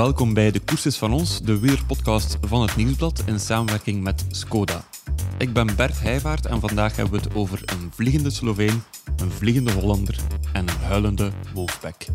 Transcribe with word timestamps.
welkom 0.00 0.34
bij 0.34 0.50
De 0.50 0.60
Koers 0.60 0.96
van 0.96 1.12
ons, 1.12 1.40
de 1.40 1.58
weerpodcast 1.58 2.38
van 2.40 2.62
het 2.62 2.76
Nieuwsblad 2.76 3.22
in 3.26 3.40
samenwerking 3.40 4.02
met 4.02 4.24
Skoda. 4.30 4.84
Ik 5.38 5.52
ben 5.52 5.76
Bert 5.76 6.00
Heijvaart 6.00 6.46
en 6.46 6.60
vandaag 6.60 6.96
hebben 6.96 7.20
we 7.20 7.26
het 7.26 7.34
over 7.34 7.62
een 7.64 7.90
vliegende 7.94 8.30
Sloveen, 8.30 8.82
een 9.16 9.30
vliegende 9.30 9.72
Hollander 9.72 10.16
en 10.52 10.68
een 10.68 10.76
huilende 10.76 11.30
Wolfpack. 11.54 12.06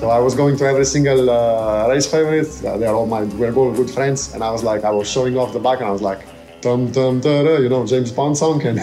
So 0.00 0.08
I 0.08 0.18
was 0.18 0.34
going 0.34 0.56
to 0.56 0.64
every 0.64 0.86
single 0.86 1.28
uh, 1.28 1.86
race 1.86 2.06
favorite. 2.06 2.48
Uh, 2.64 2.78
They're 2.78 2.94
all 2.94 3.06
my 3.06 3.24
we're 3.40 3.52
all 3.52 3.70
good 3.70 3.90
friends, 3.90 4.32
and 4.32 4.42
I 4.42 4.50
was 4.50 4.64
like, 4.64 4.82
I 4.82 4.90
was 4.90 5.06
showing 5.06 5.36
off 5.36 5.52
the 5.52 5.58
back, 5.58 5.80
and 5.80 5.88
I 5.88 5.90
was 5.90 6.00
like, 6.00 6.20
you 6.64 7.68
know, 7.68 7.86
James 7.86 8.10
Bond 8.10 8.34
song, 8.34 8.62
and 8.62 8.78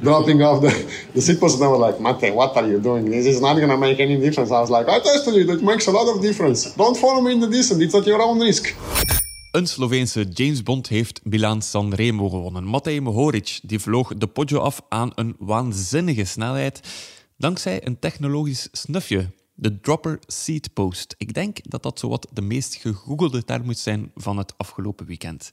dropping 0.02 0.40
off 0.42 0.62
the 0.62 0.72
the 1.12 1.36
post. 1.38 1.56
And 1.56 1.64
I 1.64 1.68
was 1.68 1.80
like, 1.86 2.00
Mate, 2.00 2.34
what 2.34 2.56
are 2.56 2.66
you 2.66 2.80
doing? 2.80 3.04
This 3.10 3.26
is 3.26 3.38
not 3.42 3.60
gonna 3.60 3.76
make 3.76 4.00
any 4.00 4.16
difference. 4.16 4.50
I 4.50 4.60
was 4.60 4.70
like, 4.70 4.88
I 4.88 4.98
tested 5.00 5.34
it. 5.34 5.50
It 5.50 5.62
makes 5.62 5.88
a 5.88 5.90
lot 5.90 6.08
of 6.08 6.22
difference. 6.22 6.74
Don't 6.74 6.96
follow 6.96 7.20
me 7.20 7.32
in 7.32 7.40
the 7.40 7.50
distance. 7.50 7.84
It's 7.84 7.94
at 7.94 8.06
your 8.06 8.22
own 8.22 8.40
risk. 8.40 8.74
Een 9.50 9.66
Sloveense 9.66 10.24
James 10.24 10.62
Bond 10.62 10.88
heeft 10.88 11.20
Milaan 11.22 11.62
San 11.62 11.94
Remo 11.94 12.28
gewonnen. 12.28 12.64
Matej 12.64 13.00
Mohoric 13.00 13.60
die 13.62 13.80
vloog 13.80 14.14
de 14.16 14.26
Poggio 14.26 14.58
af 14.58 14.80
aan 14.88 15.12
een 15.14 15.36
waanzinnige 15.38 16.24
snelheid 16.24 16.80
dankzij 17.36 17.86
een 17.86 17.98
technologisch 17.98 18.68
snufje. 18.72 19.26
De 19.62 19.80
Dropper 19.80 20.18
Seat 20.26 20.72
Post. 20.72 21.14
Ik 21.18 21.34
denk 21.34 21.58
dat 21.62 21.82
dat 21.82 21.98
zowat 21.98 22.28
de 22.32 22.42
meest 22.42 22.74
gegoogelde 22.74 23.44
term 23.44 23.64
moet 23.64 23.78
zijn 23.78 24.10
van 24.14 24.38
het 24.38 24.54
afgelopen 24.56 25.06
weekend. 25.06 25.50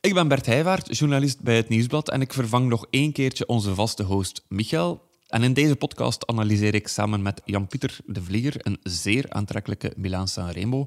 Ik 0.00 0.14
ben 0.14 0.28
Bert 0.28 0.46
Heijvaart, 0.46 0.98
journalist 0.98 1.40
bij 1.40 1.56
het 1.56 1.68
Nieuwsblad 1.68 2.10
en 2.10 2.20
ik 2.20 2.32
vervang 2.32 2.68
nog 2.68 2.86
één 2.90 3.12
keertje 3.12 3.46
onze 3.46 3.74
vaste 3.74 4.02
host 4.02 4.44
Michael. 4.48 5.02
En 5.28 5.42
in 5.42 5.52
deze 5.52 5.76
podcast 5.76 6.26
analyseer 6.26 6.74
ik 6.74 6.88
samen 6.88 7.22
met 7.22 7.40
Jan-Pieter 7.44 7.98
de 8.06 8.22
Vlieger 8.22 8.54
een 8.58 8.78
zeer 8.82 9.24
aantrekkelijke 9.28 9.92
Milaan 9.96 10.28
San 10.28 10.50
Remo. 10.50 10.86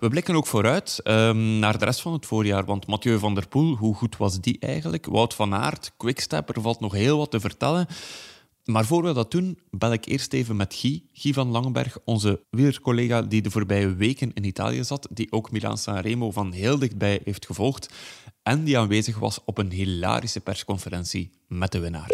We 0.00 0.08
blikken 0.08 0.34
ook 0.34 0.46
vooruit 0.46 1.00
ehm, 1.02 1.58
naar 1.58 1.78
de 1.78 1.84
rest 1.84 2.00
van 2.00 2.12
het 2.12 2.26
voorjaar, 2.26 2.64
want 2.64 2.86
Mathieu 2.86 3.18
van 3.18 3.34
der 3.34 3.48
Poel, 3.48 3.76
hoe 3.76 3.94
goed 3.94 4.16
was 4.16 4.40
die 4.40 4.56
eigenlijk? 4.60 5.06
Wout 5.06 5.34
van 5.34 5.54
Aert, 5.54 5.92
Quickstep, 5.96 6.56
er 6.56 6.62
valt 6.62 6.80
nog 6.80 6.92
heel 6.92 7.18
wat 7.18 7.30
te 7.30 7.40
vertellen. 7.40 7.86
Maar 8.64 8.84
voor 8.84 9.02
we 9.02 9.12
dat 9.12 9.30
doen, 9.30 9.58
bel 9.70 9.92
ik 9.92 10.04
eerst 10.04 10.32
even 10.32 10.56
met 10.56 10.74
Guy, 10.74 11.02
Guy 11.12 11.32
van 11.32 11.48
Langenberg, 11.48 11.98
onze 12.04 12.40
wielercollega 12.50 13.22
die 13.22 13.42
de 13.42 13.50
voorbije 13.50 13.94
weken 13.94 14.30
in 14.34 14.44
Italië 14.44 14.84
zat, 14.84 15.08
die 15.10 15.32
ook 15.32 15.50
Milaan 15.50 15.78
San 15.78 15.98
Remo 15.98 16.30
van 16.30 16.52
heel 16.52 16.78
dichtbij 16.78 17.20
heeft 17.24 17.46
gevolgd 17.46 17.88
en 18.42 18.64
die 18.64 18.78
aanwezig 18.78 19.18
was 19.18 19.40
op 19.44 19.58
een 19.58 19.70
hilarische 19.70 20.40
persconferentie 20.40 21.30
met 21.48 21.72
de 21.72 21.78
winnaar. 21.78 22.10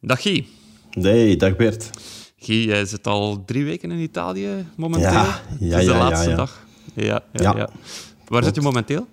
Dag 0.00 0.22
Guy. 0.22 0.46
Nee, 0.90 1.36
dag 1.36 1.56
Bert. 1.56 1.90
Guy, 2.36 2.66
jij 2.66 2.84
zit 2.84 3.06
al 3.06 3.44
drie 3.44 3.64
weken 3.64 3.90
in 3.90 3.98
Italië 3.98 4.66
momenteel. 4.76 5.10
Ja, 5.10 5.42
ja, 5.60 5.76
Het 5.76 5.80
is 5.80 5.86
de 5.86 5.92
ja, 5.92 5.98
laatste 5.98 6.30
ja. 6.30 6.36
dag. 6.36 6.66
Ja, 6.94 7.04
ja, 7.04 7.22
Ja. 7.32 7.56
ja. 7.56 7.68
Waar 8.24 8.44
zit 8.44 8.54
je 8.54 8.60
momenteel? 8.60 9.06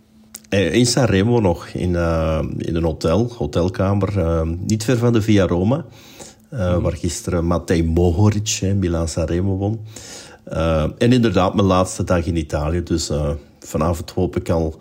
Eh, 0.51 0.73
In 0.73 0.85
Sanremo 0.85 1.39
nog, 1.39 1.67
in, 1.67 1.95
eh, 1.95 2.39
in 2.57 2.75
een 2.75 2.83
hotel, 2.83 3.31
hotelkamer, 3.37 4.19
eh, 4.19 4.41
niet 4.67 4.83
ver 4.83 4.97
van 4.97 5.13
de 5.13 5.21
Via 5.21 5.47
Roma. 5.47 5.85
eh, 6.49 6.77
Waar 6.77 6.95
gisteren 6.95 7.45
Matej 7.47 7.83
Mohoric, 7.83 8.57
hè, 8.61 8.73
Milan 8.73 9.07
Sanremo 9.07 9.57
won. 9.57 9.79
En 10.97 11.11
inderdaad, 11.13 11.53
mijn 11.55 11.67
laatste 11.67 12.03
dag 12.03 12.25
in 12.25 12.35
Italië. 12.37 12.83
Dus 12.83 13.11
vanavond 13.59 14.11
hoop 14.11 14.35
ik 14.35 14.49
al 14.49 14.75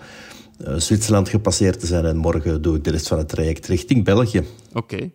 Zwitserland 0.76 1.28
gepasseerd 1.28 1.80
te 1.80 1.86
zijn. 1.86 2.04
En 2.04 2.16
morgen 2.16 2.62
doe 2.62 2.76
ik 2.76 2.84
de 2.84 2.90
rest 2.90 3.08
van 3.08 3.18
het 3.18 3.28
traject 3.28 3.66
richting 3.66 4.04
België. 4.04 4.44
Oké. 4.72 5.10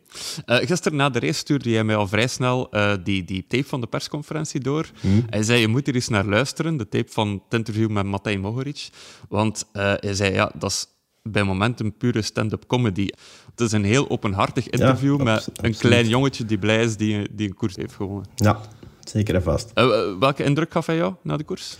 Eh, 0.45 0.57
gisteren 0.57 0.97
na 0.97 1.09
de 1.09 1.19
race 1.19 1.33
stuurde 1.33 1.69
jij 1.69 1.83
mij 1.83 1.95
al 1.95 2.07
vrij 2.07 2.27
snel 2.27 2.71
eh, 2.71 2.93
die, 3.03 3.23
die 3.23 3.45
tape 3.47 3.65
van 3.67 3.81
de 3.81 3.87
persconferentie 3.87 4.59
door. 4.59 4.89
Hij 5.29 5.43
zei, 5.43 5.59
je 5.59 5.67
moet 5.67 5.87
er 5.87 5.95
eens 5.95 6.07
naar 6.07 6.25
luisteren, 6.25 6.77
de 6.77 6.89
tape 6.89 7.11
van 7.11 7.31
het 7.43 7.53
interview 7.53 7.89
met 7.89 8.05
Matej 8.05 8.37
Mohoric. 8.37 8.89
Want 9.29 9.65
eh, 9.71 9.93
hij 9.95 10.13
zei, 10.13 10.33
ja, 10.33 10.51
dat 10.57 10.71
is 10.71 10.87
bij 11.31 11.43
momenten 11.43 11.97
pure 11.97 12.21
stand-up 12.21 12.67
comedy. 12.67 13.09
Het 13.49 13.59
is 13.59 13.71
een 13.71 13.83
heel 13.83 14.09
openhartig 14.09 14.69
interview 14.69 15.21
met 15.21 15.49
een 15.53 15.77
klein 15.77 16.07
jongetje 16.07 16.45
die 16.45 16.57
blij 16.57 16.83
is 16.83 16.97
die, 16.97 17.27
die 17.31 17.47
een 17.47 17.55
koers 17.55 17.75
heeft 17.75 17.93
gewonnen. 17.93 18.25
Ja, 18.35 18.59
zeker 19.03 19.35
en 19.35 19.43
vast. 19.43 19.71
Eh, 19.73 19.83
eh, 19.83 20.17
welke 20.19 20.43
indruk 20.43 20.71
gaf 20.71 20.85
hij 20.85 20.95
jou 20.95 21.13
na 21.21 21.37
de 21.37 21.43
koers? 21.43 21.77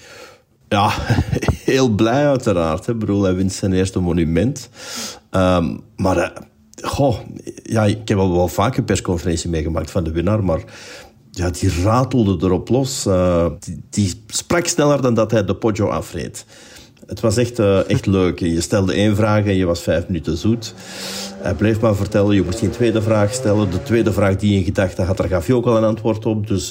Ja, 0.69 0.91
heel 1.73 1.89
blij 1.89 2.27
uiteraard. 2.27 2.85
Hè. 2.85 2.93
Ik 2.93 2.99
bedoel, 2.99 3.23
hij 3.23 3.35
wint 3.35 3.53
zijn 3.53 3.73
eerste 3.73 3.99
monument. 3.99 4.69
Ehm, 5.29 5.77
maar, 5.95 6.17
eh, 6.17 6.41
goh, 6.81 7.17
ja, 7.63 7.83
ik 7.85 8.07
heb 8.07 8.17
al 8.17 8.33
wel 8.33 8.47
vaak 8.47 8.77
een 8.77 8.85
persconferentie 8.85 9.49
meegemaakt 9.49 9.91
van 9.91 10.03
de 10.03 10.11
winnaar, 10.11 10.43
maar 10.43 10.63
ja, 11.31 11.49
die 11.49 11.81
ratelde 11.83 12.45
erop 12.45 12.69
los. 12.69 13.05
Eh, 13.05 13.45
die, 13.89 14.23
sprak 14.27 14.67
sneller 14.67 15.01
dan 15.01 15.13
dat 15.13 15.31
hij 15.31 15.45
de 15.45 15.55
Poggio 15.55 15.87
afreed. 15.87 16.45
Het 17.05 17.19
was 17.19 17.37
echt, 17.37 17.59
eh, 17.59 17.89
echt 17.89 18.05
leuk. 18.17 18.39
Je 18.39 18.61
stelde 18.61 18.93
één 18.93 19.15
vraag 19.15 19.45
en 19.45 19.55
je 19.55 19.65
was 19.65 19.81
vijf 19.81 20.07
minuten 20.07 20.37
zoet. 20.37 20.73
Hij 21.35 21.53
bleef 21.53 21.79
maar 21.79 21.95
vertellen, 21.95 22.35
je 22.35 22.43
moest 22.43 22.59
geen 22.59 22.69
tweede 22.69 23.01
vraag 23.01 23.33
stellen. 23.33 23.71
De 23.71 23.83
tweede 23.83 24.13
vraag 24.13 24.35
die 24.35 24.51
je 24.51 24.57
in 24.57 24.63
gedachten 24.63 25.05
had, 25.05 25.17
daar 25.17 25.27
gaf 25.27 25.47
je 25.47 25.55
ook 25.55 25.65
al 25.65 25.77
een 25.77 25.83
antwoord 25.83 26.25
op. 26.25 26.47
Dus 26.47 26.69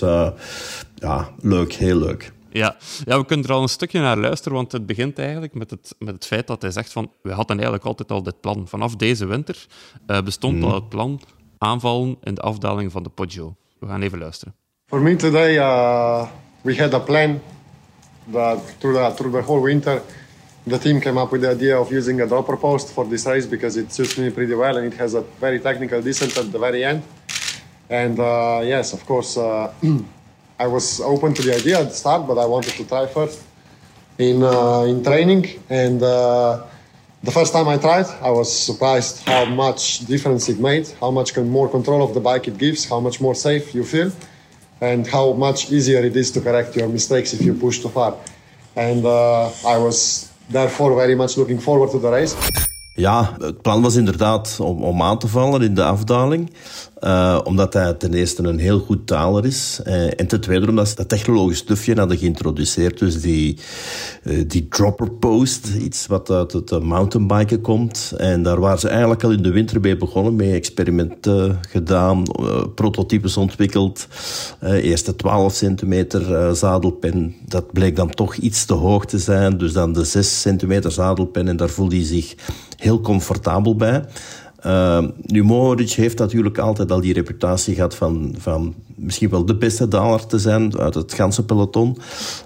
ja, 0.94 1.28
leuk, 1.40 1.72
heel 1.72 1.98
leuk. 1.98 2.32
Ja. 2.54 2.76
ja, 3.04 3.18
we 3.18 3.24
kunnen 3.24 3.46
er 3.46 3.52
al 3.52 3.62
een 3.62 3.68
stukje 3.68 4.00
naar 4.00 4.16
luisteren, 4.16 4.52
want 4.52 4.72
het 4.72 4.86
begint 4.86 5.18
eigenlijk 5.18 5.54
met 5.54 5.70
het, 5.70 5.94
met 5.98 6.14
het 6.14 6.26
feit 6.26 6.46
dat 6.46 6.62
hij 6.62 6.70
zegt 6.70 6.92
van 6.92 7.10
we 7.22 7.32
hadden 7.32 7.56
eigenlijk 7.56 7.86
altijd 7.86 8.10
al 8.10 8.22
dit 8.22 8.40
plan. 8.40 8.68
Vanaf 8.68 8.96
deze 8.96 9.26
winter 9.26 9.66
eh, 10.06 10.22
bestond 10.22 10.64
al 10.64 10.74
het 10.74 10.88
plan 10.88 11.20
aanvallen 11.58 12.16
in 12.22 12.34
de 12.34 12.40
afdaling 12.40 12.92
van 12.92 13.02
de 13.02 13.08
Poggio. 13.08 13.56
We 13.78 13.86
gaan 13.86 14.02
even 14.02 14.18
luisteren. 14.18 14.54
For 14.86 15.00
me 15.00 15.16
today, 15.16 15.56
uh, 15.56 16.26
we 16.60 16.76
had 16.76 16.94
a 16.94 16.98
plan 16.98 17.40
that 18.32 18.58
through 18.78 18.98
the 18.98 19.14
through 19.14 19.36
the 19.36 19.42
whole 19.42 19.62
winter, 19.62 20.02
the 20.68 20.78
team 20.78 21.00
came 21.00 21.20
up 21.20 21.30
with 21.30 21.40
the 21.40 21.50
idea 21.50 21.80
of 21.80 21.90
using 21.90 22.20
a 22.20 22.26
dropper 22.26 22.58
post 22.58 22.90
for 22.90 23.08
this 23.08 23.24
race 23.24 23.48
because 23.48 23.80
it 23.80 23.92
suits 23.94 24.16
me 24.16 24.30
pretty 24.30 24.54
well 24.54 24.76
and 24.76 24.92
it 24.92 24.98
has 24.98 25.14
a 25.14 25.22
very 25.40 25.60
technical 25.60 26.02
descent 26.02 26.36
at 26.36 26.52
the 26.52 26.58
very 26.58 26.84
end. 26.84 27.02
And 27.88 28.18
uh, 28.18 28.60
yes, 28.62 28.92
of 28.92 29.04
course, 29.06 29.40
uh, 29.40 29.72
I 30.58 30.66
was 30.66 31.00
open 31.00 31.34
to 31.34 31.42
the 31.42 31.54
idea 31.54 31.80
at 31.80 31.88
the 31.88 31.94
start, 31.94 32.26
but 32.26 32.38
I 32.38 32.46
wanted 32.46 32.74
to 32.74 32.84
try 32.84 33.06
first 33.06 33.42
in 34.18 34.42
uh, 34.42 34.82
in 34.82 35.02
training. 35.02 35.46
And 35.68 36.00
uh, 36.02 36.62
the 37.22 37.32
first 37.32 37.52
time 37.52 37.68
I 37.68 37.78
tried, 37.78 38.06
I 38.22 38.30
was 38.30 38.52
surprised 38.52 39.26
how 39.26 39.44
much 39.46 40.06
difference 40.06 40.48
it 40.48 40.60
made, 40.60 40.86
how 41.00 41.10
much 41.10 41.36
more 41.36 41.68
control 41.68 42.02
of 42.02 42.14
the 42.14 42.20
bike 42.20 42.46
it 42.46 42.56
gives, 42.58 42.88
how 42.88 43.00
much 43.00 43.20
more 43.20 43.34
safe 43.34 43.74
you 43.74 43.84
feel, 43.84 44.12
and 44.80 45.06
how 45.06 45.32
much 45.32 45.72
easier 45.72 46.04
it 46.04 46.16
is 46.16 46.30
to 46.32 46.40
correct 46.40 46.76
your 46.76 46.88
mistakes 46.88 47.32
if 47.32 47.40
you 47.42 47.54
push 47.54 47.80
too 47.80 47.88
far. 47.88 48.14
And 48.76 49.04
uh, 49.04 49.46
I 49.66 49.78
was 49.78 50.30
therefore 50.48 50.94
very 50.94 51.14
much 51.14 51.36
looking 51.36 51.58
forward 51.58 51.90
to 51.90 51.98
the 51.98 52.10
race. 52.10 52.36
Ja, 52.96 53.36
het 53.38 53.62
plan 53.62 53.82
was 53.82 53.94
inderdaad 53.94 54.56
om, 54.60 54.84
om 54.84 55.02
aan 55.02 55.18
te 55.18 55.28
vallen 55.28 55.62
in 55.62 55.74
de 55.74 55.84
afdaling. 55.84 56.50
Eh, 57.04 57.40
omdat 57.44 57.72
hij 57.72 57.94
ten 57.94 58.14
eerste 58.14 58.42
een 58.42 58.58
heel 58.58 58.78
goed 58.78 59.06
taler 59.06 59.44
is. 59.44 59.80
Eh, 59.84 60.20
en 60.20 60.26
ten 60.26 60.40
tweede 60.40 60.68
omdat 60.68 60.88
ze 60.88 60.94
dat 60.94 61.08
technologisch 61.08 61.58
stufje 61.58 61.94
hadden 61.94 62.18
geïntroduceerd. 62.18 62.98
Dus 62.98 63.20
die, 63.20 63.58
eh, 64.22 64.44
die 64.46 64.68
dropper 64.68 65.10
post, 65.10 65.68
iets 65.80 66.06
wat 66.06 66.30
uit 66.30 66.52
het 66.52 66.82
mountainbiken 66.82 67.60
komt. 67.60 68.12
En 68.16 68.42
daar 68.42 68.60
waren 68.60 68.78
ze 68.78 68.88
eigenlijk 68.88 69.24
al 69.24 69.30
in 69.30 69.42
de 69.42 69.50
winter 69.50 69.80
mee 69.80 69.96
begonnen. 69.96 70.36
Mee 70.36 70.52
experimenten 70.52 71.58
gedaan, 71.68 72.22
prototypes 72.74 73.36
ontwikkeld. 73.36 74.06
Eerst 74.60 75.06
de 75.06 75.16
12 75.16 75.54
centimeter 75.54 76.56
zadelpen. 76.56 77.34
Dat 77.46 77.72
bleek 77.72 77.96
dan 77.96 78.10
toch 78.10 78.34
iets 78.34 78.64
te 78.64 78.74
hoog 78.74 79.06
te 79.06 79.18
zijn. 79.18 79.58
Dus 79.58 79.72
dan 79.72 79.92
de 79.92 80.04
6 80.04 80.40
centimeter 80.40 80.92
zadelpen. 80.92 81.48
En 81.48 81.56
daar 81.56 81.68
voelde 81.68 81.96
hij 81.96 82.04
zich 82.04 82.34
heel 82.76 83.00
comfortabel 83.00 83.76
bij. 83.76 84.04
Uh, 84.66 85.04
nu, 85.22 85.44
Mohoric 85.44 85.90
heeft 85.90 86.18
natuurlijk 86.18 86.58
altijd 86.58 86.92
al 86.92 87.00
die 87.00 87.12
reputatie 87.12 87.74
gehad 87.74 87.94
van, 87.94 88.34
van 88.38 88.74
misschien 88.94 89.30
wel 89.30 89.44
de 89.44 89.56
beste 89.56 89.88
daler 89.88 90.26
te 90.26 90.38
zijn 90.38 90.78
uit 90.78 90.94
het 90.94 91.14
ganse 91.14 91.44
peloton. 91.44 91.98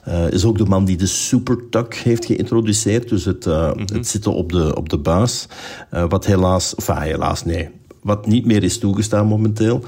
Uh, 0.09 0.31
is 0.31 0.45
ook 0.45 0.59
de 0.59 0.65
man 0.65 0.85
die 0.85 0.97
de 0.97 1.07
supertuck 1.07 1.95
heeft 1.95 2.25
geïntroduceerd. 2.25 3.09
Dus 3.09 3.25
het, 3.25 3.47
uh, 3.47 3.71
het 3.75 4.09
zitten 4.09 4.33
op 4.33 4.53
de, 4.53 4.77
op 4.77 4.89
de 4.89 4.99
buis. 4.99 5.47
Uh, 5.95 6.05
wat 6.09 6.27
helaas, 6.27 6.75
of 6.75 6.87
helaas 6.87 7.45
nee, 7.45 7.69
wat 8.03 8.27
niet 8.27 8.47
meer 8.47 8.63
is 8.63 8.79
toegestaan 8.79 9.27
momenteel. 9.27 9.85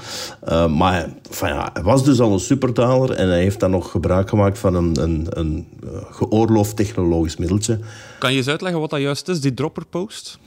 Maar 0.69 1.09
enfin 1.27 1.47
ja, 1.47 1.69
hij 1.73 1.83
was 1.83 2.03
dus 2.03 2.19
al 2.19 2.33
een 2.33 2.39
superdaler 2.39 3.11
en 3.11 3.27
hij 3.27 3.41
heeft 3.41 3.59
dan 3.59 3.71
nog 3.71 3.91
gebruik 3.91 4.29
gemaakt 4.29 4.59
van 4.59 4.75
een, 4.75 5.01
een, 5.01 5.27
een 5.29 5.67
geoorloofd 6.11 6.75
technologisch 6.75 7.37
middeltje. 7.37 7.79
Kan 8.19 8.31
je 8.31 8.37
eens 8.37 8.47
uitleggen 8.47 8.79
wat 8.79 8.89
dat 8.89 8.99
juist 8.99 9.27
is, 9.27 9.41
die 9.41 9.53
dropper 9.53 9.85
post? 9.85 10.39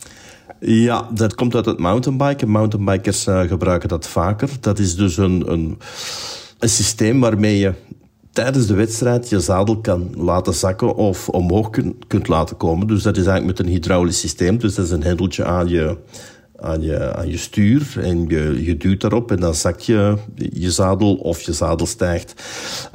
Ja, 0.61 1.09
dat 1.15 1.35
komt 1.35 1.55
uit 1.55 1.65
het 1.65 1.79
mountainbiken. 1.79 2.49
Mountainbikers 2.49 3.27
uh, 3.27 3.41
gebruiken 3.41 3.89
dat 3.89 4.07
vaker. 4.07 4.49
Dat 4.61 4.79
is 4.79 4.97
dus 4.97 5.17
een, 5.17 5.53
een, 5.53 5.79
een 6.59 6.69
systeem 6.69 7.21
waarmee 7.21 7.59
je 7.59 7.73
tijdens 8.33 8.67
de 8.67 8.75
wedstrijd 8.75 9.29
je 9.29 9.41
zadel 9.41 9.81
kan 9.81 10.11
laten 10.17 10.55
zakken 10.55 10.95
of 10.95 11.29
omhoog 11.29 11.71
kun, 11.71 11.99
kunt 12.07 12.29
laten 12.29 12.57
komen. 12.57 12.87
Dus 12.87 13.03
dat 13.03 13.17
is 13.17 13.27
eigenlijk 13.27 13.59
met 13.59 13.67
een 13.67 13.73
hydraulisch 13.73 14.21
systeem. 14.21 14.59
Dus 14.59 14.75
dat 14.75 14.85
is 14.85 14.91
een 14.91 15.03
hendeltje 15.03 15.45
aan 15.45 15.69
je, 15.69 15.97
aan 16.57 16.83
je, 16.83 17.15
aan 17.15 17.29
je 17.29 17.37
stuur 17.37 17.97
en 18.01 18.29
je, 18.29 18.65
je 18.65 18.77
duwt 18.77 19.01
daarop 19.01 19.31
en 19.31 19.41
dan 19.41 19.55
zakt 19.55 19.87
je 19.87 20.17
je 20.35 20.71
zadel 20.71 21.15
of 21.15 21.41
je 21.41 21.53
zadel 21.53 21.87
stijgt. 21.87 22.35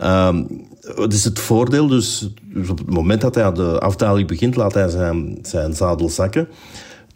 Um, 0.04 0.68
is 1.07 1.24
het 1.24 1.40
voordeel? 1.40 1.88
Dus, 1.88 2.30
dus, 2.44 2.69
op 2.69 2.78
het 2.78 2.90
moment 2.90 3.22
dat 3.22 3.36
hij 3.36 3.44
aan 3.44 3.54
de 3.54 3.80
afdaling 3.80 4.28
begint, 4.28 4.56
laat 4.56 4.74
hij 4.74 4.90
zijn, 4.90 5.38
zijn 5.42 5.74
zadel 5.74 6.10
zakken. 6.10 6.48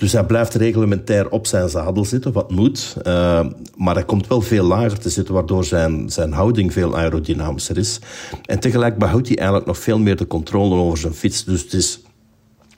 Dus 0.04 0.12
hij 0.12 0.24
blijft 0.24 0.54
reglementair 0.54 1.30
op 1.30 1.48
zijn 1.48 1.70
zadel 1.70 2.06
zitten, 2.06 2.32
wat 2.32 2.52
moet. 2.52 2.96
Uh, 2.98 3.46
maar 3.78 3.96
hij 3.96 4.04
komt 4.04 4.28
wel 4.28 4.42
veel 4.42 4.66
lager 4.66 5.00
te 5.00 5.10
zitten, 5.10 5.34
waardoor 5.34 5.64
zijn, 5.64 6.10
zijn 6.10 6.32
houding 6.32 6.74
veel 6.74 6.98
aerodynamischer 6.98 7.78
is. 7.78 8.00
En 8.46 8.60
tegelijk 8.60 8.98
behoudt 8.98 9.28
hij 9.28 9.38
eigenlijk 9.38 9.68
nog 9.68 9.78
veel 9.78 10.00
meer 10.00 10.16
de 10.16 10.28
controle 10.28 10.76
over 10.76 10.98
zijn 10.98 11.14
fiets. 11.14 11.44
Dus 11.44 11.62
het 11.62 11.74
is 11.74 12.02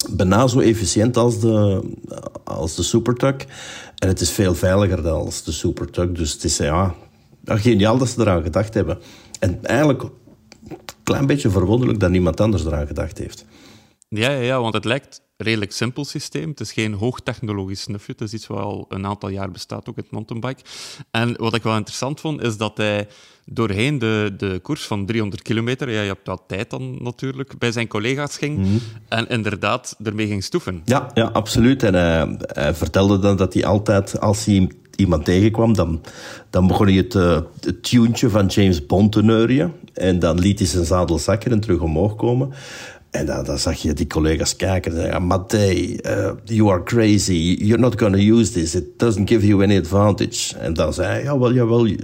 bijna 0.10 0.48
zo 0.48 0.60
efficiënt 0.60 1.18
als 1.18 1.40
de, 1.40 1.82
als 2.44 2.76
de 2.76 2.84
Supertruck. 2.84 3.46
En 3.98 4.08
het 4.08 4.22
is 4.22 4.30
veel 4.30 4.56
veiliger 4.56 5.04
dan 5.04 5.26
als 5.26 5.44
de 5.44 5.52
Supertruck. 5.52 6.16
Dus 6.16 6.32
het 6.32 6.44
is 6.44 6.58
ja, 6.58 6.96
geniaal 7.46 7.98
dat 7.98 8.10
ze 8.10 8.22
eraan 8.22 8.44
gedacht 8.44 8.74
hebben. 8.74 8.98
En 9.40 9.60
eigenlijk 9.62 10.02
een 10.02 10.78
klein 11.04 11.26
beetje 11.26 11.50
verwonderlijk 11.50 12.00
dat 12.00 12.10
niemand 12.10 12.42
anders 12.42 12.66
eraan 12.66 12.88
gedacht 12.88 13.18
heeft. 13.18 13.46
Ja, 14.16 14.30
ja, 14.30 14.40
ja 14.40 14.62
want 14.62 14.74
het 14.74 14.86
lijkt 14.86 15.22
redelijk 15.38 15.72
simpel 15.72 16.06
systeem. 16.06 16.50
Het 16.50 16.60
is 16.60 16.72
geen 16.72 16.94
hoogtechnologisch 16.94 17.82
snufje. 17.82 18.12
Het 18.12 18.22
is 18.22 18.34
iets 18.34 18.48
wat 18.48 18.60
al 18.60 18.86
een 18.90 19.06
aantal 19.06 19.30
jaar 19.30 19.52
bestaat, 19.52 19.90
ook 19.90 19.96
het 19.96 20.12
mountainbike. 20.12 20.62
En 21.12 21.38
wat 21.38 21.56
ik 21.56 21.64
wel 21.64 21.76
interessant 21.76 22.20
vond, 22.20 22.42
is 22.42 22.58
dat 22.58 22.78
hij 22.78 23.08
doorheen 23.46 24.00
de, 24.00 24.34
de 24.38 24.60
koers 24.62 24.84
van 24.84 25.06
300 25.06 25.42
kilometer, 25.42 25.90
ja, 25.90 26.02
je 26.02 26.08
hebt 26.08 26.28
wat 26.28 26.44
tijd 26.48 26.70
dan 26.70 27.04
natuurlijk, 27.04 27.58
bij 27.58 27.72
zijn 27.72 27.88
collega's 27.88 28.38
ging 28.38 28.58
mhm. 28.58 28.78
en 29.10 29.28
inderdaad 29.28 29.96
ermee 30.04 30.28
ging 30.28 30.44
stoeven. 30.44 30.82
Ja, 30.86 31.10
ja 31.14 31.26
absoluut. 31.26 31.84
En 31.84 31.94
uh, 31.94 32.38
hij 32.40 32.74
vertelde 32.74 33.20
dan 33.20 33.36
dat 33.36 33.54
hij 33.54 33.66
altijd, 33.66 34.20
als 34.20 34.46
hij 34.46 34.70
iemand 34.96 35.26
tegenkwam, 35.26 35.74
dan, 35.74 36.02
dan 36.50 36.68
begon 36.68 36.86
hij 36.86 36.96
het, 36.96 37.14
uh, 37.16 37.40
het 37.60 37.90
van 38.32 38.46
James 38.46 38.86
Bond 38.86 39.12
te 39.12 39.24
neurien. 39.24 39.74
En 39.94 40.20
dan 40.20 40.40
liet 40.40 40.60
hij 40.60 40.68
zijn 40.68 40.86
zadel 40.86 41.20
zakken 41.20 41.52
en 41.52 41.60
terug 41.60 41.80
omhoog 41.80 42.16
komen. 42.16 42.54
En 43.16 43.26
dan, 43.26 43.44
dan, 43.44 43.60
zag 43.60 43.82
je 43.82 43.94
die 43.94 44.08
collega's 44.08 44.56
kijken 44.56 44.92
en 44.92 45.02
zeggen: 45.02 45.24
Matthij, 45.24 46.00
uh, 46.06 46.32
you 46.44 46.72
are 46.72 46.84
crazy. 46.84 47.56
You're 47.60 47.82
not 47.82 48.00
going 48.00 48.14
to 48.14 48.38
use 48.38 48.52
this. 48.52 48.76
It 48.76 49.00
doesn't 49.00 49.30
give 49.30 49.48
you 49.48 49.64
any 49.64 49.78
advantage. 49.78 50.58
En 50.58 50.74
dan 50.74 50.94
zei 50.94 51.08
hij: 51.08 51.24
ja, 51.24 51.40
wel, 51.40 51.54
jawel, 51.54 51.86
je, 51.86 51.98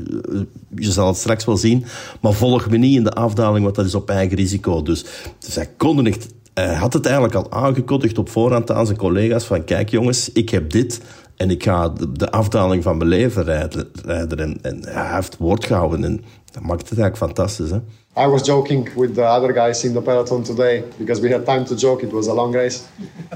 je 0.75 0.91
zal 0.91 1.07
het 1.07 1.17
straks 1.17 1.45
wel 1.45 1.57
zien. 1.57 1.85
Maar 2.21 2.33
volg 2.33 2.69
me 2.69 2.77
niet 2.77 2.95
in 2.95 3.03
de 3.03 3.11
afdaling, 3.11 3.63
want 3.63 3.75
dat 3.75 3.85
is 3.85 3.95
op 3.95 4.09
eigen 4.09 4.37
risico. 4.37 4.81
Dus, 4.81 5.05
dus 5.39 5.55
hij 5.55 5.69
echt. 6.03 6.27
Had 6.53 6.93
het 6.93 7.05
eigenlijk 7.05 7.35
al 7.35 7.51
aangekondigd 7.51 8.17
op 8.17 8.29
voorhand 8.29 8.71
aan 8.71 8.85
zijn 8.85 8.97
collega's: 8.97 9.45
van 9.45 9.63
kijk 9.63 9.89
jongens, 9.89 10.31
ik 10.31 10.49
heb 10.49 10.69
dit. 10.69 11.01
En 11.35 11.49
ik 11.49 11.63
ga 11.63 11.93
de, 12.13 12.31
afdaling 12.31 12.83
van 12.83 12.97
mijn 12.97 13.09
leven 13.09 13.43
rijden. 13.43 13.87
rijden. 14.05 14.39
En, 14.39 14.57
en 14.61 14.79
hij 14.87 15.15
heeft 15.15 15.37
woord 15.37 15.65
gehouden. 15.65 16.03
En 16.03 16.23
dat 16.51 16.63
maakt 16.63 16.89
het 16.89 16.99
eigenlijk 16.99 17.17
fantastisch. 17.17 17.69
Hè? 17.69 17.79
I 18.15 18.27
was 18.27 18.43
joking 18.43 18.89
with 18.97 19.15
the 19.15 19.23
other 19.23 19.53
guys 19.53 19.85
in 19.85 19.93
the 19.93 20.01
peloton 20.01 20.43
today 20.43 20.83
because 20.99 21.21
we 21.21 21.29
had 21.31 21.45
time 21.45 21.63
to 21.65 21.77
joke. 21.77 22.03
It 22.03 22.11
was 22.11 22.27
a 22.27 22.33
long 22.33 22.51
race, 22.53 22.85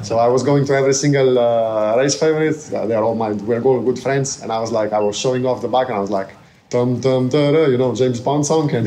so 0.04 0.20
I 0.20 0.28
was 0.28 0.44
going 0.44 0.66
to 0.66 0.74
every 0.74 0.94
single 0.94 1.40
uh, 1.40 1.96
race 1.96 2.20
favorite. 2.20 2.58
Uh, 2.74 2.86
they're 2.86 3.02
all 3.02 3.16
my 3.16 3.32
we're 3.32 3.62
all 3.62 3.82
good 3.82 3.98
friends, 3.98 4.42
and 4.42 4.52
I 4.52 4.60
was 4.60 4.74
like, 4.74 4.92
I 4.92 5.00
was 5.00 5.18
showing 5.18 5.46
off 5.46 5.62
the 5.62 5.70
back, 5.70 5.88
and 5.88 5.96
I 5.96 6.00
was 6.02 6.10
like, 6.10 6.28
tum 6.70 7.00
tum 7.00 7.30
tum, 7.30 7.72
you 7.72 7.78
know, 7.78 7.96
James 7.96 8.20
Bond 8.20 8.46
song, 8.46 8.70
and 8.76 8.86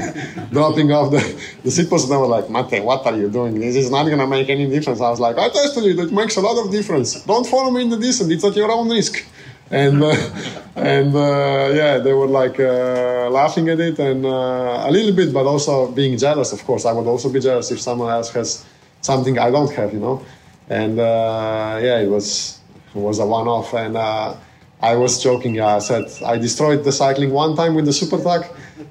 dropping 0.53 0.93
off 0.93 1.11
the 1.11 1.23
the 1.65 1.71
seat 1.71 1.89
post. 1.89 2.05
And 2.05 2.13
they 2.13 2.19
were 2.19 2.27
like, 2.27 2.51
Mate, 2.51 2.85
what 2.85 3.07
are 3.07 3.17
you 3.17 3.31
doing? 3.31 3.59
This 3.59 3.75
is 3.75 3.91
not 3.91 4.05
gonna 4.11 4.27
make 4.27 4.51
any 4.51 4.69
difference. 4.69 5.01
I 5.01 5.09
was 5.09 5.21
like, 5.21 5.39
I 5.39 5.49
tested 5.49 5.85
it. 5.87 5.99
It 5.99 6.13
makes 6.13 6.37
a 6.37 6.43
lot 6.43 6.63
of 6.63 6.71
difference. 6.71 7.25
Don't 7.25 7.47
follow 7.47 7.71
me 7.71 7.81
in 7.81 7.89
the 7.89 7.97
distance. 7.97 8.31
It's 8.31 8.45
at 8.45 8.55
your 8.55 8.71
own 8.71 8.91
risk 8.91 9.25
and 9.71 10.03
uh, 10.03 10.15
and 10.77 11.15
uh, 11.15 11.71
yeah, 11.75 11.99
they 11.99 12.13
were 12.13 12.27
like 12.27 12.59
uh, 12.61 13.29
laughing 13.31 13.69
at 13.69 13.81
it 13.81 13.99
and 13.99 14.25
uh, 14.25 14.87
a 14.87 14.91
little 14.91 15.13
bit, 15.13 15.33
but 15.33 15.47
also 15.47 15.91
being 15.93 16.17
jealous. 16.17 16.53
Of 16.53 16.65
course, 16.65 16.85
I 16.85 16.93
would 16.93 17.07
also 17.07 17.31
be 17.31 17.41
jealous 17.41 17.71
if 17.71 17.81
someone 17.81 18.11
else 18.11 18.31
has 18.31 18.65
something 19.01 19.39
I 19.39 19.51
don't 19.51 19.73
have, 19.75 19.93
you 19.93 20.01
know. 20.01 20.25
And 20.69 20.99
uh, 20.99 21.81
yeah, 21.83 22.01
it 22.01 22.09
was 22.09 22.61
it 22.95 22.99
was 22.99 23.19
a 23.19 23.27
one-off, 23.27 23.75
and 23.75 23.97
uh, 23.97 24.37
I 24.81 24.95
was 24.97 25.23
joking. 25.23 25.55
Yeah, 25.55 25.77
I 25.77 25.79
said 25.81 26.05
I 26.25 26.39
destroyed 26.39 26.85
the 26.85 26.93
cycling 26.93 27.31
one 27.31 27.57
time 27.57 27.75
with 27.75 27.87
the 27.87 27.93
super 27.93 28.21
truck. 28.21 28.45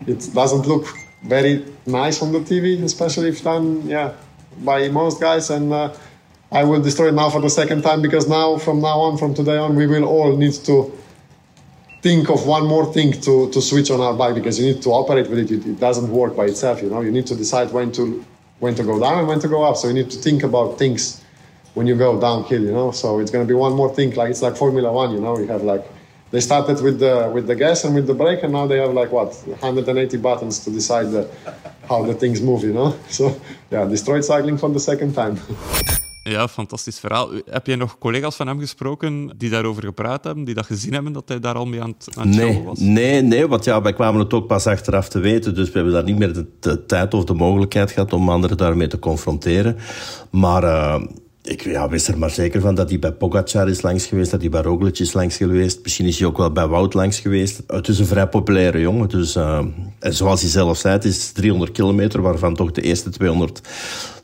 It 0.05 0.29
doesn't 0.33 0.67
look 0.67 0.85
very 1.23 1.65
nice 1.85 2.21
on 2.21 2.31
the 2.31 2.39
TV, 2.39 2.81
especially 2.83 3.29
if 3.29 3.43
done 3.43 3.87
yeah 3.87 4.13
by 4.63 4.87
most 4.89 5.21
guys 5.21 5.51
and 5.51 5.71
I 6.51 6.63
will 6.63 6.81
destroy 6.81 7.09
it 7.09 7.13
now 7.13 7.29
for 7.29 7.41
the 7.41 7.49
second 7.49 7.81
time 7.81 8.01
because 8.01 8.29
now, 8.29 8.57
from 8.57 8.81
now 8.81 8.99
on, 8.99 9.17
from 9.17 9.33
today 9.33 9.57
on, 9.57 9.75
we 9.75 9.85
will 9.85 10.05
all 10.05 10.35
need 10.37 10.53
to 10.53 10.97
think 12.01 12.29
of 12.29 12.47
one 12.47 12.65
more 12.65 12.91
thing 12.93 13.11
to, 13.11 13.51
to 13.51 13.61
switch 13.61 13.91
on 13.91 13.99
our 13.99 14.13
bike 14.13 14.35
because 14.35 14.59
you 14.59 14.73
need 14.73 14.81
to 14.81 14.89
operate 14.89 15.29
with 15.29 15.39
it. 15.39 15.51
it. 15.51 15.79
doesn't 15.79 16.09
work 16.09 16.35
by 16.35 16.45
itself, 16.45 16.81
you 16.81 16.89
know. 16.89 17.01
You 17.01 17.11
need 17.11 17.27
to 17.27 17.35
decide 17.35 17.71
when 17.71 17.91
to 17.93 18.23
when 18.59 18.73
to 18.75 18.83
go 18.83 18.99
down 18.99 19.19
and 19.19 19.27
when 19.27 19.39
to 19.39 19.47
go 19.47 19.63
up. 19.63 19.75
So 19.75 19.87
you 19.87 19.93
need 19.93 20.09
to 20.09 20.17
think 20.17 20.43
about 20.43 20.79
things 20.79 21.21
when 21.73 21.85
you 21.85 21.95
go 21.95 22.19
downhill, 22.19 22.63
you 22.63 22.71
know. 22.71 22.91
So 22.91 23.19
it's 23.19 23.29
going 23.29 23.45
to 23.45 23.47
be 23.47 23.53
one 23.53 23.73
more 23.73 23.93
thing. 23.93 24.15
Like 24.15 24.29
it's 24.29 24.41
like 24.41 24.55
Formula 24.55 24.91
One, 24.91 25.11
you 25.11 25.19
know. 25.19 25.37
You 25.37 25.47
have 25.47 25.63
like 25.63 25.85
they 26.31 26.39
started 26.39 26.81
with 26.81 26.99
the 26.99 27.29
with 27.33 27.47
the 27.47 27.55
gas 27.55 27.83
and 27.83 27.93
with 27.93 28.07
the 28.07 28.13
brake, 28.13 28.43
and 28.43 28.53
now 28.53 28.67
they 28.67 28.77
have 28.77 28.93
like 28.93 29.11
what 29.11 29.33
180 29.45 30.17
buttons 30.17 30.59
to 30.59 30.71
decide 30.71 31.11
the, 31.11 31.29
how 31.89 32.03
the 32.03 32.13
things 32.13 32.41
move, 32.41 32.63
you 32.63 32.73
know. 32.73 32.97
So 33.09 33.39
yeah, 33.69 33.85
destroyed 33.85 34.23
cycling 34.23 34.57
for 34.57 34.69
the 34.69 34.79
second 34.79 35.13
time. 35.13 35.39
Ja, 36.27 36.47
fantastisch 36.47 36.99
verhaal. 36.99 37.29
Heb 37.49 37.67
jij 37.67 37.75
nog 37.75 37.97
collega's 37.97 38.35
van 38.35 38.47
hem 38.47 38.59
gesproken 38.59 39.33
die 39.37 39.49
daarover 39.49 39.83
gepraat 39.83 40.23
hebben, 40.23 40.43
die 40.43 40.55
dat 40.55 40.65
gezien 40.65 40.93
hebben, 40.93 41.13
dat 41.13 41.27
hij 41.27 41.39
daar 41.39 41.55
al 41.55 41.65
mee 41.65 41.81
aan 41.81 41.95
het, 41.97 42.17
aan 42.17 42.29
nee, 42.29 42.63
was? 42.63 42.79
Nee, 42.79 43.21
nee, 43.21 43.47
want 43.47 43.63
ja, 43.63 43.81
wij 43.81 43.93
kwamen 43.93 44.19
het 44.19 44.33
ook 44.33 44.47
pas 44.47 44.67
achteraf 44.67 45.09
te 45.09 45.19
weten, 45.19 45.55
dus 45.55 45.67
we 45.67 45.73
hebben 45.73 45.93
daar 45.93 46.03
niet 46.03 46.17
meer 46.17 46.45
de, 46.59 46.85
tijd 46.85 47.13
of 47.13 47.23
de 47.23 47.33
mogelijkheid 47.33 47.91
gehad 47.91 48.13
om 48.13 48.29
anderen 48.29 48.57
daarmee 48.57 48.87
te 48.87 48.99
confronteren. 48.99 49.77
Maar... 50.29 50.63
Uh, 50.63 51.01
ik 51.47 51.63
ja, 51.63 51.89
wist 51.89 52.07
er 52.07 52.17
maar 52.17 52.29
zeker 52.29 52.61
van 52.61 52.75
dat 52.75 52.89
hij 52.89 52.99
bij 52.99 53.13
Pogacar 53.13 53.69
is 53.69 53.81
langs 53.81 54.05
geweest, 54.05 54.31
dat 54.31 54.41
hij 54.41 54.49
bij 54.49 54.61
Roglic 54.61 54.99
is 54.99 55.13
langs 55.13 55.37
geweest. 55.37 55.83
Misschien 55.83 56.05
is 56.05 56.19
hij 56.19 56.27
ook 56.27 56.37
wel 56.37 56.51
bij 56.51 56.67
Wout 56.67 56.93
langs 56.93 57.19
geweest. 57.19 57.63
Het 57.67 57.87
is 57.87 57.99
een 57.99 58.05
vrij 58.05 58.27
populaire 58.27 58.79
jongen. 58.79 59.09
Dus, 59.09 59.35
uh, 59.35 59.65
en 59.99 60.13
zoals 60.13 60.41
hij 60.41 60.49
zelf 60.49 60.77
zei, 60.77 60.93
het 60.93 61.05
is 61.05 61.31
300 61.31 61.71
kilometer, 61.71 62.21
waarvan 62.21 62.55
toch 62.55 62.71
de 62.71 62.81
eerste 62.81 63.09
200 63.09 63.61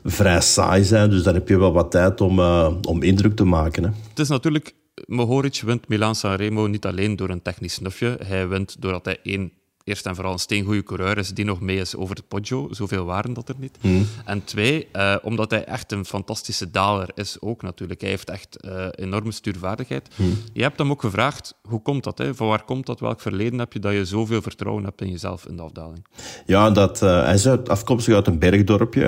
vrij 0.04 0.40
saai 0.40 0.84
zijn. 0.84 1.10
Dus 1.10 1.22
daar 1.22 1.34
heb 1.34 1.48
je 1.48 1.58
wel 1.58 1.72
wat 1.72 1.90
tijd 1.90 2.20
om, 2.20 2.38
uh, 2.38 2.72
om 2.82 3.02
indruk 3.02 3.36
te 3.36 3.44
maken. 3.44 3.82
Hè. 3.82 3.90
Het 4.08 4.18
is 4.18 4.28
natuurlijk, 4.28 4.74
Mohoric 5.06 5.62
wint 5.64 5.88
Milan-San 5.88 6.34
Remo 6.34 6.66
niet 6.66 6.86
alleen 6.86 7.16
door 7.16 7.30
een 7.30 7.42
technisch 7.42 7.74
snufje. 7.74 8.18
Hij 8.26 8.48
wint 8.48 8.76
doordat 8.80 9.04
hij 9.04 9.18
één 9.22 9.52
eerst 9.84 10.06
en 10.06 10.14
vooral 10.14 10.32
een 10.32 10.38
steengoede 10.38 10.82
coureur 10.82 11.18
is 11.18 11.30
die 11.30 11.44
nog 11.44 11.60
mee 11.60 11.76
is 11.76 11.96
over 11.96 12.16
het 12.16 12.28
Poggio. 12.28 12.68
Zoveel 12.70 13.04
waren 13.04 13.32
dat 13.32 13.48
er 13.48 13.54
niet. 13.58 13.78
Hmm. 13.80 14.06
En 14.24 14.44
twee, 14.44 14.88
uh, 14.92 15.16
omdat 15.22 15.50
hij 15.50 15.64
echt 15.64 15.92
een 15.92 16.04
fantastische 16.04 16.70
daler 16.70 17.08
is 17.14 17.36
ook 17.40 17.62
natuurlijk. 17.62 18.00
Hij 18.00 18.10
heeft 18.10 18.30
echt 18.30 18.58
uh, 18.64 18.86
enorme 18.90 19.32
stuurvaardigheid. 19.32 20.08
Hmm. 20.16 20.38
Je 20.52 20.62
hebt 20.62 20.78
hem 20.78 20.90
ook 20.90 21.00
gevraagd, 21.00 21.54
hoe 21.68 21.82
komt 21.82 22.04
dat? 22.04 22.18
Hè? 22.18 22.34
Van 22.34 22.46
waar 22.46 22.64
komt 22.64 22.86
dat? 22.86 23.00
Welk 23.00 23.20
verleden 23.20 23.58
heb 23.58 23.72
je 23.72 23.78
dat 23.78 23.92
je 23.92 24.04
zoveel 24.04 24.42
vertrouwen 24.42 24.84
hebt 24.84 25.00
in 25.00 25.10
jezelf 25.10 25.46
in 25.46 25.56
de 25.56 25.62
afdaling? 25.62 26.06
Ja, 26.46 26.70
dat, 26.70 27.02
uh, 27.02 27.24
hij 27.24 27.34
is 27.34 27.48
uit, 27.48 27.68
afkomstig 27.68 28.14
uit 28.14 28.26
een 28.26 28.38
bergdorpje. 28.38 29.04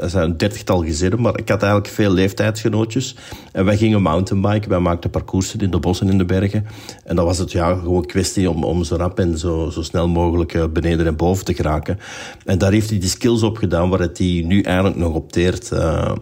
er 0.00 0.10
zijn 0.10 0.30
een 0.30 0.36
dertigtal 0.36 0.82
gezinnen, 0.84 1.20
maar 1.20 1.38
ik 1.38 1.48
had 1.48 1.62
eigenlijk 1.62 1.94
veel 1.94 2.10
leeftijdsgenootjes. 2.10 3.16
En 3.52 3.64
wij 3.64 3.76
gingen 3.76 4.02
mountainbiken, 4.02 4.70
wij 4.70 4.78
maakten 4.78 5.10
parcoursen 5.10 5.60
in 5.60 5.70
de 5.70 5.78
bossen 5.78 6.06
en 6.06 6.12
in 6.12 6.18
de 6.18 6.24
bergen. 6.24 6.66
En 7.04 7.16
dan 7.16 7.24
was 7.24 7.38
het 7.38 7.52
ja, 7.52 7.74
gewoon 7.74 7.96
een 7.96 8.06
kwestie 8.06 8.50
om, 8.50 8.64
om 8.64 8.84
zo 8.84 8.96
rap 8.96 9.18
en 9.18 9.38
zo, 9.38 9.70
zo 9.70 9.82
snel 9.82 10.02
mogelijk 10.02 10.18
mogelijk 10.20 10.54
eh, 10.54 10.64
beneden 10.72 11.06
en 11.06 11.16
boven 11.16 11.44
te 11.44 11.54
geraken. 11.54 11.98
En 12.44 12.58
daar 12.58 12.72
heeft 12.72 12.90
hij 12.90 12.98
die 12.98 13.08
skills 13.08 13.42
op 13.42 13.56
gedaan 13.56 13.88
waar 13.88 14.08
hij 14.12 14.44
nu 14.46 14.60
eigenlijk 14.60 14.96
nog 14.96 15.14
opteert. 15.14 15.70
Uh, 15.72 16.12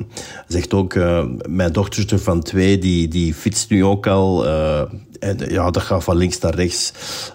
zegt 0.49 0.75
ook, 0.75 0.95
uh, 0.95 1.25
mijn 1.49 1.73
dochtertje 1.73 2.19
van 2.19 2.43
twee, 2.43 2.79
die, 2.79 3.09
die 3.09 3.35
fietst 3.35 3.71
nu 3.71 3.85
ook 3.85 4.07
al. 4.07 4.47
En 5.19 5.39
ja, 5.49 5.71
dat 5.71 5.83
gaat 5.83 6.05
van 6.05 6.17
links 6.17 6.39
naar 6.39 6.55
rechts. 6.55 6.93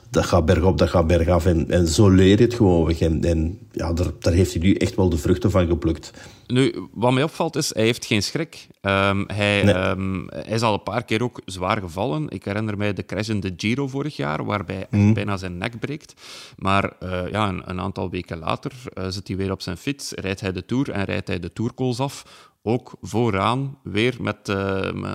Dat 0.10 0.26
gaat 0.26 0.46
bergop, 0.46 0.78
dat 0.78 0.90
gaat 0.90 1.08
bergaf. 1.08 1.46
En, 1.46 1.70
en 1.70 1.88
zo 1.88 2.10
leer 2.10 2.38
je 2.38 2.44
het 2.44 2.54
gewoon. 2.54 2.92
En, 3.00 3.24
en 3.24 3.58
ja, 3.72 3.94
daar, 3.94 4.08
daar 4.20 4.34
heeft 4.34 4.54
hij 4.54 4.62
nu 4.62 4.74
echt 4.74 4.96
wel 4.96 5.10
de 5.10 5.18
vruchten 5.18 5.52
van 5.52 5.68
geplukt. 5.68 6.12
Nu, 6.48 6.88
wat 6.92 7.12
mij 7.12 7.24
opvalt 7.24 7.56
is, 7.56 7.74
hij 7.74 7.84
heeft 7.84 8.06
geen 8.06 8.24
schrik. 8.24 8.68
Um, 8.82 9.24
hij, 9.28 9.90
um, 9.92 10.28
hij 10.30 10.54
is 10.54 10.62
al 10.62 10.74
een 10.74 10.84
paar 10.84 11.04
keer 11.04 11.24
ook 11.24 11.42
zwaar 11.46 11.78
gevallen. 11.78 12.30
Ik 12.30 12.46
herinner 12.46 12.78
mij 12.78 12.94
de 12.94 13.06
crash 13.06 13.30
in 13.30 13.40
de 13.40 13.54
Giro 13.58 13.88
vorig 13.88 14.16
jaar, 14.16 14.46
waarbij 14.46 14.86
hij 14.90 15.00
mm. 15.00 15.14
bijna 15.14 15.38
zijn 15.38 15.58
nek 15.58 15.80
breekt. 15.80 16.14
Maar 16.58 16.94
uh, 17.04 17.30
ja, 17.32 17.48
een, 17.48 17.62
een, 17.70 17.80
aantal 17.80 18.10
weken 18.10 18.38
later 18.38 18.72
uh, 18.94 19.06
zit 19.08 19.28
hij 19.28 19.38
weer 19.38 19.52
op 19.52 19.62
zijn 19.62 19.78
fiets, 19.78 20.12
rijdt 20.12 20.42
hij 20.42 20.52
de 20.52 20.66
Tour 20.66 20.92
en 20.92 21.04
rijdt 21.04 21.28
hij 21.28 21.40
de 21.40 21.54
Tourkools 21.54 22.00
af 22.00 22.26
ook 22.66 22.94
vooraan, 23.02 23.78
weer 23.84 24.16
met 24.20 24.50
uh, 24.50 24.56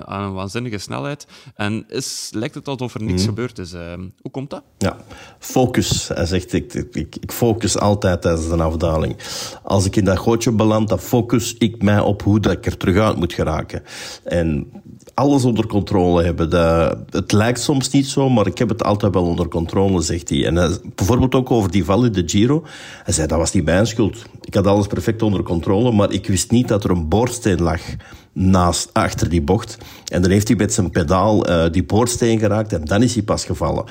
aan 0.05 0.23
een 0.23 0.33
waanzinnige 0.33 0.77
snelheid. 0.77 1.27
En 1.55 1.85
is, 1.87 2.29
lijkt 2.33 2.55
het 2.55 2.67
alsof 2.67 2.93
er 2.93 3.03
niets 3.03 3.21
mm. 3.21 3.27
gebeurd 3.27 3.57
is. 3.59 3.73
Uh, 3.73 3.93
hoe 4.21 4.31
komt 4.31 4.49
dat? 4.49 4.63
Ja, 4.77 4.97
focus. 5.39 6.07
Hij 6.07 6.25
zegt, 6.25 6.53
ik, 6.53 6.73
ik, 6.73 7.15
ik, 7.15 7.31
focus 7.31 7.77
altijd 7.77 8.21
tijdens 8.21 8.47
een 8.47 8.61
afdaling. 8.61 9.15
Als 9.63 9.85
ik 9.85 9.95
in 9.95 10.05
dat 10.05 10.17
gootje 10.17 10.51
beland, 10.51 10.89
dan 10.89 10.99
focus 10.99 11.55
ik 11.57 11.81
mij 11.81 11.99
op 11.99 12.21
hoe 12.21 12.39
dat 12.39 12.51
ik 12.51 12.65
er 12.65 12.77
terug 12.77 12.97
uit 12.97 13.17
moet 13.17 13.33
geraken. 13.33 13.83
En 14.23 14.71
alles 15.13 15.45
onder 15.45 15.67
controle 15.67 16.23
hebben. 16.23 16.49
Dat, 16.49 16.97
het 17.09 17.31
lijkt 17.31 17.59
soms 17.59 17.89
niet 17.89 18.07
zo, 18.07 18.29
maar 18.29 18.47
ik 18.47 18.57
heb 18.57 18.69
het 18.69 18.83
altijd 18.83 19.13
wel 19.13 19.25
onder 19.25 19.47
controle, 19.47 20.01
zegt 20.01 20.29
hij. 20.29 20.45
En 20.45 20.55
hij, 20.55 20.77
bijvoorbeeld 20.95 21.35
ook 21.35 21.51
over 21.51 21.71
die 21.71 21.85
val 21.85 22.05
in 22.05 22.11
de 22.11 22.23
Giro. 22.25 22.63
Hij 23.03 23.13
zei, 23.13 23.27
dat 23.27 23.37
was 23.37 23.51
niet 23.51 23.65
mijn 23.65 23.87
schuld. 23.87 24.25
Ik 24.41 24.53
had 24.53 24.67
alles 24.67 24.87
perfect 24.87 25.21
onder 25.21 25.43
controle, 25.43 25.91
maar 25.91 26.11
ik 26.11 26.27
wist 26.27 26.51
niet 26.51 26.67
dat 26.67 26.83
er 26.83 26.89
een 26.89 27.07
lag 27.45 27.81
naast, 28.33 28.89
achter 28.93 29.29
die 29.29 29.41
bocht. 29.41 29.77
En 30.05 30.21
dan 30.21 30.31
heeft 30.31 30.47
hij 30.47 30.57
met 30.57 30.73
zijn 30.73 30.89
pedaal 30.89 31.49
uh, 31.49 31.71
die 31.71 31.83
boorsteen 31.83 32.39
geraakt 32.39 32.73
en 32.73 32.85
dan 32.85 33.03
is 33.03 33.13
hij 33.13 33.23
pas 33.23 33.45
gevallen. 33.45 33.85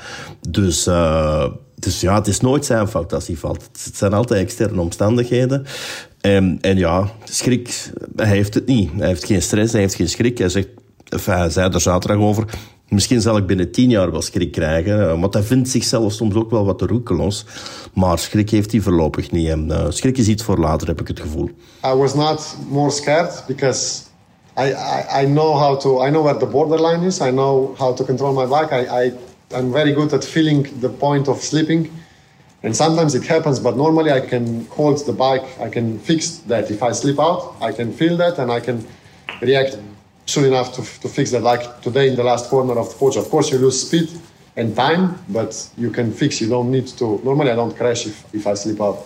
Dus... 0.49 0.87
Uh, 0.87 1.45
dus 1.75 2.01
ja, 2.01 2.15
het 2.15 2.27
is 2.27 2.39
nooit 2.39 2.65
zijn 2.65 2.87
fout 2.87 3.13
als 3.13 3.27
hij 3.27 3.35
valt. 3.35 3.69
Het 3.83 3.97
zijn 3.97 4.13
altijd 4.13 4.41
externe 4.41 4.81
omstandigheden. 4.81 5.65
En, 6.21 6.57
en 6.61 6.77
ja, 6.77 7.11
schrik, 7.23 7.91
hij 8.15 8.27
heeft 8.27 8.53
het 8.53 8.65
niet. 8.65 8.89
Hij 8.97 9.07
heeft 9.07 9.25
geen 9.25 9.41
stress, 9.41 9.71
hij 9.71 9.81
heeft 9.81 9.95
geen 9.95 10.09
schrik. 10.09 10.37
Hij 10.37 10.49
zegt, 10.49 10.67
enfin, 11.09 11.33
hij 11.33 11.49
zei 11.49 11.73
er 11.73 11.81
zaterdag 11.81 12.23
over. 12.23 12.45
Misschien 12.89 13.21
zal 13.21 13.37
ik 13.37 13.45
binnen 13.45 13.71
tien 13.71 13.89
jaar 13.89 14.11
wel 14.11 14.21
schrik 14.21 14.51
krijgen. 14.51 15.19
Want 15.19 15.33
hij 15.33 15.43
vindt 15.43 15.69
zichzelf 15.69 16.13
soms 16.13 16.35
ook 16.35 16.51
wel 16.51 16.65
wat 16.65 16.81
roekeloos. 16.81 17.45
Maar 17.93 18.19
schrik 18.19 18.49
heeft 18.49 18.71
hij 18.71 18.81
voorlopig 18.81 19.31
niet. 19.31 19.47
En 19.47 19.67
uh, 19.67 19.85
schrik 19.89 20.17
is 20.17 20.27
iets 20.27 20.43
voor 20.43 20.57
later, 20.57 20.87
heb 20.87 21.01
ik 21.01 21.07
het 21.07 21.19
gevoel. 21.19 21.49
I 21.85 21.93
was 21.93 22.13
not 22.13 22.57
more 22.69 22.89
scared 22.89 23.43
because 23.47 24.01
I, 24.57 24.71
I, 24.71 25.23
I 25.23 25.25
know 25.25 25.57
how 25.57 25.79
to 25.79 26.05
I 26.05 26.09
know 26.09 26.23
where 26.23 26.39
the 26.39 26.45
borderline 26.45 27.05
is. 27.05 27.19
I 27.19 27.29
know 27.29 27.77
how 27.77 27.95
to 27.95 28.03
control 28.03 28.33
my 28.33 28.45
bike. 28.45 28.75
I, 28.75 29.05
I 29.05 29.11
I'm 29.57 29.71
very 29.71 29.93
good 29.93 30.13
at 30.13 30.25
feeling 30.25 30.79
the 30.79 30.89
point 30.89 31.27
of 31.27 31.41
slipping. 31.43 31.89
And 32.63 32.75
sometimes 32.75 33.15
it 33.15 33.25
happens, 33.25 33.59
but 33.59 33.75
normally 33.75 34.11
I 34.11 34.19
can 34.19 34.67
hold 34.69 35.05
the 35.05 35.13
bike. 35.13 35.45
I 35.65 35.69
can 35.69 35.99
fix 35.99 36.41
that. 36.47 36.69
If 36.69 36.83
I 36.83 36.91
slip 36.93 37.19
out, 37.19 37.55
I 37.61 37.71
can 37.71 37.93
feel 37.93 38.17
that 38.17 38.37
and 38.37 38.51
I 38.51 38.59
can 38.59 38.85
react 39.41 39.77
soon 40.29 40.45
enough 40.45 40.73
to, 40.73 40.81
to 41.01 41.07
fix 41.09 41.31
that. 41.31 41.41
Like 41.41 41.81
today 41.81 42.07
in 42.07 42.15
the 42.15 42.23
last 42.23 42.49
corner 42.49 42.77
of 42.77 42.89
the 42.89 42.95
coach, 42.95 43.17
of 43.17 43.29
course 43.29 43.51
you 43.51 43.57
lose 43.57 43.81
speed 43.87 44.09
and 44.55 44.75
time, 44.75 45.17
but 45.29 45.69
you 45.77 45.89
can 45.89 46.13
fix. 46.13 46.41
You 46.41 46.49
don't 46.49 46.71
need 46.71 46.87
to. 46.99 47.19
Normally 47.23 47.51
I 47.51 47.55
don't 47.55 47.75
crash 47.75 48.05
if, 48.05 48.33
if 48.33 48.45
I 48.45 48.53
slip 48.53 48.81
out, 48.81 49.05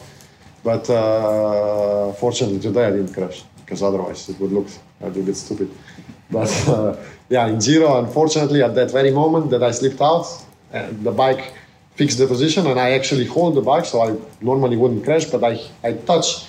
but 0.64 0.90
uh, 0.90 2.14
fortunately 2.14 2.60
today 2.60 2.86
I 2.86 2.92
didn't 2.92 3.14
crash 3.14 3.44
because 3.58 3.82
otherwise 3.82 4.30
it 4.30 4.40
would 4.40 4.52
look 4.52 4.68
a 5.02 5.08
little 5.08 5.24
bit 5.24 5.36
stupid. 5.36 5.72
But 6.30 6.52
uh, 6.68 6.98
yeah, 7.30 7.48
in 7.48 7.62
zero, 7.62 8.00
unfortunately 8.00 8.62
at 8.62 8.76
that 8.76 8.92
very 8.92 9.12
moment 9.12 9.50
that 9.52 9.64
I 9.64 9.72
slipped 9.72 10.02
out, 10.02 10.28
the 10.72 11.12
bike 11.12 11.54
fixed 11.96 12.18
the 12.18 12.28
position 12.28 12.66
and 12.68 12.80
I 12.80 12.92
actually 12.92 13.26
hold 13.26 13.56
the 13.56 13.62
bike, 13.62 13.86
so 13.86 14.02
I 14.02 14.18
normally 14.42 14.78
wouldn't 14.78 15.04
crash, 15.06 15.26
but 15.26 15.44
I 15.44 15.62
I 15.84 15.94
touch 15.94 16.48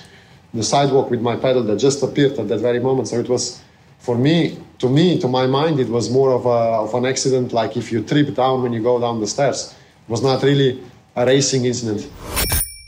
the 0.53 0.63
sidewalk 0.63 1.11
with 1.11 1.21
my 1.21 1.35
pedal 1.35 1.63
that 1.63 1.77
just 1.77 2.01
appeared 2.01 2.39
at 2.39 2.47
that 2.47 2.59
very 2.59 2.79
moment. 2.79 3.09
So 3.09 3.19
it 3.19 3.29
was 3.29 3.61
for 3.99 4.15
me, 4.15 4.57
to 4.77 4.89
me, 4.89 5.17
to 5.17 5.27
my 5.27 5.47
mind, 5.47 5.79
it 5.79 5.87
was 5.87 6.09
more 6.09 6.33
of, 6.33 6.45
a, 6.45 6.81
of 6.81 6.93
an 6.93 7.05
accident, 7.05 7.51
like 7.51 7.77
if 7.77 7.89
you 7.89 8.03
trip 8.03 8.35
down 8.35 8.61
when 8.61 8.71
you 8.71 8.83
go 8.83 8.99
down 8.99 9.19
the 9.19 9.25
stairs. 9.25 9.65
It 9.65 10.09
was 10.09 10.21
not 10.21 10.41
really 10.41 10.79
a 11.13 11.23
racing 11.23 11.65
incident. 11.65 12.07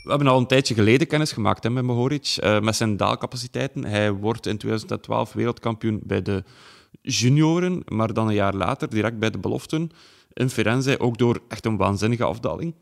We 0.02 0.14
hebben 0.14 0.32
al 0.32 0.38
een 0.38 0.46
tijdje 0.46 0.74
geleden 0.74 1.06
kennis 1.06 1.32
gemaakt 1.32 1.62
hè, 1.62 1.70
met 1.70 1.84
Mohoric, 1.84 2.36
uh, 2.40 2.60
met 2.60 2.76
zijn 2.76 2.96
daalcapaciteiten. 2.96 3.84
Hij 3.84 4.12
wordt 4.12 4.46
in 4.46 4.58
2012 4.58 5.32
wereldkampioen 5.32 6.00
bij 6.02 6.22
de 6.22 6.44
junioren, 7.02 7.82
maar 7.86 8.12
dan 8.12 8.28
een 8.28 8.34
jaar 8.34 8.54
later 8.54 8.88
direct 8.88 9.18
bij 9.18 9.30
de 9.30 9.38
beloften 9.38 9.90
in 10.32 10.50
Firenze, 10.50 11.00
ook 11.00 11.18
door 11.18 11.40
echt 11.48 11.66
een 11.66 11.76
waanzinnige 11.76 12.24
afdaling. 12.24 12.74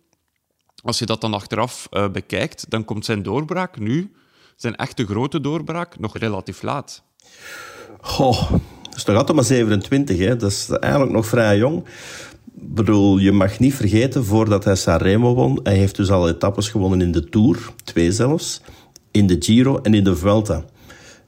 Als 0.83 0.99
je 0.99 1.07
dat 1.07 1.21
dan 1.21 1.35
achteraf 1.35 1.89
uh, 1.91 2.09
bekijkt, 2.09 2.71
dan 2.71 2.85
komt 2.85 3.05
zijn 3.05 3.23
doorbraak 3.23 3.79
nu, 3.79 4.13
zijn 4.57 4.77
echte 4.77 5.07
grote 5.07 5.41
doorbraak, 5.41 5.99
nog 5.99 6.19
relatief 6.19 6.63
laat. 6.63 7.03
Goh, 8.01 8.53
is 8.97 9.05
nog 9.05 9.17
altijd 9.17 9.37
maar 9.37 9.47
27, 9.47 10.19
hè. 10.19 10.37
dat 10.37 10.51
is 10.51 10.69
eigenlijk 10.71 11.13
nog 11.13 11.27
vrij 11.27 11.57
jong. 11.57 11.85
Bedoel, 12.53 13.19
je 13.19 13.33
mag 13.33 13.59
niet 13.59 13.75
vergeten, 13.75 14.25
voordat 14.25 14.65
hij 14.65 14.75
Sanremo 14.75 15.35
won, 15.35 15.61
hij 15.63 15.77
heeft 15.77 15.97
dus 15.97 16.11
al 16.11 16.29
etappes 16.29 16.69
gewonnen 16.69 17.01
in 17.01 17.13
de 17.13 17.29
Tour, 17.29 17.59
twee 17.85 18.13
zelfs, 18.13 18.61
in 19.11 19.27
de 19.27 19.37
Giro 19.39 19.79
en 19.83 19.95
in 19.95 20.05
de 20.05 20.17
Vuelta. 20.17 20.65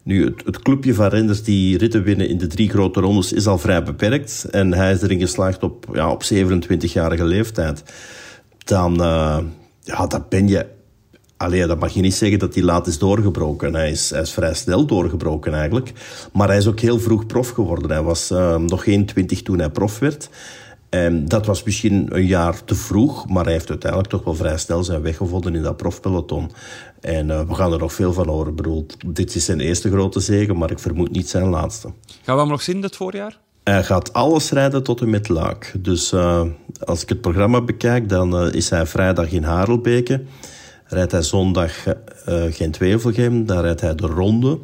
Nu, 0.03 0.25
het, 0.25 0.43
het, 0.45 0.63
clubje 0.63 0.95
van 0.95 1.07
renners 1.07 1.43
die 1.43 1.79
ritten 1.79 2.03
winnen 2.03 2.29
in 2.29 2.39
de 2.39 2.47
drie 2.47 2.69
grote 2.69 3.01
rondes 3.01 3.33
is 3.33 3.47
al 3.47 3.59
vrij 3.59 3.83
beperkt. 3.83 4.47
En 4.51 4.75
hij 4.75 4.93
is 4.93 5.03
erin 5.03 5.19
geslaagd 5.19 5.63
op, 5.63 5.87
ja, 5.93 6.11
op 6.11 6.23
27-jarige 6.35 7.25
leeftijd. 7.25 7.83
Dan, 8.59 8.93
uh, 9.01 9.39
ja, 9.81 10.07
dan 10.07 10.25
ben 10.29 10.49
je 10.49 10.67
Allee, 11.39 11.67
dat 11.67 11.79
mag 11.79 11.93
je 11.93 12.01
niet 12.01 12.15
zeggen 12.15 12.39
dat 12.39 12.55
hij 12.55 12.63
laat 12.63 12.87
is 12.87 12.99
doorgebroken. 12.99 13.75
Hij 13.75 13.91
is, 13.91 14.11
hij 14.11 14.21
is 14.21 14.31
vrij 14.31 14.55
snel 14.55 14.87
doorgebroken 14.87 15.55
eigenlijk. 15.55 15.93
Maar 16.33 16.49
hij 16.49 16.57
is 16.57 16.67
ook 16.67 16.81
heel 16.81 16.99
vroeg 16.99 17.27
prof 17.27 17.49
geworden. 17.49 17.91
Hij 17.91 18.03
was 18.03 18.31
uh, 18.31 18.57
nog 18.57 18.83
geen 18.83 19.07
twintig 19.07 19.43
toen 19.43 19.59
hij 19.59 19.71
prof 19.71 19.99
werd. 19.99 20.31
En 20.89 21.25
dat 21.25 21.47
was 21.47 21.63
misschien 21.63 22.07
een 22.09 22.27
jaar 22.27 22.65
te 22.65 22.75
vroeg, 22.75 23.29
maar 23.29 23.45
hij 23.45 23.53
heeft 23.53 23.69
uiteindelijk 23.69 24.11
toch 24.11 24.25
wel 24.25 24.35
vrij 24.35 24.59
snel 24.59 24.85
zijn 24.85 25.03
weg 25.03 25.17
gevonden 25.17 25.55
in 25.55 25.63
dat 25.63 25.77
profpeloton. 25.77 26.51
En 27.01 27.29
uh, 27.29 27.41
we 27.41 27.55
gaan 27.55 27.73
er 27.73 27.79
nog 27.79 27.93
veel 27.93 28.13
van 28.13 28.29
horen. 28.29 28.51
Ik 28.51 28.57
bedoel, 28.57 28.87
dit 29.07 29.35
is 29.35 29.45
zijn 29.45 29.61
eerste 29.61 29.91
grote 29.91 30.21
zege, 30.21 30.55
maar 30.55 30.71
ik 30.71 30.79
vermoed 30.79 31.11
niet 31.11 31.29
zijn 31.29 31.49
laatste. 31.49 31.89
Gaan 32.23 32.35
we 32.35 32.41
hem 32.41 32.51
nog 32.51 32.63
zien 32.63 32.81
dit 32.81 32.97
voorjaar? 32.97 33.39
Hij 33.65 33.85
gaat 33.85 34.13
alles 34.13 34.51
rijden 34.51 34.83
tot 34.83 35.01
en 35.01 35.11
met 35.11 35.29
Luik. 35.29 35.75
Dus 35.79 36.13
uh, 36.13 36.43
als 36.85 37.03
ik 37.03 37.09
het 37.09 37.21
programma 37.21 37.61
bekijk, 37.61 38.09
dan 38.09 38.47
uh, 38.47 38.53
is 38.53 38.71
hij 38.71 38.87
vrijdag 38.87 39.31
in 39.33 39.43
Harelbeke 39.43 40.25
rijdt 40.89 41.13
hij 41.13 41.23
zondag 41.23 41.87
uh, 41.87 41.95
Gent-Wevelgem, 42.51 43.47
dan 43.47 43.61
rijdt 43.61 43.81
hij 43.81 43.95
de 43.95 44.07
Ronde. 44.07 44.59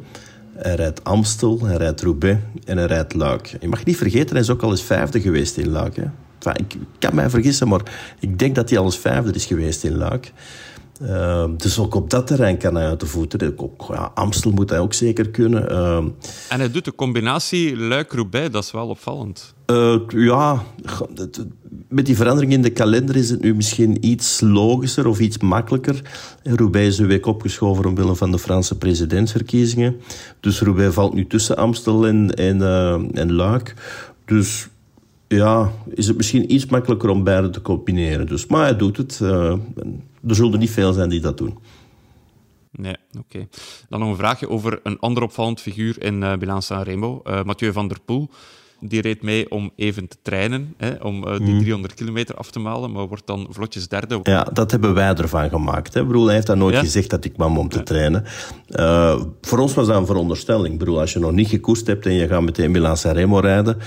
Hij 0.53 0.75
rijdt 0.75 1.03
Amstel, 1.03 1.59
hij 1.63 1.77
rijdt 1.77 2.01
Roubaix 2.01 2.39
en 2.65 2.77
hij 2.77 2.85
rijdt 2.85 3.13
Luik. 3.13 3.57
Je 3.61 3.67
mag 3.67 3.85
niet 3.85 3.97
vergeten, 3.97 4.29
hij 4.29 4.39
is 4.39 4.49
ook 4.49 4.61
al 4.61 4.71
eens 4.71 4.83
vijfde 4.83 5.21
geweest 5.21 5.57
in 5.57 5.69
Luik. 5.69 5.95
Hè. 5.95 6.05
Enfin, 6.39 6.65
ik 6.67 6.77
kan 6.99 7.15
mij 7.15 7.29
vergissen, 7.29 7.67
maar 7.67 7.81
ik 8.19 8.39
denk 8.39 8.55
dat 8.55 8.69
hij 8.69 8.79
al 8.79 8.85
eens 8.85 8.97
vijfde 8.97 9.31
is 9.31 9.45
geweest 9.45 9.83
in 9.83 9.97
Luik. 9.97 10.33
Uh, 11.01 11.45
dus 11.57 11.79
ook 11.79 11.95
op 11.95 12.09
dat 12.09 12.27
terrein 12.27 12.57
kan 12.57 12.75
hij 12.75 12.87
uit 12.87 12.99
de 12.99 13.05
voeten. 13.05 13.55
Ja, 13.87 14.11
Amstel 14.13 14.51
moet 14.51 14.69
hij 14.69 14.79
ook 14.79 14.93
zeker 14.93 15.29
kunnen. 15.29 15.71
Uh, 15.71 15.97
en 16.49 16.59
hij 16.59 16.71
doet 16.71 16.85
de 16.85 16.95
combinatie 16.95 17.77
Luik-Roubaix, 17.77 18.51
dat 18.51 18.63
is 18.63 18.71
wel 18.71 18.87
opvallend. 18.87 19.53
Uh, 19.71 19.99
ja, 20.07 20.63
met 21.89 22.05
die 22.05 22.15
verandering 22.15 22.51
in 22.51 22.61
de 22.61 22.69
kalender 22.69 23.15
is 23.15 23.29
het 23.29 23.41
nu 23.41 23.55
misschien 23.55 24.05
iets 24.05 24.41
logischer 24.41 25.07
of 25.07 25.19
iets 25.19 25.37
makkelijker. 25.37 26.01
Roubaix 26.43 26.87
is 26.87 26.97
een 26.97 27.07
week 27.07 27.25
opgeschoven 27.25 27.85
omwille 27.85 28.15
van 28.15 28.31
de 28.31 28.39
Franse 28.39 28.77
presidentsverkiezingen. 28.77 30.01
Dus 30.39 30.61
Roubaix 30.61 30.93
valt 30.93 31.13
nu 31.13 31.27
tussen 31.27 31.57
Amstel 31.57 32.07
en, 32.07 32.33
en, 32.33 32.61
en 33.13 33.33
Luik. 33.33 33.73
Dus 34.25 34.67
ja, 35.27 35.71
is 35.89 36.07
het 36.07 36.17
misschien 36.17 36.53
iets 36.53 36.65
makkelijker 36.65 37.09
om 37.09 37.23
beide 37.23 37.49
te 37.49 37.61
combineren. 37.61 38.27
Dus, 38.27 38.47
maar 38.47 38.63
hij 38.63 38.75
doet 38.75 38.97
het. 38.97 39.19
Uh, 39.21 39.51
er 40.27 40.35
zullen 40.35 40.59
niet 40.59 40.71
veel 40.71 40.93
zijn 40.93 41.09
die 41.09 41.19
dat 41.19 41.37
doen. 41.37 41.57
Nee, 42.71 42.95
oké. 43.19 43.47
Dan 43.89 43.99
nog 43.99 44.09
een 44.09 44.15
vraagje 44.15 44.49
over 44.49 44.79
een 44.83 44.99
ander 44.99 45.23
opvallend 45.23 45.61
figuur 45.61 46.03
in 46.03 46.21
uh, 46.21 46.35
Milaan 46.35 46.61
Sanremo. 46.61 47.21
Uh, 47.23 47.43
Mathieu 47.43 47.71
van 47.71 47.87
der 47.87 47.97
Poel. 48.05 48.29
Die 48.79 49.01
reed 49.01 49.21
mee 49.21 49.51
om 49.51 49.71
even 49.75 50.07
te 50.07 50.17
trainen, 50.21 50.73
hè, 50.77 50.93
om 50.93 51.27
uh, 51.27 51.37
die 51.37 51.59
300 51.59 51.93
mhm. 51.93 52.03
kilometer 52.03 52.35
af 52.35 52.51
te 52.51 52.59
malen, 52.59 52.91
maar 52.91 53.07
wordt 53.07 53.27
dan 53.27 53.47
vlotjes 53.49 53.87
derde. 53.87 54.19
Ja, 54.23 54.43
dat 54.53 54.71
hebben 54.71 54.93
wij 54.93 55.13
ervan 55.13 55.49
gemaakt. 55.49 55.93
Hè. 55.93 56.05
Bedoel, 56.05 56.25
hij 56.25 56.33
heeft 56.33 56.47
dat 56.47 56.57
nooit 56.57 56.77
gezegd 56.77 57.09
dat 57.09 57.25
ik 57.25 57.33
kwam 57.33 57.57
om 57.57 57.69
te 57.69 57.83
trainen. 57.83 58.23
Uh, 58.69 59.21
voor 59.41 59.57
ons 59.57 59.73
was 59.73 59.87
dat 59.87 59.97
een 59.97 60.05
veronderstelling. 60.05 60.79
Bedoel, 60.79 60.99
als 60.99 61.13
je 61.13 61.19
nog 61.19 61.31
niet 61.31 61.47
gekoest 61.47 61.87
hebt 61.87 62.05
en 62.05 62.13
je 62.13 62.27
gaat 62.27 62.41
meteen 62.41 62.71
Milan 62.71 62.97
Sanremo 62.97 63.39
rijden, 63.39 63.77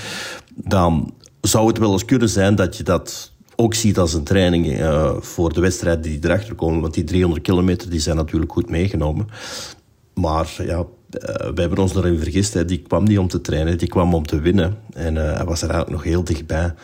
dan 0.55 1.15
zou 1.41 1.67
het 1.67 1.79
wel 1.79 1.93
eens 1.93 2.05
kunnen 2.05 2.29
zijn 2.29 2.55
dat 2.55 2.77
je 2.77 2.83
dat 2.83 3.33
ook 3.57 3.75
ziet 3.75 3.99
als 3.99 4.15
een 4.15 4.25
training 4.25 4.67
uh, 4.67 5.17
voor 5.21 5.53
de 5.53 5.61
wedstrijden 5.61 6.03
die 6.03 6.19
erachter 6.23 6.55
komen. 6.55 6.81
Want 6.81 6.95
die 6.95 7.05
300 7.05 7.43
kilometer 7.43 7.91
die 7.91 8.01
zijn 8.01 8.17
natuurlijk 8.17 8.53
goed 8.53 8.71
meegenomen. 8.71 9.29
Maar 10.15 10.55
ja, 10.59 10.85
we 11.09 11.61
hebben 11.61 11.79
ons 11.79 11.95
erin 11.95 12.19
vergist. 12.19 12.55
Hè. 12.55 12.65
Die 12.65 12.83
kwam 12.83 13.05
niet 13.05 13.19
om 13.19 13.29
te 13.29 13.41
trainen, 13.41 13.79
die 13.79 13.89
kwam 13.89 14.15
om 14.15 14.27
te 14.27 14.41
winnen. 14.41 14.79
En 14.93 15.15
uh, 15.15 15.37
hij 15.37 15.45
was 15.45 15.63
er 15.63 15.71
eigenlijk 15.71 15.91
nog 15.91 16.13
heel 16.13 16.25
dichtbij. 16.25 16.75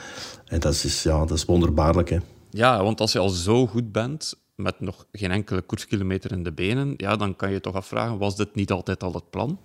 En 0.46 0.60
dat 0.60 0.72
is, 0.72 1.02
ja, 1.02 1.18
dat 1.18 1.36
is 1.36 1.44
wonderbaarlijk. 1.44 2.10
Hè. 2.10 2.18
Ja, 2.50 2.82
want 2.82 3.00
als 3.00 3.12
je 3.12 3.18
al 3.18 3.28
zo 3.28 3.66
goed 3.66 3.92
bent, 3.92 4.34
met 4.54 4.80
nog 4.80 5.06
geen 5.12 5.30
enkele 5.30 5.62
koerskilometer 5.62 6.32
in 6.32 6.42
de 6.42 6.52
benen, 6.52 6.94
ja, 6.96 7.16
dan 7.16 7.36
kan 7.36 7.50
je 7.50 7.60
toch 7.60 7.74
afvragen, 7.74 8.18
was 8.18 8.36
dit 8.36 8.54
niet 8.54 8.70
altijd 8.70 9.02
al 9.02 9.12
het 9.12 9.30
plan? 9.30 9.58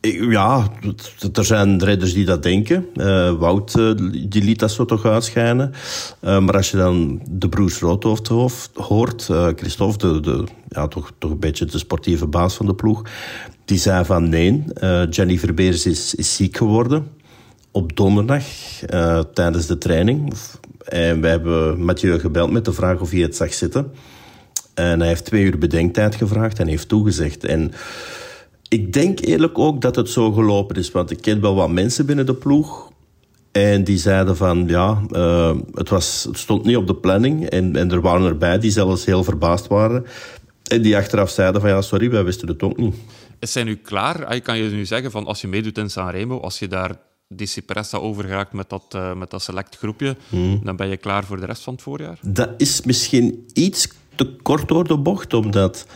Ja, 0.00 0.70
er 1.32 1.44
zijn 1.44 1.84
rijders 1.84 2.12
die 2.12 2.24
dat 2.24 2.42
denken. 2.42 2.86
Uh, 2.94 3.32
Wout 3.32 3.76
uh, 3.78 3.90
die 4.28 4.42
liet 4.42 4.58
dat 4.58 4.70
zo 4.70 4.84
toch 4.84 5.04
uitschijnen. 5.04 5.72
Uh, 6.20 6.38
maar 6.38 6.56
als 6.56 6.70
je 6.70 6.76
dan 6.76 7.22
de 7.30 7.48
broers 7.48 7.78
Roodhoofd 7.78 8.28
hoort, 8.74 9.28
Christophe, 9.56 9.98
de, 9.98 10.20
de, 10.20 10.44
ja, 10.68 10.88
toch, 10.88 11.12
toch 11.18 11.30
een 11.30 11.38
beetje 11.38 11.64
de 11.64 11.78
sportieve 11.78 12.26
baas 12.26 12.54
van 12.54 12.66
de 12.66 12.74
ploeg, 12.74 13.02
die 13.64 13.78
zei 13.78 14.04
van 14.04 14.28
nee, 14.28 14.64
Jenny 15.10 15.38
Verbeers 15.38 15.86
is, 15.86 16.14
is 16.14 16.36
ziek 16.36 16.56
geworden 16.56 17.06
op 17.70 17.96
donderdag 17.96 18.44
tijdens 19.34 19.66
de 19.66 19.78
training. 19.78 20.32
En 20.84 21.20
wij 21.20 21.30
hebben 21.30 21.84
Mathieu 21.84 22.18
gebeld 22.18 22.50
met 22.50 22.64
de 22.64 22.72
vraag 22.72 23.00
of 23.00 23.10
hij 23.10 23.20
het 23.20 23.36
zag 23.36 23.54
zitten. 23.54 23.92
En 24.74 24.98
hij 24.98 25.08
heeft 25.08 25.24
twee 25.24 25.44
uur 25.44 25.58
bedenktijd 25.58 26.14
gevraagd 26.14 26.58
en 26.58 26.66
heeft 26.66 26.88
toegezegd. 26.88 27.44
En 27.44 27.72
ik 28.68 28.92
denk 28.92 29.20
eerlijk 29.20 29.58
ook 29.58 29.80
dat 29.80 29.96
het 29.96 30.10
zo 30.10 30.32
gelopen 30.32 30.76
is. 30.76 30.90
Want 30.90 31.10
ik 31.10 31.20
ken 31.20 31.40
wel 31.40 31.54
wat 31.54 31.70
mensen 31.70 32.06
binnen 32.06 32.26
de 32.26 32.34
ploeg. 32.34 32.90
En 33.52 33.84
die 33.84 33.98
zeiden 33.98 34.36
van, 34.36 34.64
ja, 34.66 35.02
uh, 35.10 35.56
het, 35.74 35.88
was, 35.88 36.24
het 36.28 36.38
stond 36.38 36.64
niet 36.64 36.76
op 36.76 36.86
de 36.86 36.94
planning. 36.94 37.46
En, 37.46 37.76
en 37.76 37.92
er 37.92 38.00
waren 38.00 38.26
erbij 38.26 38.58
die 38.58 38.70
zelfs 38.70 39.04
heel 39.04 39.24
verbaasd 39.24 39.66
waren. 39.66 40.06
En 40.62 40.82
die 40.82 40.96
achteraf 40.96 41.30
zeiden 41.30 41.60
van, 41.60 41.70
ja, 41.70 41.82
sorry, 41.82 42.10
wij 42.10 42.24
wisten 42.24 42.48
het 42.48 42.62
ook 42.62 42.76
niet. 42.76 42.94
Is 43.38 43.52
zij 43.52 43.62
nu 43.62 43.76
klaar? 43.76 44.26
Ah, 44.26 44.42
kan 44.42 44.58
je 44.58 44.70
nu 44.70 44.86
zeggen 44.86 45.10
van, 45.10 45.26
als 45.26 45.40
je 45.40 45.48
meedoet 45.48 45.78
in 45.78 45.90
Sanremo, 45.90 46.40
als 46.40 46.58
je 46.58 46.68
daar 46.68 46.96
die 47.28 47.46
Cipressa 47.46 47.98
overgeraakt 47.98 48.52
met 48.52 48.68
dat, 48.68 48.84
uh, 48.96 49.14
met 49.14 49.30
dat 49.30 49.42
select 49.42 49.76
groepje, 49.76 50.16
hmm. 50.28 50.60
dan 50.62 50.76
ben 50.76 50.88
je 50.88 50.96
klaar 50.96 51.24
voor 51.24 51.40
de 51.40 51.46
rest 51.46 51.62
van 51.62 51.72
het 51.72 51.82
voorjaar? 51.82 52.18
Dat 52.22 52.50
is 52.56 52.82
misschien 52.82 53.46
iets 53.52 53.88
te 54.14 54.36
kort 54.42 54.68
door 54.68 54.86
de 54.86 54.98
bocht, 54.98 55.34
omdat 55.34 55.86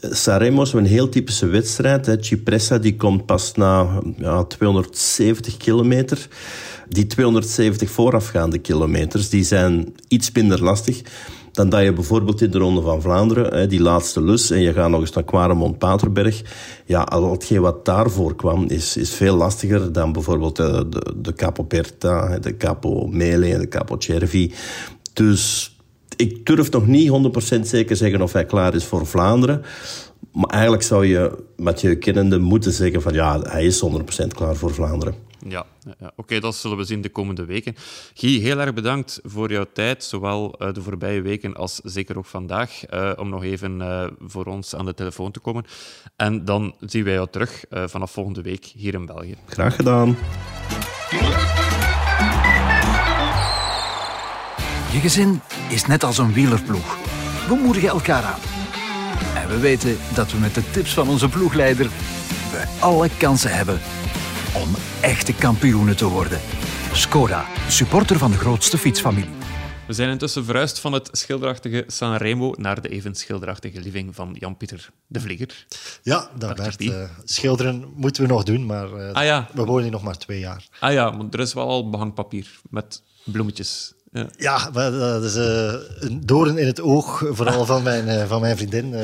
Sanremo 0.00 0.62
is 0.62 0.72
een 0.72 0.86
heel 0.86 1.08
typische 1.08 1.46
wedstrijd. 1.46 2.06
Hè. 2.06 2.22
Cipressa 2.22 2.78
die 2.78 2.96
komt 2.96 3.26
pas 3.26 3.54
na 3.54 4.02
ja, 4.16 4.44
270 4.44 5.56
kilometer. 5.56 6.28
Die 6.88 7.06
270 7.06 7.90
voorafgaande 7.90 8.58
kilometers 8.58 9.28
die 9.28 9.44
zijn 9.44 9.94
iets 10.08 10.32
minder 10.32 10.62
lastig 10.62 11.02
dan 11.58 11.68
dat 11.68 11.82
je 11.82 11.92
bijvoorbeeld 11.92 12.40
in 12.40 12.50
de 12.50 12.58
Ronde 12.58 12.80
van 12.80 13.02
Vlaanderen, 13.02 13.58
hè, 13.58 13.66
die 13.66 13.80
laatste 13.80 14.22
lus, 14.22 14.50
en 14.50 14.60
je 14.60 14.72
gaat 14.72 14.90
nog 14.90 15.00
eens 15.00 15.12
naar 15.12 15.24
Quaremont-Paterberg. 15.24 16.42
Ja, 16.84 17.02
al 17.02 17.30
hetgeen 17.30 17.60
wat 17.60 17.84
daarvoor 17.84 18.36
kwam, 18.36 18.64
is, 18.68 18.96
is 18.96 19.14
veel 19.14 19.36
lastiger 19.36 19.92
dan 19.92 20.12
bijvoorbeeld 20.12 20.56
de, 20.56 20.88
de, 20.88 21.14
de 21.16 21.32
Capo 21.32 21.62
Perta, 21.62 22.38
de 22.38 22.56
Capo 22.56 23.06
Mele 23.06 23.52
en 23.52 23.60
de 23.60 23.68
Capo 23.68 23.96
Cervi. 23.98 24.52
Dus 25.12 25.76
ik 26.18 26.46
durf 26.46 26.70
nog 26.70 26.86
niet 26.86 27.10
100% 27.56 27.60
zeker 27.60 27.96
zeggen 27.96 28.22
of 28.22 28.32
hij 28.32 28.44
klaar 28.44 28.74
is 28.74 28.84
voor 28.84 29.06
Vlaanderen. 29.06 29.62
Maar 30.32 30.50
eigenlijk 30.50 30.82
zou 30.82 31.06
je 31.06 31.44
met 31.56 31.80
je 31.80 31.96
kennende 31.96 32.38
moeten 32.38 32.72
zeggen 32.72 33.02
van 33.02 33.12
ja, 33.12 33.40
hij 33.40 33.64
is 33.64 33.84
100% 34.22 34.26
klaar 34.34 34.56
voor 34.56 34.74
Vlaanderen. 34.74 35.14
Ja, 35.46 35.66
ja. 36.00 36.12
oké, 36.16 36.40
dat 36.40 36.54
zullen 36.54 36.76
we 36.76 36.84
zien 36.84 37.00
de 37.00 37.08
komende 37.08 37.44
weken. 37.44 37.76
Guy, 38.14 38.40
heel 38.40 38.58
erg 38.58 38.74
bedankt 38.74 39.20
voor 39.22 39.50
jouw 39.50 39.66
tijd, 39.72 40.04
zowel 40.04 40.54
uh, 40.58 40.72
de 40.72 40.82
voorbije 40.82 41.20
weken 41.20 41.54
als 41.54 41.80
zeker 41.84 42.18
ook 42.18 42.26
vandaag, 42.26 42.90
uh, 42.94 43.12
om 43.16 43.28
nog 43.28 43.44
even 43.44 43.80
uh, 43.80 44.06
voor 44.20 44.44
ons 44.44 44.74
aan 44.74 44.84
de 44.84 44.94
telefoon 44.94 45.30
te 45.30 45.40
komen. 45.40 45.64
En 46.16 46.44
dan 46.44 46.74
zien 46.80 47.04
wij 47.04 47.12
jou 47.12 47.28
terug 47.30 47.64
vanaf 47.70 48.10
volgende 48.10 48.42
week 48.42 48.64
hier 48.64 48.94
in 48.94 49.06
België. 49.06 49.34
Graag 49.46 49.76
gedaan. 49.76 50.16
Je 54.92 54.98
gezin 55.00 55.40
is 55.68 55.86
net 55.86 56.04
als 56.04 56.18
een 56.18 56.32
wielerploeg. 56.32 56.96
We 57.48 57.54
moedigen 57.54 57.88
elkaar 57.88 58.22
aan. 58.22 58.40
En 59.34 59.48
we 59.48 59.58
weten 59.58 59.96
dat 60.14 60.32
we 60.32 60.38
met 60.38 60.54
de 60.54 60.70
tips 60.70 60.94
van 60.94 61.08
onze 61.08 61.28
ploegleider 61.28 61.88
we 62.52 62.64
alle 62.80 63.08
kansen 63.18 63.54
hebben 63.54 63.80
om 64.54 64.68
echte 65.00 65.34
kampioenen 65.34 65.96
te 65.96 66.06
worden. 66.08 66.40
Skoda, 66.92 67.46
supporter 67.68 68.18
van 68.18 68.30
de 68.30 68.36
grootste 68.36 68.78
fietsfamilie. 68.78 69.30
We 69.86 69.92
zijn 69.92 70.10
intussen 70.10 70.44
verhuisd 70.44 70.78
van 70.78 70.92
het 70.92 71.08
schilderachtige 71.12 71.84
Sanremo 71.86 72.54
naar 72.56 72.82
de 72.82 72.88
even 72.88 73.14
schilderachtige 73.14 73.80
living 73.80 74.14
van 74.14 74.36
Jan-Pieter 74.38 74.90
de 75.06 75.20
Vlieger. 75.20 75.66
Ja, 76.02 76.30
dat 76.38 76.58
werd 76.58 76.82
uh, 76.82 77.02
schilderen 77.24 77.92
moeten 77.94 78.22
we 78.22 78.28
nog 78.28 78.42
doen, 78.42 78.66
maar 78.66 78.92
uh, 78.92 79.12
ah, 79.12 79.24
ja. 79.24 79.48
we 79.54 79.64
wonen 79.64 79.82
hier 79.82 79.92
nog 79.92 80.02
maar 80.02 80.18
twee 80.18 80.38
jaar. 80.38 80.64
Ah 80.80 80.92
ja, 80.92 81.10
maar 81.10 81.26
er 81.30 81.40
is 81.40 81.54
wel 81.54 81.68
al 81.68 81.90
behangpapier 81.90 82.60
met 82.70 83.02
bloemetjes 83.24 83.92
ja, 84.36 84.70
ja 84.72 84.90
dat 84.90 85.24
is 85.24 85.36
uh, 85.36 85.72
een 86.00 86.20
doorn 86.26 86.58
in 86.58 86.66
het 86.66 86.80
oog, 86.80 87.24
vooral 87.30 87.64
van 87.64 87.82
mijn, 87.82 88.08
uh, 88.08 88.24
van 88.24 88.40
mijn 88.40 88.56
vriendin. 88.56 88.94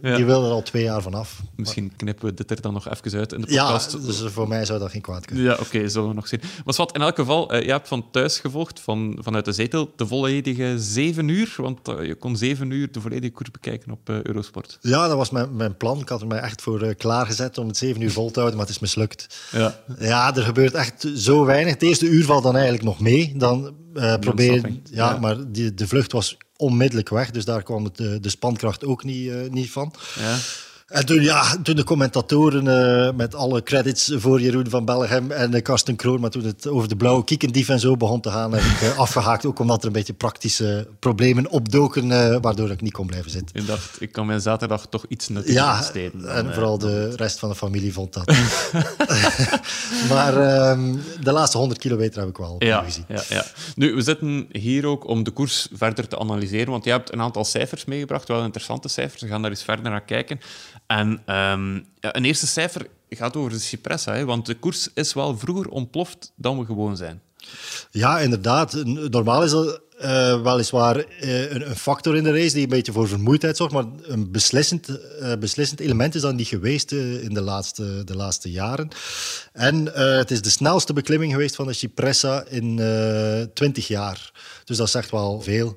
Die 0.00 0.24
wil 0.24 0.44
er 0.44 0.50
al 0.50 0.62
twee 0.62 0.82
jaar 0.82 1.02
vanaf. 1.02 1.40
Misschien 1.56 1.92
knippen 1.96 2.26
we 2.26 2.34
dit 2.34 2.50
er 2.50 2.60
dan 2.60 2.72
nog 2.72 2.88
even 2.88 3.18
uit 3.18 3.32
in 3.32 3.40
de 3.40 3.46
podcast. 3.46 3.92
Ja, 3.92 3.98
dus 3.98 4.22
voor 4.26 4.48
mij 4.48 4.64
zou 4.64 4.78
dat 4.78 4.90
geen 4.90 5.00
kwaad 5.00 5.24
kunnen. 5.24 5.44
Ja, 5.44 5.52
oké, 5.52 5.62
okay, 5.62 5.88
zullen 5.88 6.08
we 6.08 6.14
nog 6.14 6.28
zien. 6.28 6.40
Maar 6.64 6.74
wat, 6.76 6.94
in 6.94 7.02
elk 7.02 7.16
geval, 7.16 7.54
je 7.54 7.70
hebt 7.70 7.88
van 7.88 8.10
thuis 8.10 8.38
gevolgd, 8.38 8.80
van, 8.80 9.18
vanuit 9.20 9.44
de 9.44 9.52
zetel, 9.52 9.92
de 9.96 10.06
volledige 10.06 10.74
zeven 10.76 11.28
uur. 11.28 11.54
Want 11.56 11.78
je 11.84 12.14
kon 12.14 12.36
zeven 12.36 12.70
uur 12.70 12.92
de 12.92 13.00
volledige 13.00 13.32
koers 13.32 13.50
bekijken 13.50 13.92
op 13.92 14.08
Eurosport. 14.08 14.78
Ja, 14.80 15.08
dat 15.08 15.16
was 15.16 15.30
mijn, 15.30 15.56
mijn 15.56 15.76
plan. 15.76 16.00
Ik 16.00 16.08
had 16.08 16.20
er 16.20 16.26
mij 16.26 16.38
echt 16.38 16.62
voor 16.62 16.94
klaargezet 16.94 17.58
om 17.58 17.66
het 17.66 17.76
zeven 17.76 18.00
uur 18.00 18.12
vol 18.12 18.30
te 18.30 18.38
houden, 18.38 18.58
maar 18.58 18.66
het 18.66 18.74
is 18.74 18.80
mislukt. 18.80 19.36
Ja. 19.52 19.80
ja, 19.98 20.36
er 20.36 20.42
gebeurt 20.42 20.74
echt 20.74 21.06
zo 21.16 21.44
weinig. 21.44 21.72
Het 21.72 21.82
eerste 21.82 22.06
uur 22.06 22.24
valt 22.24 22.42
dan 22.42 22.54
eigenlijk 22.54 22.84
nog 22.84 23.00
mee. 23.00 23.32
Dan 23.36 23.74
uh, 23.94 24.14
proberen. 24.16 24.63
Ja, 24.90 25.18
maar 25.18 25.52
die, 25.52 25.74
de 25.74 25.88
vlucht 25.88 26.12
was 26.12 26.36
onmiddellijk 26.56 27.08
weg, 27.08 27.30
dus 27.30 27.44
daar 27.44 27.62
kwam 27.62 27.84
het, 27.84 27.96
de, 27.96 28.20
de 28.20 28.28
spankracht 28.28 28.84
ook 28.84 29.04
niet, 29.04 29.26
uh, 29.26 29.50
niet 29.50 29.70
van. 29.70 29.94
Ja. 30.18 30.36
En 30.84 31.06
toen, 31.06 31.22
ja, 31.22 31.56
toen 31.62 31.76
de 31.76 31.84
commentatoren, 31.84 32.64
uh, 32.64 33.16
met 33.16 33.34
alle 33.34 33.62
credits 33.62 34.12
voor 34.14 34.40
Jeroen 34.40 34.70
van 34.70 34.84
Bellegem 34.84 35.30
en 35.30 35.54
uh, 35.54 35.62
Karsten 35.62 35.96
Kroon, 35.96 36.20
maar 36.20 36.30
toen 36.30 36.44
het 36.44 36.66
over 36.66 36.88
de 36.88 36.96
blauwe 36.96 37.24
kiekendief 37.24 37.68
en 37.68 37.80
zo 37.80 37.96
begon 37.96 38.20
te 38.20 38.30
gaan, 38.30 38.52
heb 38.52 38.62
ik 38.62 38.80
uh, 38.82 38.98
afgehaakt. 38.98 39.46
Ook 39.46 39.58
omdat 39.58 39.80
er 39.80 39.86
een 39.86 39.92
beetje 39.92 40.12
praktische 40.12 40.88
problemen 40.98 41.50
opdoken, 41.50 42.08
waardoor 42.40 42.70
ik 42.70 42.80
niet 42.80 42.92
kon 42.92 43.06
blijven 43.06 43.30
zitten. 43.30 43.56
Ik 43.56 43.66
dacht, 43.66 44.00
ik 44.00 44.12
kan 44.12 44.26
mijn 44.26 44.40
zaterdag 44.40 44.86
toch 44.86 45.04
iets 45.08 45.28
nuttiger 45.28 45.60
ja, 45.60 45.78
besteden. 45.78 46.20
Ja, 46.20 46.28
en 46.28 46.54
vooral 46.54 46.78
de 46.78 47.16
rest 47.16 47.38
van 47.38 47.48
de 47.48 47.54
familie 47.54 47.92
vond 47.92 48.12
dat. 48.12 48.26
maar 50.10 50.36
ehm, 50.36 50.94
de 51.20 51.32
laatste 51.32 51.58
100 51.58 51.80
kilometer 51.80 52.20
heb 52.20 52.28
ik 52.28 52.36
wel 52.36 52.56
ja, 52.58 52.82
gezien. 52.82 53.04
Ja, 53.08 53.22
ja. 53.28 53.44
Nu, 53.74 53.94
we 53.94 54.02
zitten 54.02 54.46
hier 54.50 54.86
ook 54.86 55.08
om 55.08 55.22
de 55.22 55.30
koers 55.30 55.68
verder 55.72 56.08
te 56.08 56.18
analyseren, 56.18 56.70
want 56.70 56.84
je 56.84 56.90
hebt 56.90 57.12
een 57.12 57.20
aantal 57.20 57.44
cijfers 57.44 57.84
meegebracht, 57.84 58.28
wel 58.28 58.44
interessante 58.44 58.88
cijfers. 58.88 59.22
We 59.22 59.28
gaan 59.28 59.42
daar 59.42 59.50
eens 59.50 59.62
verder 59.62 59.90
naar 59.90 60.04
kijken. 60.04 60.40
En 60.86 61.22
ja, 61.26 61.52
een 62.00 62.24
eerste 62.24 62.46
cijfer 62.46 62.86
gaat 63.08 63.36
over 63.36 63.50
de 63.50 63.58
Cipressa, 63.58 64.14
hè, 64.14 64.24
want 64.24 64.46
de 64.46 64.54
koers 64.54 64.88
is 64.94 65.14
wel 65.14 65.38
vroeger 65.38 65.68
ontploft 65.68 66.32
dan 66.36 66.58
we 66.58 66.64
gewoon 66.64 66.96
zijn. 66.96 67.22
Ja, 67.90 68.18
inderdaad. 68.18 68.84
Normaal 68.84 69.42
is 69.42 69.50
dat 69.50 69.80
uh, 70.02 70.42
weliswaar 70.42 70.96
uh, 70.96 71.50
een, 71.50 71.68
een, 71.68 71.76
factor 71.76 72.16
in 72.16 72.24
de 72.24 72.32
race 72.32 72.52
die 72.52 72.62
een 72.62 72.68
beetje 72.68 72.92
voor 72.92 73.08
vermoeidheid 73.08 73.56
zorgt, 73.56 73.74
maar 73.74 73.84
een 74.02 74.30
beslissend, 74.30 74.88
uh, 75.20 75.32
beslissend 75.38 75.80
element 75.80 76.14
is 76.14 76.20
dat 76.20 76.34
niet 76.34 76.48
geweest 76.48 76.92
in 76.92 77.34
de 77.34 77.40
laatste, 77.40 78.04
de 78.04 78.16
laatste 78.16 78.50
jaren. 78.50 78.88
En 79.52 79.86
het 80.18 80.30
is 80.30 80.42
de 80.42 80.50
snelste 80.50 80.92
beklimming 80.92 81.32
geweest 81.32 81.54
van 81.54 81.66
de 81.66 81.72
Cipressa 81.72 82.44
in 82.48 82.76
20 83.54 83.88
jaar. 83.88 84.32
Dus 84.64 84.76
dat 84.76 84.90
zegt 84.90 85.10
wel 85.10 85.40
veel. 85.40 85.76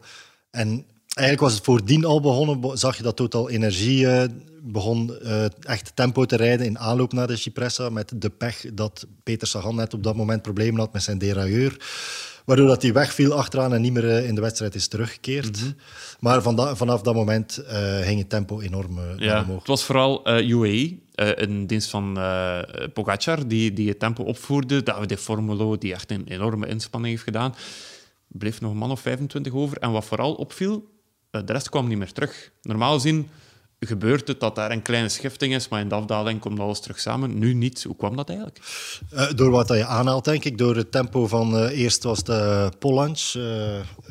En 0.51 0.85
Eigenlijk 1.13 1.47
was 1.47 1.53
het 1.53 1.63
voordien 1.63 2.05
al 2.05 2.21
begonnen, 2.21 2.77
zag 2.77 2.97
je 2.97 3.03
dat 3.03 3.15
Total 3.15 3.49
Energie 3.49 4.05
uh, 4.05 4.23
begon 4.61 5.17
uh, 5.23 5.45
echt 5.59 5.91
tempo 5.95 6.25
te 6.25 6.35
rijden 6.35 6.65
in 6.65 6.79
aanloop 6.79 7.13
naar 7.13 7.27
de 7.27 7.35
Cipressa, 7.35 7.89
met 7.89 8.11
de 8.15 8.29
pech 8.29 8.65
dat 8.73 9.07
Peter 9.23 9.47
Sagan 9.47 9.75
net 9.75 9.93
op 9.93 10.03
dat 10.03 10.15
moment 10.15 10.41
problemen 10.41 10.79
had 10.79 10.93
met 10.93 11.03
zijn 11.03 11.17
derailleur, 11.17 11.77
waardoor 12.45 12.67
dat 12.67 12.81
hij 12.81 12.93
wegviel 12.93 13.33
achteraan 13.33 13.73
en 13.73 13.81
niet 13.81 13.93
meer 13.93 14.03
uh, 14.03 14.27
in 14.27 14.35
de 14.35 14.41
wedstrijd 14.41 14.75
is 14.75 14.87
teruggekeerd. 14.87 15.57
Mm 15.57 15.63
-hmm. 15.63 15.75
Maar 16.19 16.41
van 16.41 16.77
vanaf 16.77 17.01
dat 17.01 17.15
moment 17.15 17.63
ging 18.01 18.19
het 18.19 18.29
tempo 18.29 18.59
enorm 18.59 18.99
ja, 19.17 19.41
omhoog. 19.41 19.59
Het 19.59 19.67
was 19.67 19.83
vooral 19.83 20.29
UAE, 20.29 20.97
in 21.35 21.65
dienst 21.67 21.89
van 21.89 22.13
Pogacar, 22.93 23.47
die, 23.47 23.73
die 23.73 23.89
het 23.89 23.99
tempo 23.99 24.23
opvoerde. 24.23 24.83
Davide 24.83 25.17
Formulo, 25.17 25.77
die 25.77 25.93
echt 25.93 26.11
een 26.11 26.27
enorme 26.27 26.67
inspanning 26.67 27.13
heeft 27.13 27.23
gedaan. 27.23 27.55
Bleef 28.27 28.61
nog 28.61 28.71
een 28.71 28.77
man 28.77 28.91
of 28.91 28.99
25 28.99 29.53
over. 29.53 29.77
En 29.77 29.91
wat 29.91 30.05
vooral 30.05 30.33
opviel, 30.33 30.73
eh, 30.73 30.96
de 31.45 31.53
rest 31.53 31.69
kwam 31.69 31.87
niet 31.87 31.97
meer 31.97 32.11
terug. 32.11 32.51
Normaal 32.61 32.93
gezien 32.93 33.29
gebeurt 33.79 34.27
het 34.27 34.39
dat 34.39 34.55
daar 34.55 34.71
een 34.71 34.81
kleine 34.81 35.09
schifting 35.09 35.53
is, 35.53 35.67
maar 35.67 35.81
in 35.81 35.89
de 35.89 35.95
afdaling 35.95 36.39
komt 36.39 36.59
alles 36.59 36.79
terug 36.79 36.99
samen. 36.99 37.39
Nu 37.39 37.53
niet. 37.53 37.83
Hoe 37.83 37.95
kwam 37.95 38.15
dat 38.15 38.29
eigenlijk? 38.29 38.59
Uh, 39.13 39.31
door 39.35 39.51
wat 39.51 39.67
je 39.67 39.85
aanhaalt, 39.85 40.25
denk 40.25 40.43
ik. 40.43 40.57
Door 40.57 40.75
het 40.75 40.91
tempo 40.91 41.27
van... 41.27 41.55
Uh, 41.55 41.79
eerst 41.79 42.03
was 42.03 42.17
het 42.17 42.29
uh, 42.29 42.67
Polans, 42.79 43.37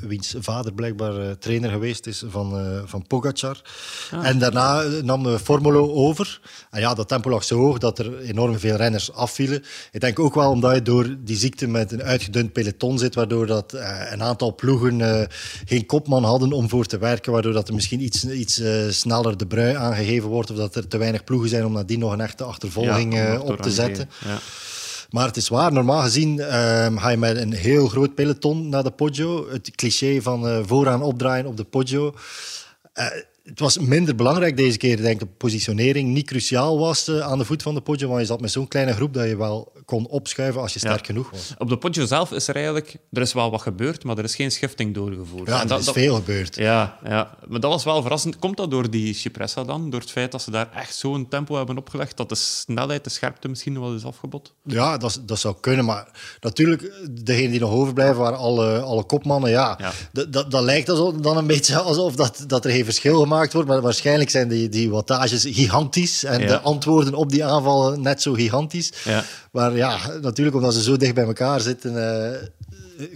wiens 0.01 0.35
vader 0.39 0.73
blijkbaar 0.73 1.39
trainer 1.39 1.71
geweest 1.71 2.07
is 2.07 2.25
van, 2.29 2.83
van 2.85 3.07
Pogacar. 3.07 3.63
Ah. 4.11 4.27
En 4.27 4.39
daarna 4.39 4.83
nam 5.03 5.39
Formulo 5.39 5.93
over. 5.93 6.41
En 6.71 6.81
ja, 6.81 6.95
dat 6.95 7.09
tempo 7.09 7.31
lag 7.31 7.45
zo 7.45 7.59
hoog 7.59 7.79
dat 7.79 7.99
er 7.99 8.19
enorm 8.19 8.59
veel 8.59 8.77
renners 8.77 9.13
afvielen. 9.13 9.65
Ik 9.93 10.01
denk 10.01 10.19
ook 10.19 10.35
wel 10.35 10.51
omdat 10.51 10.75
je 10.75 10.83
door 10.83 11.17
die 11.19 11.37
ziekte 11.37 11.67
met 11.67 11.93
een 11.93 12.03
uitgedund 12.03 12.53
peloton 12.53 12.99
zit, 12.99 13.15
waardoor 13.15 13.47
dat 13.47 13.73
een 14.11 14.23
aantal 14.23 14.55
ploegen 14.55 15.29
geen 15.65 15.87
kopman 15.87 16.25
hadden 16.25 16.53
om 16.53 16.69
voor 16.69 16.87
te 16.87 16.99
werken, 16.99 17.33
waardoor 17.33 17.53
dat 17.53 17.69
er 17.69 17.75
misschien 17.75 18.03
iets, 18.03 18.25
iets 18.25 18.63
sneller 18.89 19.37
de 19.37 19.47
brui 19.57 19.75
aangegeven 19.75 20.29
wordt 20.29 20.51
of 20.51 20.57
dat 20.57 20.75
er 20.75 20.89
te 20.89 20.99
weinig 20.99 21.25
ploegen 21.25 21.49
zijn 21.49 21.65
om 21.65 21.73
nadien 21.73 21.99
nog 21.99 22.13
een 22.13 22.21
echte 22.21 22.45
achtervolging 22.45 23.15
Ja, 23.15 23.35
eh, 23.35 23.45
op 23.45 23.61
te 23.61 23.71
zetten. 23.71 24.11
Ja. 24.25 24.39
Maar 25.11 25.27
het 25.27 25.37
is 25.37 25.49
waar, 25.49 25.73
normaal 25.73 26.03
gezien 26.03 26.41
ehm, 26.41 26.97
ga 26.97 27.09
je 27.09 27.17
met 27.17 27.37
een 27.37 27.53
heel 27.53 27.89
groot 27.89 28.15
peloton 28.15 28.69
naar 28.69 28.83
de 28.83 28.91
Poggio. 28.91 29.51
Het 29.51 29.71
cliché 29.71 30.23
van 30.23 30.49
eh, 30.49 30.59
vooraan 30.67 31.03
opdraaien 31.03 31.47
op 31.47 31.57
de 31.57 31.65
Poggio. 31.65 32.15
Eh, 32.93 33.07
het 33.47 33.61
was 33.61 33.79
minder 33.79 34.15
belangrijk 34.15 34.57
deze 34.57 34.79
keer, 34.79 34.97
denk 34.97 35.13
ik, 35.13 35.19
de 35.19 35.27
positionering 35.37 36.13
niet 36.13 36.27
cruciaal 36.27 36.79
was 36.79 37.09
eh, 37.09 37.21
aan 37.21 37.39
de 37.39 37.45
voet 37.45 37.63
van 37.63 37.75
de 37.75 37.81
Poggio, 37.81 38.09
want 38.09 38.21
je 38.21 38.27
zat 38.27 38.41
met 38.41 38.51
zo'n 38.51 38.69
kleine 38.69 38.93
groep 38.93 39.15
dat 39.15 39.29
je 39.29 39.37
wel 39.37 39.73
kon 39.85 40.07
opschuiven 40.09 40.61
als 40.61 40.73
je 40.73 40.79
Ja. 40.83 40.89
sterk 40.91 41.07
genoeg 41.07 41.31
was. 41.31 41.55
Op 41.59 41.69
de 41.69 41.77
Poggio 41.79 42.07
zelf 42.07 42.33
is 42.33 42.49
er 42.49 42.55
eigenlijk... 42.55 42.97
Er 43.13 43.23
is 43.23 43.33
wel 43.33 43.51
wat 43.51 43.63
gebeurd, 43.63 44.05
maar 44.05 44.19
er 44.19 44.25
is 44.25 44.35
geen 44.35 44.51
schifting 44.53 44.95
doorgevoerd. 44.95 45.49
Ja, 45.49 45.63
En 45.63 45.71
er 45.71 45.79
is 45.79 45.89
veel 45.91 46.15
gebeurd. 46.15 46.57
Ja, 46.57 46.99
ja, 47.05 47.37
maar 47.49 47.61
dat 47.61 47.71
was 47.71 47.85
wel 47.85 48.01
verrassend. 48.03 48.39
Komt 48.39 48.57
dat 48.57 48.71
door 48.71 48.91
die 48.91 49.15
Cipressa 49.15 49.65
dan? 49.65 49.91
Door 49.91 50.01
het 50.01 50.11
feit 50.11 50.33
dat 50.33 50.43
ze 50.43 50.51
daar 50.51 50.71
echt 50.75 50.95
zo'n 50.97 51.29
tempo 51.29 51.57
hebben 51.57 51.79
opgelegd, 51.79 52.17
dat 52.17 52.29
de 52.29 52.35
snelheid, 52.35 53.05
de 53.05 53.11
scherpte 53.11 53.49
misschien 53.49 53.81
wel 53.81 53.95
is 53.95 54.05
afgebot? 54.05 54.53
Ja, 54.65 54.97
dat, 54.97 55.21
dat 55.27 55.39
zou 55.39 55.55
kunnen. 55.61 55.85
Maar 55.85 56.09
natuurlijk, 56.41 56.93
degenen 57.25 57.51
die 57.51 57.61
nog 57.61 57.71
overblijven 57.71 58.17
waren 58.17 58.39
alle, 58.39 58.81
alle 58.81 59.05
kopmannen. 59.05 59.51
Ja, 59.51 59.75
Ja. 59.81 59.93
Dat, 60.13 60.33
dat, 60.33 60.51
dat 60.51 60.63
lijkt 60.63 60.89
alsof, 60.89 61.15
dan 61.15 61.37
een 61.37 61.47
beetje 61.47 61.79
alsof 61.79 62.15
dat, 62.17 62.45
dat 62.47 62.65
er 62.65 62.71
geen 62.71 62.85
verschil 62.85 63.21
gemaakt 63.21 63.35
wordt. 63.45 63.69
Maar 63.69 63.81
waarschijnlijk 63.81 64.31
zijn 64.31 64.49
die, 64.49 64.69
die 64.69 64.91
wattages 64.91 65.43
gigantisch. 65.45 66.25
En 66.25 66.41
Ja. 66.41 66.47
de 66.47 66.61
antwoorden 66.61 67.15
op 67.15 67.31
die 67.31 67.45
aanvallen 67.45 68.01
net 68.01 68.23
zo 68.23 68.33
gigantisch. 68.33 68.93
Ja. 69.05 69.25
Maar 69.53 69.77
ja, 69.77 69.99
natuurlijk 70.23 70.57
omdat 70.57 70.75
ze 70.75 70.83
zo 70.83 70.97
dicht 70.97 71.15
bij 71.15 71.25
elkaar 71.25 71.61
zitten... 71.61 72.23
eh, 72.33 72.39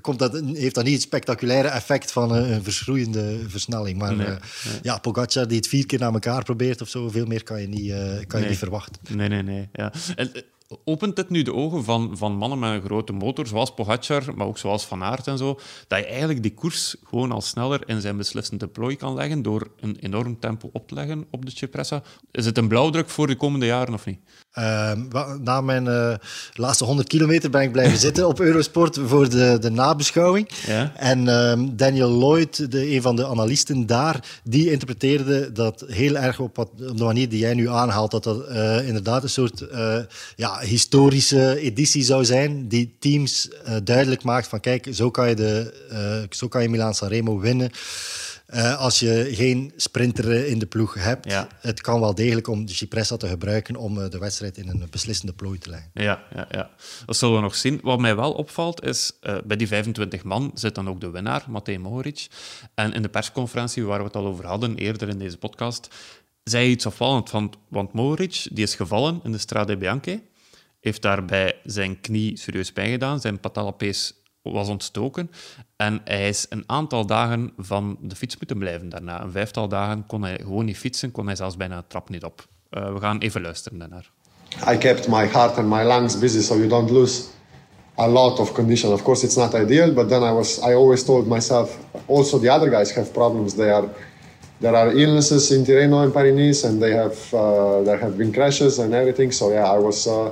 Komt 0.01 0.19
dat, 0.19 0.41
heeft 0.55 0.75
dat 0.75 0.85
niet 0.85 0.93
het 0.93 1.03
spectaculaire 1.03 1.69
effect 1.69 2.13
van 2.13 2.33
een, 2.33 2.53
een 2.53 2.63
verschroeiende 2.63 3.39
versnelling. 3.49 3.99
Maar 3.99 4.17
Nee, 4.17 4.27
eh, 4.27 4.35
ja, 4.83 4.99
Pogacar 4.99 5.49
die 5.49 5.57
het 5.57 5.67
vier 5.69 5.87
keer 5.87 5.99
naar 5.99 6.13
elkaar 6.13 6.43
probeert 6.45 6.81
of 6.81 6.89
zo, 6.89 7.09
veel 7.09 7.27
meer 7.27 7.43
kan 7.43 7.61
je 7.61 7.69
niet, 7.69 7.91
eh, 7.91 7.99
kan 7.99 8.15
je 8.15 8.37
Nee. 8.39 8.49
niet 8.49 8.59
verwachten. 8.59 9.01
Nee, 9.17 9.29
nee, 9.29 9.43
nee. 9.43 9.69
Ja. 9.73 9.93
En, 10.17 10.35
eh, 10.35 10.43
opent 10.85 11.17
het 11.17 11.31
nu 11.31 11.43
de 11.43 11.55
ogen 11.55 11.85
van, 11.85 12.17
van 12.17 12.37
mannen 12.37 12.59
met 12.59 12.73
een 12.73 12.83
grote 12.83 13.13
motor, 13.13 13.47
zoals 13.47 13.75
Pogacar, 13.75 14.35
maar 14.35 14.47
ook 14.47 14.59
zoals 14.59 14.87
Van 14.87 15.03
Aert 15.03 15.27
en 15.27 15.39
zo, 15.39 15.59
dat 15.89 15.99
je 15.99 16.07
eigenlijk 16.07 16.43
die 16.43 16.55
koers 16.55 16.97
gewoon 17.05 17.33
al 17.33 17.41
sneller 17.41 17.89
in 17.89 18.01
zijn 18.01 18.17
beslissende 18.17 18.69
plooi 18.69 18.97
kan 18.97 19.15
leggen 19.15 19.43
door 19.43 19.71
een 19.81 19.97
enorm 19.97 20.39
tempo 20.39 20.71
op 20.73 20.89
te 20.89 20.95
leggen 20.95 21.27
op 21.31 21.45
de 21.45 21.51
Cipressa? 21.51 22.03
Is 22.31 22.45
het 22.47 22.59
een 22.59 22.69
blauwdruk 22.69 23.09
voor 23.11 23.27
de 23.27 23.37
komende 23.37 23.67
jaren 23.67 23.95
of 23.95 24.07
niet? 24.07 24.21
Ehm, 24.51 25.01
na 25.43 25.61
mijn 25.61 25.87
eh, 25.89 26.15
laatste 26.55 26.85
100 26.85 27.09
kilometer 27.09 27.51
ben 27.51 27.63
ik 27.63 27.73
blijven 27.73 27.99
zitten 28.09 28.27
op 28.27 28.41
Eurosport 28.41 28.99
voor 29.07 29.29
de, 29.29 29.59
de 29.61 29.71
nabeschouwing. 29.71 30.49
Ja. 30.67 30.93
En 30.97 31.29
ehm, 31.29 31.69
Daniel 31.73 32.11
Lloyd, 32.11 32.71
de, 32.73 32.95
een 32.95 33.03
van 33.03 33.17
de 33.17 33.27
analisten 33.27 33.87
daar, 33.87 34.41
die 34.45 34.71
interpreteerde 34.71 35.53
dat 35.53 35.85
heel 35.87 36.17
erg 36.17 36.39
op, 36.39 36.57
wat, 36.57 36.69
op 36.89 36.97
de 36.97 37.05
manier 37.05 37.29
die 37.29 37.39
jij 37.39 37.55
nu 37.55 37.69
aanhaalt, 37.69 38.11
dat 38.11 38.25
dat 38.25 38.47
eh, 38.47 38.87
inderdaad 38.87 39.23
een 39.23 39.29
soort 39.29 39.61
eh, 39.61 39.99
ja, 40.37 40.59
historische 40.59 41.59
editie 41.59 42.03
zou 42.03 42.25
zijn, 42.25 42.69
die 42.69 42.97
teams 42.99 43.49
duidelijk 43.85 44.23
maakt 44.23 44.49
van 44.49 44.61
kijk, 44.61 44.89
zo 44.93 45.11
kan 45.11 45.29
je, 45.29 45.35
de, 45.35 46.27
zo 46.31 46.49
kan 46.49 46.63
je 46.63 46.69
Milaan 46.69 46.95
Sanremo 46.95 47.39
winnen. 47.39 47.71
Eh, 48.51 48.79
als 48.79 49.01
je 49.01 49.29
geen 49.33 49.73
sprinter 49.77 50.31
eh, 50.31 50.51
in 50.51 50.59
de 50.59 50.67
ploeg 50.67 50.95
hebt, 50.95 51.31
Ja. 51.31 51.49
het 51.61 51.81
kan 51.81 52.01
wel 52.01 52.15
degelijk 52.15 52.49
om 52.49 52.67
de 52.67 52.73
Cipressa 52.75 53.17
te 53.17 53.29
gebruiken 53.29 53.77
om 53.77 54.01
eh, 54.01 54.09
de 54.11 54.19
wedstrijd 54.19 54.59
in 54.59 54.69
een 54.69 54.87
beslissende 54.91 55.33
plooi 55.33 55.59
te 55.59 55.71
leggen. 55.71 55.91
Ja, 55.95 56.23
ja, 56.35 56.47
ja. 56.51 56.71
Dat 57.07 57.17
zullen 57.17 57.35
we 57.35 57.41
nog 57.41 57.55
zien. 57.55 57.79
Wat 57.83 57.99
mij 57.99 58.17
wel 58.17 58.33
opvalt 58.33 58.85
is, 58.85 59.13
eh, 59.21 59.37
bij 59.45 59.57
die 59.57 59.67
25 59.67 60.25
man 60.25 60.51
zit 60.55 60.75
dan 60.75 60.89
ook 60.89 61.01
de 61.01 61.11
winnaar, 61.11 61.45
Matej 61.49 61.79
Mohoric. 61.79 62.27
En 62.75 62.93
in 62.93 63.03
de 63.03 63.09
persconferentie 63.09 63.85
waar 63.85 63.99
we 63.99 64.05
het 64.05 64.17
al 64.17 64.27
over 64.27 64.47
hadden, 64.47 64.77
eerder 64.77 65.09
in 65.09 65.19
deze 65.19 65.37
podcast, 65.39 65.89
zei 66.45 66.63
hij 66.63 66.73
iets 66.73 66.87
opvallend. 66.87 67.31
Van, 67.31 67.55
want 67.69 67.93
Mohoric 67.93 68.47
die 68.53 68.65
is 68.65 68.75
gevallen 68.75 69.21
in 69.25 69.33
de 69.33 69.39
Strade 69.39 69.77
Bianche, 69.77 70.23
heeft 70.81 71.03
daarbij 71.03 71.61
zijn 71.65 72.01
knie 72.01 72.37
serieus 72.39 72.73
pijn 72.73 72.91
gedaan, 72.91 73.21
zijn 73.21 73.41
patellapees 73.41 74.15
was 74.43 74.69
ontstoken 74.69 75.31
en 75.77 76.01
hij 76.05 76.29
is 76.29 76.47
een 76.49 76.65
aantal 76.67 77.07
dagen 77.07 77.53
van 77.57 77.97
de 78.01 78.17
fiets 78.17 78.37
moeten 78.37 78.59
blijven 78.59 78.89
daarna. 78.89 79.23
Een 79.23 79.31
vijftal 79.31 79.69
dagen 79.69 80.07
kon 80.07 80.23
hij 80.23 80.39
gewoon 80.43 80.65
niet 80.65 80.77
fietsen, 80.77 81.11
kon 81.11 81.27
hij 81.27 81.37
zelfs 81.37 81.57
bijna 81.57 81.77
de 81.77 81.85
trap 81.87 82.09
niet 82.09 82.25
op. 82.25 82.47
Eh, 82.71 82.93
we 82.93 83.01
gaan 83.01 83.19
even 83.19 83.41
luisteren 83.41 83.79
daarnaar. 83.79 84.11
I 84.73 84.77
kept 84.77 85.09
my 85.09 85.27
heart 85.27 85.57
and 85.57 85.69
my 85.69 85.85
lungs 85.85 86.19
busy 86.19 86.41
so 86.41 86.57
you 86.57 86.69
don't 86.69 86.91
lose 86.91 87.23
a 87.99 88.09
lot 88.09 88.39
of 88.39 88.53
condition. 88.53 88.93
Of 88.93 89.03
course, 89.03 89.25
it's 89.25 89.37
not 89.37 89.55
ideal, 89.55 89.93
but 89.93 90.09
then 90.09 90.23
I 90.23 90.33
was 90.33 90.59
I 90.59 90.75
always 90.75 91.05
told 91.05 91.27
myself 91.27 91.79
also 92.07 92.39
the 92.39 92.51
other 92.53 92.71
guys 92.71 92.95
have 92.95 93.13
problems. 93.13 93.55
They 93.55 93.71
are 93.71 93.89
there 94.61 94.77
are 94.77 94.93
illnesses 94.93 95.51
in 95.51 95.65
Tirreno 95.65 96.03
and 96.03 96.13
Paris, 96.13 96.65
and 96.65 96.81
they 96.81 96.93
have 96.93 97.35
uh, 97.35 97.85
there 97.85 97.99
have 97.99 98.17
been 98.17 98.33
crashes 98.33 98.79
and 98.79 98.93
everything. 98.93 99.33
So 99.33 99.51
yeah, 99.51 99.77
I 99.77 99.79
was. 99.79 100.07
Uh, 100.07 100.31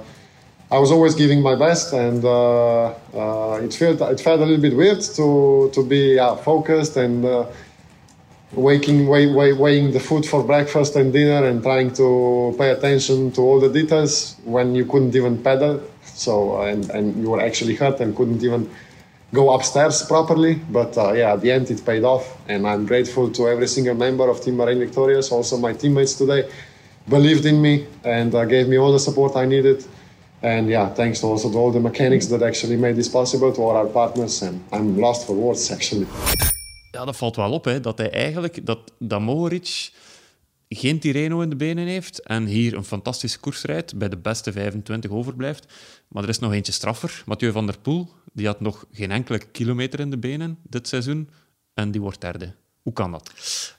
I 0.71 0.79
was 0.79 0.93
always 0.93 1.15
giving 1.15 1.41
my 1.41 1.55
best, 1.55 1.95
and 1.95 2.23
uh, 2.23 2.89
uh, 3.15 3.61
it 3.63 3.73
felt 3.73 4.03
it 4.03 4.21
felt 4.21 4.41
a 4.41 4.45
little 4.45 4.61
bit 4.61 4.77
weird 4.77 5.01
to 5.17 5.71
to 5.73 5.83
be 5.83 6.17
yeah, 6.17 6.37
focused 6.37 6.99
and 6.99 7.25
uh, 7.25 7.47
waking, 8.53 9.09
weigh, 9.09 9.33
weigh, 9.33 9.55
weighing 9.55 9.93
the 9.93 10.01
food 10.01 10.27
for 10.27 10.45
breakfast 10.45 10.95
and 10.97 11.11
dinner 11.11 11.47
and 11.47 11.63
trying 11.63 11.93
to 11.95 12.55
pay 12.59 12.71
attention 12.71 13.33
to 13.33 13.41
all 13.41 13.61
the 13.61 13.71
details 13.71 14.37
when 14.45 14.75
you 14.75 14.85
couldn't 14.85 15.17
even 15.17 15.43
pedal. 15.43 15.81
So 16.05 16.59
uh, 16.59 16.67
and, 16.67 16.91
and 16.91 17.17
you 17.23 17.31
were 17.31 17.41
actually 17.41 17.75
hurt 17.75 18.01
and 18.01 18.15
couldn't 18.15 18.43
even 18.43 18.69
go 19.33 19.55
upstairs 19.55 20.03
properly. 20.03 20.57
But 20.71 20.99
uh, 20.99 21.13
yeah, 21.13 21.33
at 21.33 21.41
the 21.41 21.51
end 21.51 21.71
it 21.71 21.83
paid 21.83 22.05
off, 22.05 22.37
and 22.47 22.67
I'm 22.67 22.85
grateful 22.85 23.31
to 23.31 23.49
every 23.49 23.69
single 23.69 23.95
member 23.95 24.29
of 24.29 24.43
Team 24.43 24.57
Marine 24.57 24.81
Victorious, 24.81 25.33
also 25.33 25.57
my 25.57 25.73
teammates 25.73 26.13
today, 26.13 26.47
believed 27.09 27.47
in 27.47 27.63
me 27.63 27.87
and 28.05 28.35
uh, 28.35 28.45
gave 28.45 28.69
me 28.69 28.77
all 28.77 28.93
the 28.93 29.01
support 29.01 29.35
I 29.35 29.47
needed. 29.47 29.87
And 30.41 30.69
yeah, 30.69 30.95
thanks 30.95 31.23
also 31.23 31.51
to 31.51 31.59
all 31.59 31.73
the 31.73 31.81
mechanics 31.81 32.29
that 32.29 32.43
actually 32.43 32.77
made 32.77 32.95
this 32.95 33.11
possible, 33.11 33.53
to 33.53 33.61
all 33.61 33.77
our 33.77 33.87
partners, 33.87 34.43
and 34.43 34.61
I'm 34.73 34.99
lost 34.99 35.25
for 35.25 35.37
words 35.37 35.71
actually. 35.71 36.07
Ja, 36.91 37.05
dat 37.05 37.17
valt 37.17 37.37
wel 37.37 37.53
op, 37.53 37.65
hè, 37.65 37.81
dat 37.81 37.99
hij 37.99 38.11
eigenlijk, 38.11 38.67
dat, 38.67 38.93
dat 38.99 39.21
geen 40.69 40.99
Tirreno 40.99 41.41
in 41.41 41.51
de 41.51 41.57
benen 41.57 41.87
heeft 41.87 42.23
en 42.23 42.47
hier 42.47 42.75
een 42.75 42.85
fantastische 42.85 43.41
koers 43.41 43.63
rijdt, 43.63 43.97
bij 43.99 44.09
de 44.09 44.17
beste 44.17 44.53
25 44.53 45.11
overblijft. 45.11 45.73
Maar 46.09 46.23
er 46.23 46.29
is 46.29 46.39
nog 46.39 46.53
eentje 46.53 46.73
straffer, 46.73 47.23
Mathieu 47.27 47.53
van 47.53 47.67
der 47.67 47.79
Poel, 47.79 48.09
die 48.33 48.47
had 48.47 48.61
nog 48.61 48.87
geen 48.93 49.11
enkele 49.11 49.39
kilometer 49.53 50.01
in 50.01 50.11
de 50.11 50.19
benen 50.19 50.59
dit 50.63 50.89
seizoen 50.89 51.31
en 51.75 51.91
die 51.91 52.01
wordt 52.01 52.21
derde. 52.21 52.55
Hoe 52.89 52.97
kan 52.97 53.11
dat? 53.11 53.31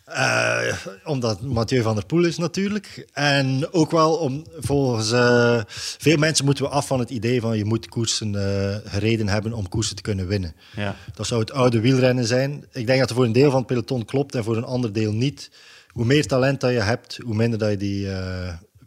Eh, 0.06 0.74
omdat 1.04 1.42
Mathieu 1.42 1.82
van 1.82 1.96
der 1.96 2.06
Poel 2.06 2.26
is 2.26 2.38
natuurlijk. 2.38 3.08
En 3.14 3.74
ook 3.74 3.92
wel 3.92 4.16
om, 4.16 4.44
volgens 4.60 5.12
eh, 5.12 5.62
veel 5.98 6.18
mensen 6.18 6.46
moeten 6.46 6.64
we 6.64 6.70
af 6.70 6.88
van 6.88 7.00
het 7.00 7.10
idee 7.10 7.42
van 7.42 7.58
je 7.58 7.66
moet 7.66 7.88
koersen 7.90 8.36
eh, 8.36 8.76
gereden 8.92 9.28
hebben 9.28 9.54
om 9.54 9.70
koersen 9.70 9.96
te 9.96 10.02
kunnen 10.02 10.28
winnen. 10.28 10.56
Ja. 10.76 10.96
Dat 11.16 11.28
zou 11.28 11.40
het 11.40 11.52
oude 11.52 11.80
wielrennen 11.80 12.26
zijn. 12.26 12.66
Ik 12.72 12.88
denk 12.88 13.00
dat 13.00 13.10
er 13.10 13.16
voor 13.16 13.26
een 13.26 13.32
deel 13.32 13.50
van 13.50 13.60
het 13.60 13.68
peloton 13.68 14.06
klopt 14.06 14.36
en 14.36 14.44
voor 14.44 14.58
een 14.58 14.64
ander 14.64 14.94
deel 14.94 15.14
niet. 15.14 15.52
Hoe 15.88 16.06
meer 16.06 16.26
talent 16.28 16.62
dat 16.62 16.72
je 16.72 16.82
hebt, 16.82 17.18
hoe 17.24 17.36
minder 17.36 17.60
dat 17.60 17.70
je 17.70 17.78
die 17.78 18.08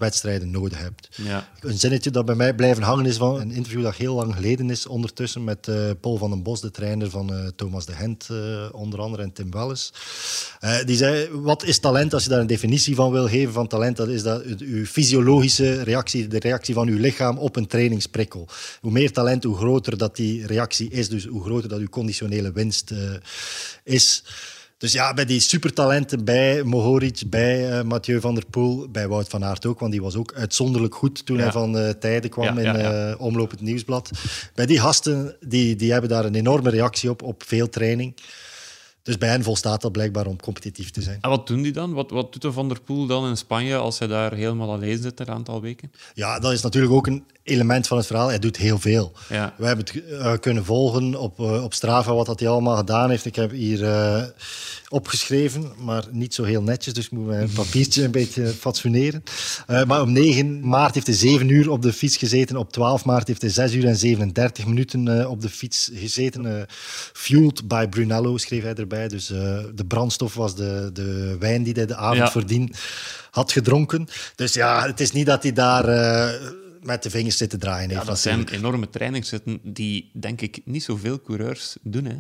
wedstrijden 0.03 0.51
nodig 0.51 0.79
hebt. 0.79 1.09
Ja. 1.17 1.49
Een 1.61 1.79
zinnetje 1.79 2.11
dat 2.11 2.25
bij 2.25 2.35
mij 2.35 2.55
blijven 2.55 2.83
hangen 2.83 3.07
is 3.07 3.17
van 3.17 3.41
een 3.41 3.51
interview 3.51 3.83
dat 3.83 3.95
heel 3.95 4.15
lang 4.15 4.35
geleden 4.35 4.71
is 4.71 4.87
ondertussen 4.87 5.45
met 5.45 5.69
eh, 5.69 5.91
Paul 6.01 6.17
van 6.17 6.31
den 6.31 6.43
Bos, 6.43 6.61
de 6.61 6.71
trainer 6.71 7.11
van 7.11 7.35
eh, 7.35 7.47
Thomas 7.57 7.87
de 7.87 7.93
Gent 7.93 8.29
eh, 8.31 8.69
onder 8.73 9.01
andere 9.01 9.23
en 9.23 9.33
Tim 9.33 9.51
Welles. 9.51 9.93
Die 10.85 10.97
zei, 10.97 11.29
wat 11.31 11.65
is 11.65 11.79
talent? 11.79 12.15
Als 12.15 12.23
je 12.23 12.29
daar 12.29 12.41
een 12.41 12.47
definitie 12.47 12.95
van 12.95 13.11
wil 13.13 13.29
geven 13.29 13.53
van 13.53 13.67
talent, 13.67 13.97
dat 13.97 14.09
is 14.09 14.23
dat 14.23 14.43
uw 14.45 14.85
fysiologische 14.87 15.83
reactie, 15.83 16.27
de 16.29 16.39
reactie 16.39 16.75
van 16.75 16.89
uw 16.89 16.99
lichaam 16.99 17.39
op 17.39 17.57
een 17.57 17.67
trainingsprikkel. 17.67 18.49
Hoe 18.81 18.93
meer 18.93 19.13
talent, 19.13 19.45
hoe 19.45 19.57
groter 19.57 19.99
dat 19.99 20.17
die 20.17 20.47
reactie 20.47 20.91
is, 20.91 21.09
dus 21.09 21.27
hoe 21.27 21.45
groter 21.45 21.69
dat 21.69 21.79
uw 21.79 21.89
conditionele 21.89 22.53
winst 22.53 22.93
is. 23.85 24.25
Dus 24.83 24.93
ja, 24.93 25.15
bij 25.15 25.25
die 25.25 25.41
supertalenten, 25.41 26.25
bij 26.25 26.63
Mohoric, 26.63 27.23
bij 27.27 27.71
eh, 27.71 27.83
Mathieu 27.85 28.21
van 28.21 28.35
der 28.35 28.45
Poel, 28.51 28.89
bij 28.91 29.09
Wout 29.09 29.29
van 29.29 29.45
Aert 29.45 29.67
ook, 29.67 29.81
want 29.81 29.93
die 29.93 30.03
was 30.03 30.17
ook 30.17 30.33
uitzonderlijk 30.35 30.95
goed 30.95 31.27
toen 31.27 31.37
Ja. 31.37 31.43
hij 31.43 31.53
van 31.53 31.79
eh, 31.79 31.89
tijden 31.91 32.31
kwam 32.31 32.45
Ja, 32.59 32.61
ja, 32.61 32.75
in 32.75 33.11
eh, 33.11 33.21
Omloop 33.21 33.51
het 33.51 33.61
Nieuwsblad. 33.61 34.11
Bij 34.55 34.67
die 34.67 34.81
gasten, 34.81 35.37
die, 35.41 35.77
die 35.77 35.93
hebben 35.93 36.11
daar 36.11 36.25
een 36.25 36.35
enorme 36.35 36.71
reactie 36.71 37.11
op, 37.11 37.23
op 37.23 37.43
veel 37.47 37.69
training. 37.69 38.15
Dus 39.03 39.19
bij 39.19 39.29
hen 39.29 39.43
volstaat 39.43 39.81
dat 39.81 39.93
blijkbaar 39.93 40.27
om 40.27 40.41
competitief 40.41 40.91
te 40.91 41.03
zijn. 41.03 41.19
En 41.21 41.31
wat 41.31 41.47
doen 41.47 41.63
die 41.63 41.73
dan? 41.73 41.93
Wat, 41.93 42.11
wat 42.11 42.33
doet 42.33 42.43
de 42.43 42.53
Van 42.53 42.69
der 42.69 42.81
Poel 42.81 43.07
dan 43.07 43.29
in 43.29 43.37
Spanje 43.37 43.77
als 43.77 43.99
hij 43.99 44.09
daar 44.09 44.35
helemaal 44.35 44.73
alleen 44.73 45.03
zit 45.03 45.21
een 45.21 45.29
aantal 45.29 45.61
weken? 45.61 45.93
Ja, 46.15 46.39
dat 46.39 46.53
is 46.53 46.63
natuurlijk 46.63 46.93
ook 46.93 47.07
een 47.07 47.25
element 47.43 47.87
van 47.87 47.97
het 47.97 48.07
verhaal. 48.07 48.29
Hij 48.29 48.39
doet 48.39 48.57
heel 48.57 48.79
veel. 48.79 49.13
Ja. 49.29 49.55
We 49.59 49.67
hebben 49.67 49.85
het 49.85 50.05
eh, 50.11 50.33
kunnen 50.41 50.65
volgen 50.65 51.21
op, 51.21 51.41
eh, 51.41 51.65
op 51.65 51.75
Strava 51.75 52.15
wat 52.15 52.27
dat 52.27 52.41
hij 52.41 52.49
allemaal 52.49 52.77
gedaan 52.77 53.11
heeft. 53.11 53.25
Ik 53.25 53.37
heb 53.37 53.51
hier 53.51 53.85
eh, 53.85 54.23
opgeschreven, 54.89 55.73
maar 55.79 56.05
niet 56.11 56.35
zo 56.35 56.45
heel 56.45 56.63
netjes, 56.63 56.95
dus 56.95 57.05
ik 57.05 57.11
moet 57.11 57.27
mijn 57.27 57.53
papiertje 57.53 58.05
een 58.05 58.11
beetje 58.11 58.47
fatsoeneren. 58.47 59.23
Maar 59.87 60.01
op 60.01 60.09
9 60.09 60.69
maart 60.69 60.95
heeft 60.95 61.07
hij 61.07 61.17
7 61.17 61.49
uur 61.49 61.71
op 61.71 61.83
de 61.83 61.93
fiets 61.93 62.17
gezeten. 62.17 62.57
Op 62.57 62.73
12 62.73 63.05
maart 63.05 63.29
heeft 63.29 63.43
hij 63.43 63.51
6 63.51 63.73
uur 63.75 63.87
en 63.87 63.97
37 63.97 64.67
minuten 64.67 65.31
op 65.31 65.41
de 65.41 65.49
fiets 65.49 65.91
gezeten. 65.95 66.67
Fueled 67.13 67.69
by 67.69 67.87
Brunello, 67.87 68.37
schreef 68.37 68.63
hij 68.63 68.75
erbij. 68.75 68.92
Erbij. 68.93 69.09
Dus 69.09 69.31
eh, 69.31 69.65
de 69.75 69.85
brandstof 69.85 70.35
was 70.35 70.57
de, 70.57 70.91
de 70.93 71.37
wijn 71.39 71.63
die 71.63 71.73
hij 71.73 71.87
de 71.87 71.97
avond 71.97 72.17
Ja. 72.19 72.31
voordien 72.31 72.73
had 73.31 73.53
gedronken. 73.53 74.09
Dus 74.35 74.53
ja, 74.55 74.87
het 74.87 75.01
is 75.01 75.13
niet 75.13 75.27
dat 75.27 75.43
hij 75.43 75.53
daar 75.53 75.85
eh, 75.89 76.51
met 76.83 77.03
de 77.03 77.11
vingers 77.11 77.37
zit 77.37 77.51
te 77.51 77.59
draaien. 77.59 77.89
Ja, 77.89 77.95
heeft 77.95 78.07
dat 78.07 78.19
zijn 78.19 78.49
enorme 78.49 78.89
trainingszitten 78.91 79.61
die, 79.63 80.11
denk 80.15 80.41
ik, 80.41 80.61
niet 80.65 80.83
zoveel 80.83 81.21
coureurs 81.21 81.77
doen. 81.83 82.05
Hè. 82.05 82.17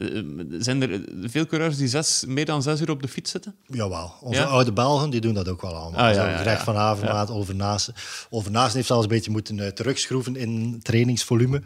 Eh, 0.00 0.22
zijn 0.58 0.82
er 0.82 1.00
veel 1.22 1.46
coureurs 1.46 1.76
die 1.76 1.88
zes, 1.88 2.24
meer 2.26 2.44
dan 2.44 2.62
zes 2.62 2.80
uur 2.80 2.90
op 2.90 3.02
de 3.02 3.08
fiets 3.08 3.30
zitten? 3.30 3.54
Jawel, 3.66 4.12
onze 4.20 4.40
Ja? 4.40 4.46
oude 4.46 4.72
Belgen 4.72 5.10
die 5.10 5.20
doen 5.20 5.34
dat 5.34 5.48
ook 5.48 5.62
wel 5.62 5.74
allemaal. 5.74 6.08
Ah, 6.08 6.14
ja, 6.14 6.28
ja, 6.28 6.42
ja. 6.42 6.58
van 6.58 6.76
Avermaat. 6.76 7.30
Oliver 7.30 7.54
Naassen 7.54 7.94
heeft 8.74 8.86
zelfs 8.86 9.02
een 9.02 9.08
beetje 9.08 9.30
moeten 9.30 9.60
eh, 9.60 9.68
terugschroeven 9.68 10.36
in 10.36 10.80
trainingsvolume. 10.82 11.62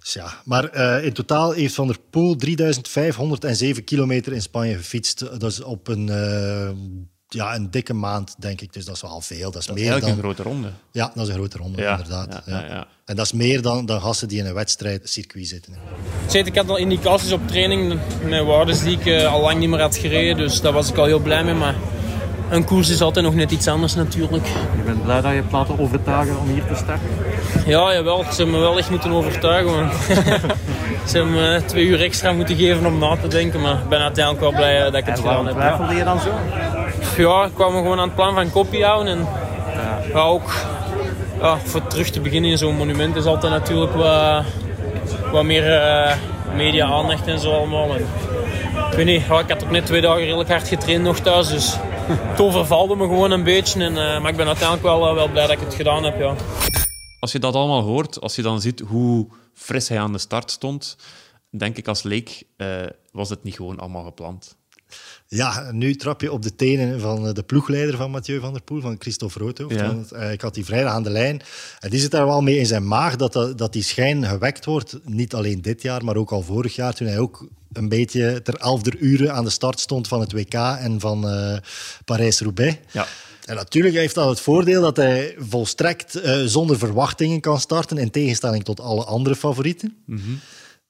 Dus 0.00 0.12
ja. 0.12 0.40
Maar 0.44 0.64
eh, 0.64 1.04
in 1.04 1.12
totaal 1.12 1.52
heeft 1.52 1.74
Van 1.74 1.86
der 1.86 1.98
Poel 2.10 2.36
3507 2.36 3.84
kilometer 3.84 4.32
in 4.32 4.42
Spanje 4.42 4.76
gefietst. 4.76 5.18
Dat 5.18 5.50
is 5.50 5.62
op 5.62 5.88
een, 5.88 6.08
eh, 6.08 6.70
ja, 7.32 7.54
een 7.54 7.70
dikke 7.70 7.92
maand, 7.92 8.34
denk 8.38 8.60
ik. 8.60 8.72
Dus 8.72 8.84
dat 8.84 8.94
is 8.94 9.02
wel 9.02 9.20
veel. 9.20 9.50
Dat 9.50 9.62
is 9.62 9.70
meer 9.70 10.00
dan... 10.00 10.10
een 10.10 10.18
grote 10.18 10.42
ronde. 10.42 10.68
Ja, 10.90 11.10
dat 11.14 11.22
is 11.26 11.28
een 11.32 11.38
grote 11.38 11.58
ronde, 11.58 11.82
Ja, 11.82 11.90
inderdaad. 11.90 12.42
ja, 12.46 12.58
ja, 12.60 12.66
ja. 12.66 12.86
En 13.04 13.16
dat 13.16 13.24
is 13.26 13.32
meer 13.32 13.62
dan, 13.62 13.86
dan 13.86 14.00
gasten 14.00 14.28
die 14.28 14.38
in 14.38 14.46
een 14.46 14.54
wedstrijd 14.54 15.08
circuit 15.10 15.46
zitten. 15.46 15.74
Het, 16.26 16.46
ik 16.46 16.56
had 16.56 16.68
al 16.68 16.76
indicaties 16.76 17.32
op 17.32 17.48
training 17.48 17.98
met 18.28 18.44
waardes 18.44 18.80
die 18.82 18.98
ik 18.98 19.06
eh, 19.06 19.32
al 19.32 19.40
lang 19.40 19.58
niet 19.58 19.68
meer 19.68 19.80
had 19.80 19.96
gereden. 19.96 20.36
Dus 20.36 20.60
daar 20.60 20.72
was 20.72 20.90
ik 20.90 20.96
al 20.96 21.04
heel 21.04 21.18
blij 21.20 21.44
mee. 21.44 21.54
Maar 21.54 21.74
een 22.50 22.64
koers 22.64 22.88
is 22.88 23.00
altijd 23.00 23.24
nog 23.24 23.34
net 23.34 23.50
iets 23.50 23.68
anders 23.68 23.94
natuurlijk. 23.94 24.46
Je 24.76 24.82
bent 24.84 25.02
blij 25.02 25.20
dat 25.20 25.30
je 25.30 25.36
hebt 25.36 25.52
laten 25.52 25.78
overtuigen 25.78 26.38
om 26.38 26.48
hier 26.48 26.66
te 26.66 26.74
starten? 26.74 27.08
Ja, 27.66 27.92
jawel. 27.92 28.22
Ze 28.22 28.36
hebben 28.36 28.50
me 28.54 28.60
wel 28.60 28.78
echt 28.78 28.90
moeten 28.90 29.10
overtuigen. 29.12 29.72
Man. 29.72 29.90
Ze 31.08 31.16
hebben 31.16 31.32
me 31.34 31.62
twee 31.66 31.84
uur 31.86 32.00
extra 32.00 32.32
moeten 32.32 32.56
geven 32.56 32.86
om 32.86 32.98
na 32.98 33.16
te 33.16 33.28
denken. 33.28 33.60
Maar 33.60 33.78
ik 33.82 33.88
ben 33.88 34.00
uiteindelijk 34.00 34.44
wel 34.44 34.52
blij 34.54 34.76
eh, 34.78 34.84
dat 34.84 34.94
ik 34.94 35.04
het 35.06 35.08
En 35.08 35.16
gedaan 35.16 35.24
waarom 35.24 35.46
heb. 35.46 35.56
twijfelde 35.56 35.94
je 35.94 36.04
dan 36.04 36.20
zo? 36.20 36.30
Ja, 37.16 37.44
ik 37.44 37.54
kwam 37.54 37.72
gewoon 37.72 37.98
aan 37.98 38.06
het 38.06 38.14
plan 38.14 38.34
van 38.34 38.50
kopie 38.50 38.84
houden. 38.84 39.18
En 39.18 39.26
ja, 40.12 40.20
ook 40.20 40.52
ja, 41.40 41.58
voor 41.58 41.86
terug 41.86 42.10
te 42.10 42.20
beginnen 42.20 42.50
in 42.50 42.58
zo'n 42.58 42.76
monument 42.76 43.16
is 43.16 43.24
altijd 43.24 43.52
natuurlijk 43.52 43.92
wat, 43.92 44.44
wat 45.32 45.44
meer 45.44 45.72
eh, 45.72 46.16
media-aandacht 46.54 47.26
en 47.26 47.38
zo 47.38 47.52
allemaal. 47.52 47.94
En, 47.94 48.06
ik 48.90 48.98
weet 48.98 49.06
niet, 49.06 49.22
ik 49.22 49.50
had 49.50 49.64
ook 49.64 49.70
net 49.70 49.86
twee 49.86 50.00
dagen 50.00 50.22
redelijk 50.22 50.48
hard 50.48 50.68
getraind 50.68 51.02
nog 51.02 51.18
thuis. 51.18 51.48
Dus 51.48 51.76
het 52.06 52.40
overvalde 52.40 52.96
me 52.96 53.04
gewoon 53.04 53.30
een 53.30 53.42
beetje. 53.42 53.84
En, 53.84 53.96
eh, 53.96 54.20
maar 54.20 54.30
ik 54.30 54.36
ben 54.36 54.46
uiteindelijk 54.46 54.86
wel, 54.86 55.08
eh, 55.08 55.14
wel 55.14 55.28
blij 55.28 55.46
dat 55.46 55.56
ik 55.56 55.64
het 55.64 55.74
gedaan 55.74 56.04
heb. 56.04 56.18
Ja. 56.18 56.34
Als 57.20 57.32
je 57.32 57.38
dat 57.38 57.54
allemaal 57.54 57.82
hoort, 57.82 58.20
als 58.20 58.36
je 58.36 58.42
dan 58.42 58.60
ziet 58.60 58.80
hoe 58.80 59.28
fris 59.54 59.88
hij 59.88 60.00
aan 60.00 60.12
de 60.12 60.18
start 60.18 60.50
stond, 60.50 60.96
denk 61.50 61.76
ik 61.76 61.88
als 61.88 62.02
leek, 62.02 62.42
eh, 62.56 62.68
was 63.12 63.30
het 63.30 63.42
niet 63.42 63.54
gewoon 63.54 63.78
allemaal 63.78 64.04
gepland. 64.04 64.56
Ja, 65.34 65.70
nu 65.70 65.94
trap 65.94 66.20
je 66.20 66.32
op 66.32 66.42
de 66.42 66.54
tenen 66.54 67.00
van 67.00 67.26
eh, 67.26 67.34
de 67.34 67.42
ploegleider 67.42 67.96
van 67.96 68.10
Mathieu 68.10 68.40
van 68.40 68.52
der 68.52 68.62
Poel, 68.62 68.80
van 68.80 68.96
Christophe 68.98 69.38
Roodhoofd. 69.38 69.74
Ja. 69.74 69.86
Want, 69.86 70.12
eh, 70.12 70.32
ik 70.32 70.40
had 70.40 70.54
die 70.54 70.64
vrijdag 70.64 70.92
aan 70.92 71.02
de 71.02 71.10
lijn. 71.10 71.42
En 71.80 71.90
die 71.90 72.00
zit 72.00 72.10
daar 72.10 72.26
wel 72.26 72.40
mee 72.40 72.58
in 72.58 72.66
zijn 72.66 72.86
maag 72.86 73.16
dat, 73.16 73.32
dat, 73.32 73.58
dat 73.58 73.72
die 73.72 73.82
schijn 73.82 74.24
gewekt 74.26 74.64
wordt. 74.64 74.98
Niet 75.04 75.34
alleen 75.34 75.62
dit 75.62 75.82
jaar, 75.82 76.04
maar 76.04 76.16
ook 76.16 76.32
al 76.32 76.42
vorig 76.42 76.74
jaar, 76.74 76.94
toen 76.94 77.06
hij 77.06 77.18
ook 77.18 77.46
een 77.72 77.88
beetje 77.88 78.42
ter 78.42 78.54
elfder 78.54 78.96
uren 78.96 79.34
aan 79.34 79.44
de 79.44 79.50
start 79.50 79.80
stond 79.80 80.08
van 80.08 80.20
het 80.20 80.32
WK 80.32 80.54
en 80.54 81.00
van 81.00 81.28
eh, 81.28 81.56
Parijs-Roubaix. 82.04 82.78
Ja. 82.92 83.06
En 83.44 83.54
natuurlijk 83.54 83.94
heeft 83.94 84.14
dat 84.14 84.28
het 84.28 84.40
voordeel 84.40 84.82
dat 84.82 84.96
hij 84.96 85.34
volstrekt 85.38 86.20
zonder 86.44 86.78
verwachtingen 86.78 87.40
kan 87.40 87.60
starten, 87.60 87.98
in 87.98 88.10
tegenstelling 88.10 88.64
tot 88.64 88.80
alle 88.80 89.04
andere 89.04 89.36
favorieten. 89.36 90.04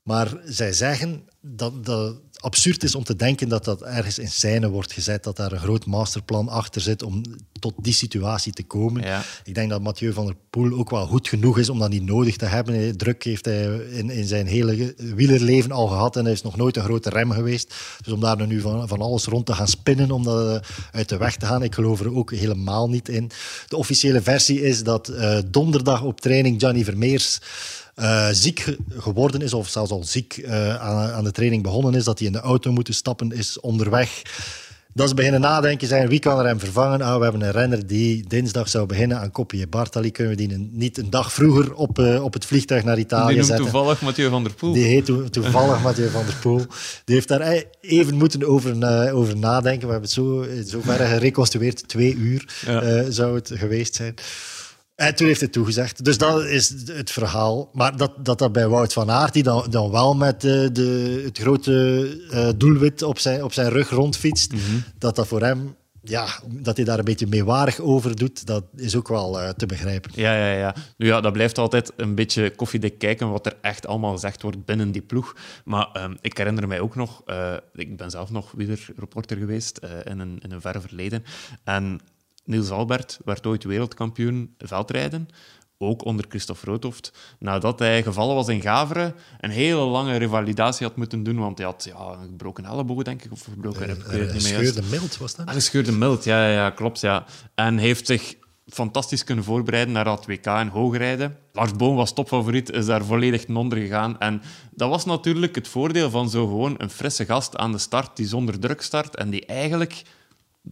Maar 0.03 0.37
zij 0.45 0.73
zeggen 0.73 1.29
dat 1.41 1.85
dat 1.85 2.17
absurd 2.43 2.83
is 2.83 2.95
om 2.95 3.05
te 3.05 3.17
denken 3.17 3.49
dat 3.49 3.65
dat 3.65 3.83
ergens 3.83 4.19
in 4.19 4.31
scène 4.31 4.69
wordt 4.69 4.93
gezet, 4.93 5.25
dat 5.25 5.37
daar 5.37 5.53
een 5.53 5.59
groot 5.59 5.87
masterplan 5.87 6.49
achter 6.49 6.81
zit 6.81 7.03
om 7.03 7.23
tot 7.61 7.75
die 7.77 7.93
situatie 7.93 8.53
te 8.53 8.63
komen. 8.63 9.03
Ja. 9.03 9.23
Ik 9.45 9.55
denk 9.55 9.71
dat 9.71 9.83
Mathieu 9.83 10.13
van 10.13 10.27
der 10.27 10.35
Poel 10.51 10.79
ook 10.79 10.91
wel 10.91 11.07
goed 11.07 11.29
genoeg 11.29 11.59
is 11.59 11.69
om 11.69 11.79
dat 11.79 11.91
niet 11.91 12.05
nodig 12.05 12.37
te 12.37 12.45
hebben. 12.45 12.97
Druk 12.97 13.25
heeft 13.25 13.45
hij 13.45 13.65
in, 13.75 14.11
in 14.11 14.25
zijn 14.25 14.47
hele 14.47 14.95
wielerleven 14.97 15.73
al 15.73 15.87
gehad 15.87 16.17
en 16.17 16.25
hij 16.25 16.33
is 16.33 16.43
nog 16.43 16.57
nooit 16.57 16.77
een 16.77 16.83
grote 16.83 17.11
rem 17.11 17.31
geweest. 17.31 17.75
Dus 18.03 18.13
om 18.13 18.21
daar 18.21 18.47
nu 18.47 18.61
van, 18.61 18.89
van 18.89 19.01
alles 19.01 19.25
rond 19.25 19.47
te 19.47 19.55
gaan 19.55 19.69
spinnen 19.69 20.11
om 20.11 20.23
dat 20.25 20.63
eh, 20.63 20.69
uit 20.93 21.09
de 21.09 21.17
weg 21.17 21.37
te 21.37 21.47
gaan, 21.47 21.63
ik 21.63 21.75
geloof 21.75 22.01
er 22.01 22.15
ook 22.15 22.33
helemaal 22.33 22.89
niet 22.89 23.09
in. 23.09 23.31
De 23.69 23.77
officiële 23.77 24.23
versie 24.23 24.63
is 24.63 24.83
dat 24.83 25.09
eh, 25.09 25.39
donderdag 25.47 26.03
op 26.03 26.21
training 26.21 26.61
Gianni 26.61 26.85
Vermeers 26.85 27.41
eh, 27.95 28.29
ziek 28.33 28.61
ge- 28.61 28.79
geworden 28.89 29.41
is, 29.41 29.55
of 29.55 29.69
zelfs 29.69 29.91
al 29.91 30.05
ziek 30.05 30.37
eh, 30.37 30.75
aan, 30.77 31.11
aan 31.13 31.25
de 31.25 31.31
training 31.33 31.63
begonnen 31.63 31.95
is, 31.95 32.05
dat 32.05 32.19
hij 32.19 32.27
in 32.27 32.33
de 32.33 32.41
auto 32.41 32.73
moet 32.73 32.89
stappen 32.95 33.33
is 33.33 33.61
onderweg. 33.61 34.23
Dat 34.95 35.09
ze 35.09 35.15
beginnen 35.15 35.41
nadenken 35.41 35.89
zijn, 35.89 36.09
wie 36.09 36.19
kan 36.19 36.39
er 36.39 36.47
hem 36.47 36.59
vervangen? 36.59 37.01
Ah, 37.03 37.17
we 37.17 37.23
hebben 37.23 37.43
een 37.43 37.51
renner 37.51 37.87
die 37.87 38.25
dinsdag 38.29 38.69
zou 38.69 38.87
beginnen 38.87 39.19
aan 39.21 39.31
Coppi 39.31 39.67
Bartali. 39.67 40.11
Kunnen 40.11 40.37
we 40.37 40.47
die 40.47 40.55
een- 40.55 40.71
niet 40.73 40.99
een 40.99 41.11
dag 41.11 41.33
vroeger 41.33 41.75
op, 41.75 41.99
eh, 41.99 42.25
op 42.25 42.33
het 42.33 42.45
vliegtuig 42.45 42.85
naar 42.85 42.95
Die 42.95 43.05
Italië 43.05 43.35
noemt 43.35 43.47
zetten? 43.47 43.65
toevallig 43.65 44.01
Mathieu 44.03 44.29
van 44.31 44.43
der 44.45 44.55
Poel. 44.55 44.73
Die 44.73 44.85
heet 44.85 45.05
to- 45.05 45.29
toevallig 45.29 45.83
Mathieu 45.87 46.09
van 46.11 46.25
der 46.27 46.35
Poel. 46.41 46.57
Die 47.05 47.15
heeft 47.15 47.29
daar 47.29 47.65
even 47.81 48.15
moeten 48.15 48.47
over, 48.49 49.13
over 49.13 49.37
nadenken. 49.37 49.87
We 49.87 49.93
hebben 49.93 50.11
het 50.11 50.11
zo, 50.11 50.47
zoverre 50.65 51.05
gereconstrueerd. 51.07 51.89
Twee 51.89 52.15
uur 52.15 52.63
Ja. 52.67 53.11
zou 53.11 53.35
het 53.35 53.51
geweest 53.55 53.95
zijn. 53.95 54.15
En 55.03 55.15
toen 55.15 55.27
heeft 55.27 55.41
hij 55.41 55.49
toegezegd. 55.49 56.05
Dus 56.05 56.19
dat 56.19 56.45
is 56.45 56.75
het 56.87 57.11
verhaal. 57.11 57.71
Maar 57.73 57.97
dat 57.97 58.13
dat, 58.25 58.39
dat 58.39 58.53
bij 58.53 58.69
Wout 58.69 58.93
van 58.93 59.11
Aert, 59.11 59.33
die 59.33 59.43
dan, 59.43 59.67
dan 59.71 59.91
wel 59.91 60.15
met 60.15 60.45
eh, 60.45 60.67
de, 60.73 61.23
het 61.25 61.39
grote 61.39 62.07
eh, 62.31 62.49
doelwit 62.57 63.03
op 63.03 63.19
zijn, 63.19 63.45
op 63.45 63.53
zijn 63.53 63.69
rug 63.69 63.91
rondfietst, 63.91 64.53
dat 64.99 65.17
dat 65.17 65.27
voor 65.27 65.41
hem... 65.41 65.77
Ja, 66.05 66.27
dat 66.49 66.77
hij 66.77 66.85
daar 66.85 66.99
een 66.99 67.05
beetje 67.05 67.27
meewarig 67.27 67.81
over 67.81 68.17
doet, 68.17 68.47
dat 68.47 68.65
is 68.77 68.97
ook 68.97 69.09
wel 69.09 69.41
eh, 69.41 69.49
te 69.49 69.67
begrijpen. 69.67 70.11
Ja, 70.15 70.37
ja, 70.37 70.53
ja. 70.53 70.75
Nu 70.97 71.07
ja, 71.07 71.21
dat 71.21 71.33
blijft 71.33 71.59
altijd 71.59 71.93
een 71.97 72.15
beetje 72.15 72.51
koffiedik 72.51 72.99
kijken 72.99 73.31
wat 73.31 73.47
er 73.47 73.57
echt 73.61 73.87
allemaal 73.87 74.13
gezegd 74.13 74.43
wordt 74.43 74.65
binnen 74.65 74.93
die 74.93 75.03
ploeg. 75.03 75.37
Maar 75.65 75.89
ehm, 75.93 76.15
ik 76.21 76.37
herinner 76.37 76.69
mij 76.69 76.81
ook 76.81 76.95
nog, 76.95 77.23
ik 77.75 77.97
ben 77.97 78.11
zelf 78.11 78.31
nog 78.31 78.53
wielerreporter 78.53 79.37
geweest 79.37 79.77
eh, 79.77 79.91
in, 80.05 80.19
een, 80.19 80.39
in 80.43 80.53
een 80.53 80.61
ver 80.61 80.81
verleden. 80.81 81.25
En 81.65 82.01
Niels 82.45 82.71
Albert 82.71 83.19
werd 83.25 83.47
ooit 83.47 83.65
wereldkampioen 83.65 84.55
veldrijden. 84.59 85.29
Ook 85.79 86.05
onder 86.05 86.25
Christophe 86.29 86.67
Roodhoft. 86.67 87.13
Nadat 87.39 87.79
hij 87.79 88.03
gevallen 88.03 88.35
was 88.35 88.49
in 88.49 88.61
Gaveren, 88.61 89.15
een 89.41 89.51
hele 89.51 89.81
lange 89.81 90.17
revalidatie 90.17 90.87
had 90.87 90.97
moeten 90.97 91.23
doen. 91.23 91.39
Want 91.39 91.59
hij 91.59 91.67
had 91.67 91.85
ja, 91.85 92.13
een 92.23 92.29
gebroken 92.29 92.65
elleboog, 92.65 93.03
denk 93.03 93.23
ik, 93.25 93.33
of 93.33 93.47
een 93.47 93.53
gebroken 93.53 93.87
rib. 93.87 93.97
Ik 93.97 94.07
weet 94.07 94.21
het 94.21 94.29
Eh, 94.29 94.35
niet 94.35 94.43
meer 94.43 94.53
juist. 94.53 94.73
Scheurde 94.73 94.97
mild 94.97 95.17
was 95.17 95.35
dat? 95.35 95.47
Ah, 95.47 95.55
gescheurde 95.55 95.93
mild, 95.93 96.25
ja, 96.25 96.49
ja, 96.49 96.71
klopt. 96.71 97.01
Ja. 97.01 97.25
En 97.55 97.79
heeft 97.79 98.07
zich 98.07 98.37
fantastisch 98.67 99.25
kunnen 99.25 99.45
voorbereiden 99.45 99.95
naar 99.95 100.05
dat 100.05 100.27
WK 100.27 100.47
in 100.47 100.69
hoogrijden. 100.69 101.37
Lars 101.53 101.73
Boom 101.73 101.97
was 101.97 102.15
topfavoriet, 102.15 102.71
is 102.71 102.87
daar 102.87 103.05
volledig 103.05 103.45
ten 103.45 103.57
onder 103.57 103.79
gegaan. 103.79 104.19
En 104.19 104.43
dat 104.71 104.89
was 104.89 105.05
natuurlijk 105.05 105.55
het 105.55 105.69
voordeel 105.69 106.11
van 106.11 106.31
zo 106.31 106.47
gewoon 106.47 106.75
een 106.79 106.91
frisse 106.91 107.25
gast 107.25 107.57
aan 107.57 107.73
de 107.73 107.79
start 107.79 108.17
die 108.17 108.27
zonder 108.27 108.59
druk 108.59 108.83
start 108.83 109.17
en 109.17 109.31
die 109.31 109.47
eigenlijk 109.47 110.03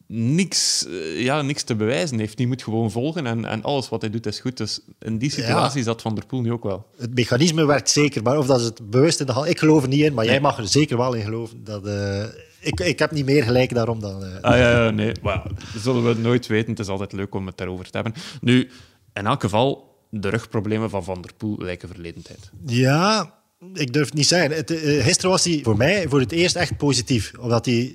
niks, 0.07 0.87
eh, 0.87 1.21
ja, 1.23 1.43
niks 1.43 1.63
te 1.63 1.75
bewijzen 1.77 2.19
heeft. 2.19 2.37
Die 2.37 2.47
moet 2.47 2.63
gewoon 2.63 2.91
volgen 2.91 3.27
en, 3.27 3.45
en 3.45 3.63
alles 3.63 3.89
wat 3.89 4.01
hij 4.01 4.11
doet 4.11 4.27
is 4.27 4.41
goed. 4.41 4.57
Dus 4.57 4.81
in 4.99 5.19
die 5.19 5.31
situatie 5.31 5.83
zat 5.83 6.03
Van 6.03 6.15
der 6.15 6.27
Poel 6.27 6.41
nu 6.41 6.53
ook 6.53 6.63
wel. 6.65 6.87
Het 6.99 7.15
mechanisme 7.15 7.65
werkt 7.67 7.91
zeker, 7.91 8.23
maar 8.23 8.39
of 8.39 8.47
dat 8.47 8.59
is 8.61 8.65
het 8.65 8.91
bewust 8.91 9.21
in 9.21 9.27
de 9.27 9.33
hand... 9.33 9.49
Ik 9.49 9.59
geloof 9.59 9.83
er 9.83 9.89
niet 9.89 10.05
in, 10.05 10.15
maar 10.15 10.25
jij 10.25 10.41
mag 10.41 10.59
er 10.59 10.69
zeker 10.69 10.97
wel 10.97 11.15
in 11.15 11.23
geloven. 11.25 11.65
Dat, 11.65 11.87
eh, 11.87 12.23
ik, 12.61 12.81
ik 12.81 12.99
heb 12.99 13.11
niet 13.11 13.25
meer 13.25 13.43
gelijk 13.43 13.75
daarom 13.75 14.01
dan... 14.01 14.25
eh, 14.25 14.41
Ah, 14.41 14.57
ja, 14.59 14.85
ja, 14.85 14.91
nee. 14.91 15.13
Maar 15.23 15.43
dat 15.73 15.83
zullen 15.83 16.05
we 16.15 16.21
nooit 16.21 16.47
weten. 16.47 16.71
Het 16.71 16.79
is 16.79 16.89
altijd 16.89 17.13
leuk 17.13 17.35
om 17.35 17.47
het 17.47 17.57
daarover 17.57 17.85
te 17.91 17.97
hebben. 17.99 18.15
Nu, 18.41 18.71
in 19.13 19.27
elk 19.27 19.41
geval, 19.41 19.99
de 20.11 20.29
rugproblemen 20.29 20.91
van 20.91 21.05
Van 21.05 21.23
der 21.23 21.35
Poel 21.37 21.57
lijken 21.59 21.89
verleden 21.89 22.23
tijd. 22.23 22.51
Ja, 22.67 23.35
ik 23.75 23.93
durf 23.93 24.05
het 24.07 24.15
niet 24.15 24.27
zeggen. 24.27 24.51
Het, 24.57 24.71
gisteren 25.03 25.31
was 25.31 25.45
hij 25.45 25.61
voor 25.63 25.77
mij 25.77 26.09
voor 26.09 26.21
het 26.21 26.33
eerst 26.33 26.57
echt 26.57 26.77
positief. 26.77 27.33
Omdat 27.39 27.67
hij 27.67 27.95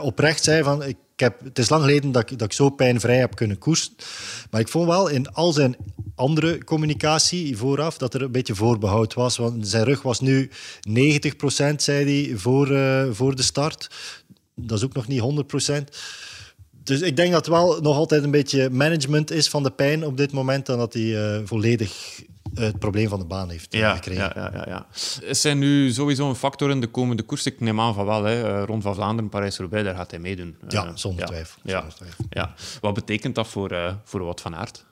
oprecht 0.00 0.44
zei 0.44 0.62
van... 0.62 0.82
Ik 0.82 0.96
heb, 1.20 1.40
het 1.44 1.58
is 1.58 1.68
lang 1.68 1.82
geleden 1.82 2.12
dat 2.12 2.30
ik, 2.30 2.38
dat 2.38 2.46
ik 2.46 2.52
zo 2.52 2.70
pijnvrij 2.70 3.16
heb 3.16 3.34
kunnen 3.34 3.58
koersen. 3.58 3.92
Maar 4.50 4.60
ik 4.60 4.68
vond 4.68 4.88
wel 4.88 5.08
in 5.08 5.32
al 5.32 5.52
zijn 5.52 5.76
andere 6.14 6.64
communicatie 6.64 7.56
vooraf 7.56 7.98
dat 7.98 8.14
er 8.14 8.22
een 8.22 8.32
beetje 8.32 8.54
voorbehoud 8.54 9.14
was. 9.14 9.36
Want 9.36 9.68
zijn 9.68 9.84
rug 9.84 10.02
was 10.02 10.20
nu 10.20 10.50
90% 10.88 11.74
zei 11.76 12.26
hij, 12.26 12.36
voor, 12.36 12.70
eh, 12.70 13.06
voor 13.10 13.34
de 13.34 13.42
start. 13.42 13.90
Dat 14.54 14.78
is 14.78 14.84
ook 14.84 14.94
nog 14.94 15.06
niet 15.06 15.20
100% 15.20 15.96
Dus 16.70 17.00
ik 17.00 17.16
denk 17.16 17.32
dat 17.32 17.46
het 17.46 17.54
wel 17.54 17.80
nog 17.80 17.96
altijd 17.96 18.24
een 18.24 18.30
beetje 18.30 18.70
management 18.70 19.30
is 19.30 19.48
van 19.48 19.62
de 19.62 19.70
pijn 19.70 20.06
op 20.06 20.16
dit 20.16 20.32
moment. 20.32 20.66
Dan 20.66 20.78
dat 20.78 20.92
hij 20.92 21.36
eh, 21.36 21.40
volledig 21.44 22.22
het 22.54 22.78
probleem 22.78 23.08
van 23.08 23.18
de 23.18 23.24
baan 23.24 23.50
heeft 23.50 23.72
eh, 23.74 23.80
Ja, 23.80 23.94
gekregen. 23.94 24.22
ja, 24.22 24.32
ja, 24.34 24.50
ja, 24.54 24.64
ja. 24.68 24.86
Is 25.26 25.42
hij 25.42 25.54
nu 25.54 25.90
sowieso 25.92 26.28
een 26.28 26.34
factor 26.34 26.70
in 26.70 26.80
de 26.80 26.86
komende 26.86 27.22
koers? 27.22 27.46
Ik 27.46 27.60
neem 27.60 27.80
aan 27.80 27.94
van 27.94 28.06
wel. 28.06 28.24
Hè. 28.24 28.58
Eh, 28.60 28.64
Rond 28.66 28.82
van 28.82 28.94
Vlaanderen, 28.94 29.30
Parijs-Roubaix, 29.30 29.84
daar 29.84 29.94
gaat 29.96 30.10
hij 30.10 30.20
meedoen. 30.20 30.56
Ja, 30.68 30.84
Eh, 30.84 30.90
zonder 30.94 31.26
twijfel, 31.26 31.58
Ja, 31.62 31.78
zonder 31.78 31.96
twijfel. 31.96 32.24
ja. 32.30 32.54
Wat 32.80 32.94
betekent 32.94 33.34
dat 33.34 33.46
voor, 33.48 33.70
eh 33.70 33.94
voor 34.04 34.22
Wout 34.22 34.40
van 34.40 34.56
Aert? 34.56 34.84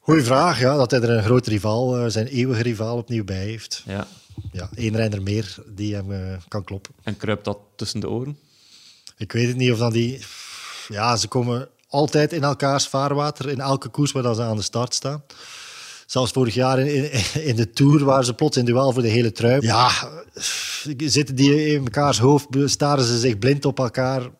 Goeie 0.00 0.22
vraag, 0.24 0.60
ja, 0.60 0.76
dat 0.76 0.90
hij 0.90 1.00
er 1.00 1.10
een 1.10 1.22
grote 1.24 1.50
rivaal, 1.50 2.10
zijn 2.10 2.26
eeuwige 2.26 2.62
rivaal 2.62 2.96
opnieuw 2.96 3.24
bij 3.24 3.44
heeft. 3.44 3.82
Ja. 3.86 4.06
Ja, 4.52 4.68
één 4.74 4.96
renner 4.96 5.22
meer 5.22 5.54
die 5.66 5.94
hem 5.94 6.38
kan 6.48 6.64
kloppen. 6.64 6.92
En 7.02 7.16
kruipt 7.16 7.44
dat 7.44 7.58
tussen 7.76 8.00
de 8.00 8.08
oren? 8.10 8.38
Ik 9.16 9.32
weet 9.32 9.48
het 9.48 9.56
niet 9.56 9.72
of 9.72 9.78
dan 9.78 9.92
die... 9.92 10.24
Ja, 10.88 11.16
ze 11.16 11.28
komen 11.28 11.68
altijd 11.88 12.32
in 12.32 12.42
elkaars 12.42 12.88
vaarwater 12.88 13.48
in 13.48 13.60
elke 13.60 13.88
koers 13.88 14.12
waar 14.12 14.34
ze 14.34 14.42
aan 14.42 14.56
de 14.56 14.62
start 14.62 14.94
staan. 14.94 15.22
Zelfs 16.06 16.32
vorig 16.32 16.54
jaar 16.54 16.78
in, 16.78 17.12
in, 17.12 17.44
in 17.44 17.56
de 17.56 17.70
Tour 17.70 18.04
waren 18.04 18.24
ze 18.24 18.34
plots 18.34 18.56
in 18.56 18.64
duel 18.64 18.92
voor 18.92 19.02
de 19.02 19.08
hele 19.08 19.32
trui. 19.32 19.60
Ja, 19.60 19.90
zitten 20.96 21.34
die 21.34 21.66
in 21.72 21.82
mekaars 21.82 22.18
hoofd, 22.18 22.46
staren 22.64 23.04
ze 23.04 23.18
zich 23.18 23.38
blind 23.38 23.64
op 23.64 23.78
elkaar. 23.78 24.20
Er 24.20 24.30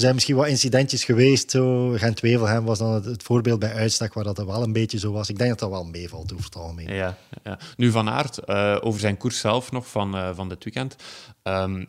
zijn 0.00 0.14
misschien 0.14 0.36
wat 0.36 0.46
incidentjes 0.46 1.04
geweest. 1.04 1.50
Zo. 1.50 1.90
Gent-Wevelgem 1.90 2.64
was 2.64 2.78
dan 2.78 2.92
het, 2.92 3.04
het 3.04 3.22
voorbeeld 3.22 3.58
bij 3.58 3.72
uitstak 3.72 4.14
waar 4.14 4.24
dat 4.24 4.36
wel 4.36 4.62
een 4.62 4.72
beetje 4.72 4.98
zo 4.98 5.12
was. 5.12 5.28
Ik 5.28 5.38
denk 5.38 5.50
dat 5.50 5.58
dat 5.58 5.70
wel 5.70 5.84
meevalt 5.84 6.32
over 6.32 6.44
het 6.44 6.56
algemeen. 6.56 6.94
Ja, 6.94 7.18
ja. 7.44 7.58
Nu 7.76 7.90
Van 7.90 8.08
Aert, 8.08 8.38
eh, 8.38 8.76
over 8.80 9.00
zijn 9.00 9.16
koers 9.16 9.38
zelf 9.38 9.72
nog 9.72 9.88
van, 9.88 10.16
eh, 10.16 10.30
van 10.34 10.48
dit 10.48 10.64
weekend. 10.64 10.96
Ehm, 11.42 11.84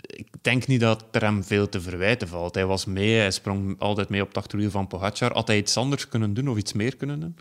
ik 0.00 0.28
denk 0.40 0.66
niet 0.66 0.80
dat 0.80 1.04
er 1.10 1.20
hem 1.22 1.44
veel 1.44 1.68
te 1.68 1.80
verwijten 1.80 2.28
valt. 2.28 2.54
Hij 2.54 2.66
was 2.66 2.84
mee, 2.84 3.18
hij 3.18 3.30
sprong 3.30 3.74
altijd 3.78 4.08
mee 4.08 4.20
op 4.20 4.28
het 4.28 4.36
achterwiel 4.36 4.70
van 4.70 4.86
Pogacar. 4.86 5.32
Had 5.32 5.46
hij 5.46 5.56
iets 5.56 5.76
anders 5.76 6.08
kunnen 6.08 6.34
doen 6.34 6.48
of 6.48 6.56
iets 6.56 6.72
meer 6.72 6.96
kunnen 6.96 7.20
doen? 7.20 7.36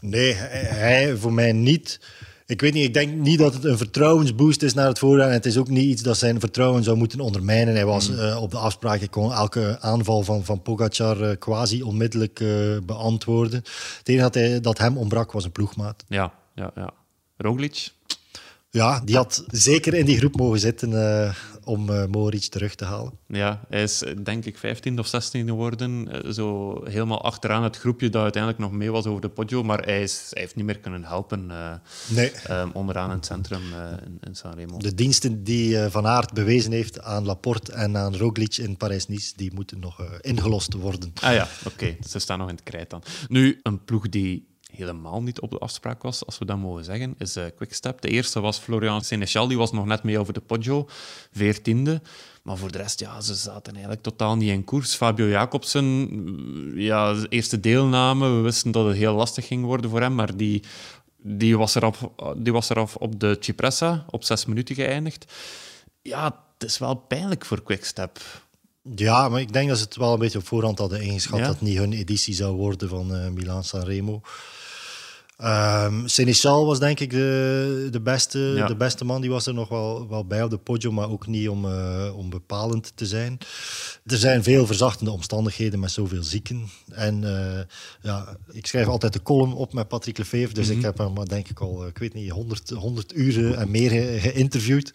Nee, 0.00 0.34
hij, 0.34 1.16
voor 1.16 1.32
mij 1.32 1.52
niet. 1.52 2.00
Ik 2.46 2.60
weet 2.60 2.72
niet, 2.72 2.84
ik 2.84 2.94
denk 2.94 3.14
niet 3.14 3.38
dat 3.38 3.54
het 3.54 3.64
een 3.64 3.76
vertrouwensboost 3.76 4.62
is 4.62 4.74
naar 4.74 4.86
het 4.86 4.98
voorjaar. 4.98 5.28
En 5.28 5.32
het 5.32 5.46
is 5.46 5.56
ook 5.56 5.68
niet 5.68 5.84
iets 5.84 6.02
dat 6.02 6.16
zijn 6.16 6.40
vertrouwen 6.40 6.82
zou 6.82 6.96
moeten 6.96 7.20
ondermijnen. 7.20 7.74
Hij 7.74 7.84
was 7.84 8.16
eh, 8.16 8.42
op 8.42 8.50
de 8.50 8.58
afspraak, 8.58 8.98
hij 8.98 9.08
kon 9.08 9.32
elke 9.32 9.78
aanval 9.80 10.22
van, 10.22 10.44
van 10.44 10.62
Pogacar 10.62 11.22
eh, 11.22 11.38
quasi 11.38 11.82
onmiddellijk 11.82 12.40
eh, 12.40 12.48
beantwoorden. 12.86 13.62
Het 13.98 14.08
enige 14.08 14.22
dat, 14.22 14.34
hij, 14.34 14.60
dat 14.60 14.78
hem 14.78 14.96
ontbrak 14.96 15.32
was 15.32 15.44
een 15.44 15.52
ploegmaat. 15.52 16.04
Ja, 16.08 16.32
ja, 16.54 16.70
ja. 16.74 16.90
Roglic? 17.36 17.88
Ja, 18.70 19.00
die 19.04 19.16
had 19.16 19.44
zeker 19.46 19.94
in 19.94 20.06
die 20.06 20.18
groep 20.18 20.36
mogen 20.36 20.58
zitten 20.58 20.90
om 21.70 21.90
uh, 21.90 22.04
Moritz 22.06 22.48
terug 22.48 22.74
te 22.74 22.84
halen. 22.84 23.12
Ja, 23.26 23.60
hij 23.68 23.82
is 23.82 24.02
denk 24.22 24.44
ik 24.44 24.58
15 24.58 24.98
of 24.98 25.06
16 25.06 25.46
geworden. 25.46 26.08
eh, 26.24 26.30
Zo 26.30 26.80
helemaal 26.84 27.22
achteraan 27.22 27.62
het 27.62 27.76
groepje 27.76 28.08
dat 28.08 28.22
uiteindelijk 28.22 28.62
nog 28.62 28.72
mee 28.72 28.90
was 28.90 29.06
over 29.06 29.20
de 29.20 29.28
Poggio. 29.28 29.62
Maar 29.62 29.82
hij, 29.84 30.02
is, 30.02 30.26
hij 30.30 30.42
heeft 30.42 30.56
niet 30.56 30.64
meer 30.64 30.78
kunnen 30.78 31.04
helpen 31.04 31.50
eh, 31.50 31.72
Nee. 32.08 32.30
ehm, 32.30 32.68
onderaan 32.72 33.10
in 33.10 33.16
het 33.16 33.26
centrum 33.26 33.62
in, 34.06 34.18
in 34.26 34.34
Sanremo. 34.34 34.78
De 34.78 34.94
diensten 34.94 35.44
die 35.44 35.78
Van 35.78 36.06
Aert 36.06 36.32
bewezen 36.32 36.72
heeft 36.72 37.00
aan 37.00 37.24
Laporte 37.24 37.72
en 37.72 37.96
aan 37.96 38.16
Roglic 38.16 38.56
in 38.56 38.76
Parijs-Nice, 38.76 39.32
die 39.36 39.54
moeten 39.54 39.78
nog 39.78 40.18
ingelost 40.20 40.72
worden. 40.74 41.12
Ah 41.20 41.32
ja, 41.34 41.48
oké. 41.66 41.96
Ze 42.08 42.18
staan 42.18 42.38
nog 42.38 42.48
in 42.48 42.54
het 42.54 42.64
krijt 42.64 42.90
dan. 42.90 43.02
Nu, 43.28 43.60
een 43.62 43.84
ploeg 43.84 44.08
die 44.08 44.48
helemaal 44.80 45.22
niet 45.22 45.40
op 45.40 45.50
de 45.50 45.58
afspraak 45.58 46.02
was, 46.02 46.26
als 46.26 46.38
we 46.38 46.44
dat 46.44 46.58
mogen 46.58 46.84
zeggen, 46.84 47.14
is 47.18 47.36
eh, 47.36 47.44
Quickstep. 47.56 48.00
De 48.00 48.08
eerste 48.08 48.40
was 48.40 48.58
Florian 48.58 49.02
Sénéchal, 49.04 49.48
die 49.48 49.58
was 49.58 49.72
nog 49.72 49.86
net 49.86 50.02
mee 50.02 50.18
over 50.18 50.32
de 50.32 50.40
Poggio, 50.40 50.88
veertiende. 51.32 52.02
Maar 52.42 52.56
voor 52.56 52.72
de 52.72 52.78
rest, 52.78 53.00
ja, 53.00 53.20
ze 53.20 53.34
zaten 53.34 53.72
eigenlijk 53.72 54.02
totaal 54.02 54.36
niet 54.36 54.50
in 54.50 54.64
koers. 54.64 54.94
Fabio 54.94 55.26
Jacobsen, 55.26 55.84
mm, 55.84 56.78
ja, 56.78 57.16
eerste 57.28 57.60
deelname. 57.60 58.28
We 58.28 58.40
wisten 58.40 58.70
dat 58.70 58.86
het 58.86 58.96
heel 58.96 59.14
lastig 59.14 59.46
ging 59.46 59.64
worden 59.64 59.90
voor 59.90 60.00
hem, 60.00 60.14
maar 60.14 60.36
die, 60.36 60.62
die, 61.16 61.58
was, 61.58 61.74
eraf, 61.74 62.08
die 62.36 62.52
was 62.52 62.68
eraf 62.70 62.96
op 62.96 63.20
de 63.20 63.36
Cipressa, 63.40 64.04
op 64.10 64.24
zes 64.24 64.46
minuten 64.46 64.74
geëindigd. 64.74 65.32
Ja, 66.02 66.24
het 66.58 66.68
is 66.68 66.78
wel 66.78 66.94
pijnlijk 66.94 67.44
voor 67.44 67.62
Quickstep. 67.62 68.20
Ja, 68.94 69.28
maar 69.28 69.40
ik 69.40 69.52
denk 69.52 69.68
dat 69.68 69.78
ze 69.78 69.84
het 69.84 69.96
wel 69.96 70.12
een 70.12 70.18
beetje 70.18 70.38
op 70.38 70.46
voorhand 70.46 70.78
hadden 70.78 71.00
ingeschat 71.00 71.38
Ja? 71.38 71.44
dat 71.44 71.54
het 71.54 71.62
niet 71.62 71.78
hun 71.78 71.92
editie 71.92 72.34
zou 72.34 72.56
worden 72.56 72.88
van 72.88 73.14
eh 73.14 73.28
Milan 73.30 73.64
Sanremo. 73.64 74.20
Ehm 75.40 76.06
Seneschal 76.06 76.66
was 76.66 76.78
denk 76.78 77.00
ik 77.00 77.10
de, 77.10 77.88
de, 77.90 78.00
beste, 78.00 78.38
Ja. 78.38 78.66
de 78.66 78.76
beste 78.76 79.04
man. 79.04 79.20
Die 79.20 79.30
was 79.30 79.46
er 79.46 79.54
nog 79.54 79.68
wel, 79.68 80.08
wel 80.08 80.24
bij 80.26 80.42
op 80.42 80.50
de 80.50 80.58
podium, 80.58 80.94
maar 80.94 81.10
ook 81.10 81.26
niet 81.26 81.48
om, 81.48 81.64
eh, 81.64 82.12
om 82.16 82.30
bepalend 82.30 82.92
te 82.94 83.06
zijn. 83.06 83.38
Er 84.06 84.16
zijn 84.16 84.42
veel 84.42 84.66
verzachtende 84.66 85.10
omstandigheden 85.10 85.80
met 85.80 85.90
zoveel 85.90 86.22
zieken. 86.22 86.68
En 86.92 87.24
eh, 87.24 87.60
ja, 88.02 88.36
ik 88.52 88.66
schrijf 88.66 88.86
altijd 88.86 89.12
de 89.12 89.22
column 89.22 89.52
op 89.54 89.72
met 89.72 89.88
Patrick 89.88 90.18
Lefevre, 90.18 90.54
dus 90.54 90.68
ik 90.68 90.82
heb 90.82 90.98
hem 90.98 91.12
maar 91.12 91.26
denk 91.28 91.48
ik 91.48 91.60
al, 91.60 91.82
eh, 91.82 91.88
ik 91.88 91.98
weet 91.98 92.14
niet, 92.14 92.30
100, 92.30 92.70
100 92.70 93.16
uren 93.16 93.58
en 93.58 93.70
meer 93.70 93.90
ge- 93.90 94.16
geïnterviewd. 94.20 94.86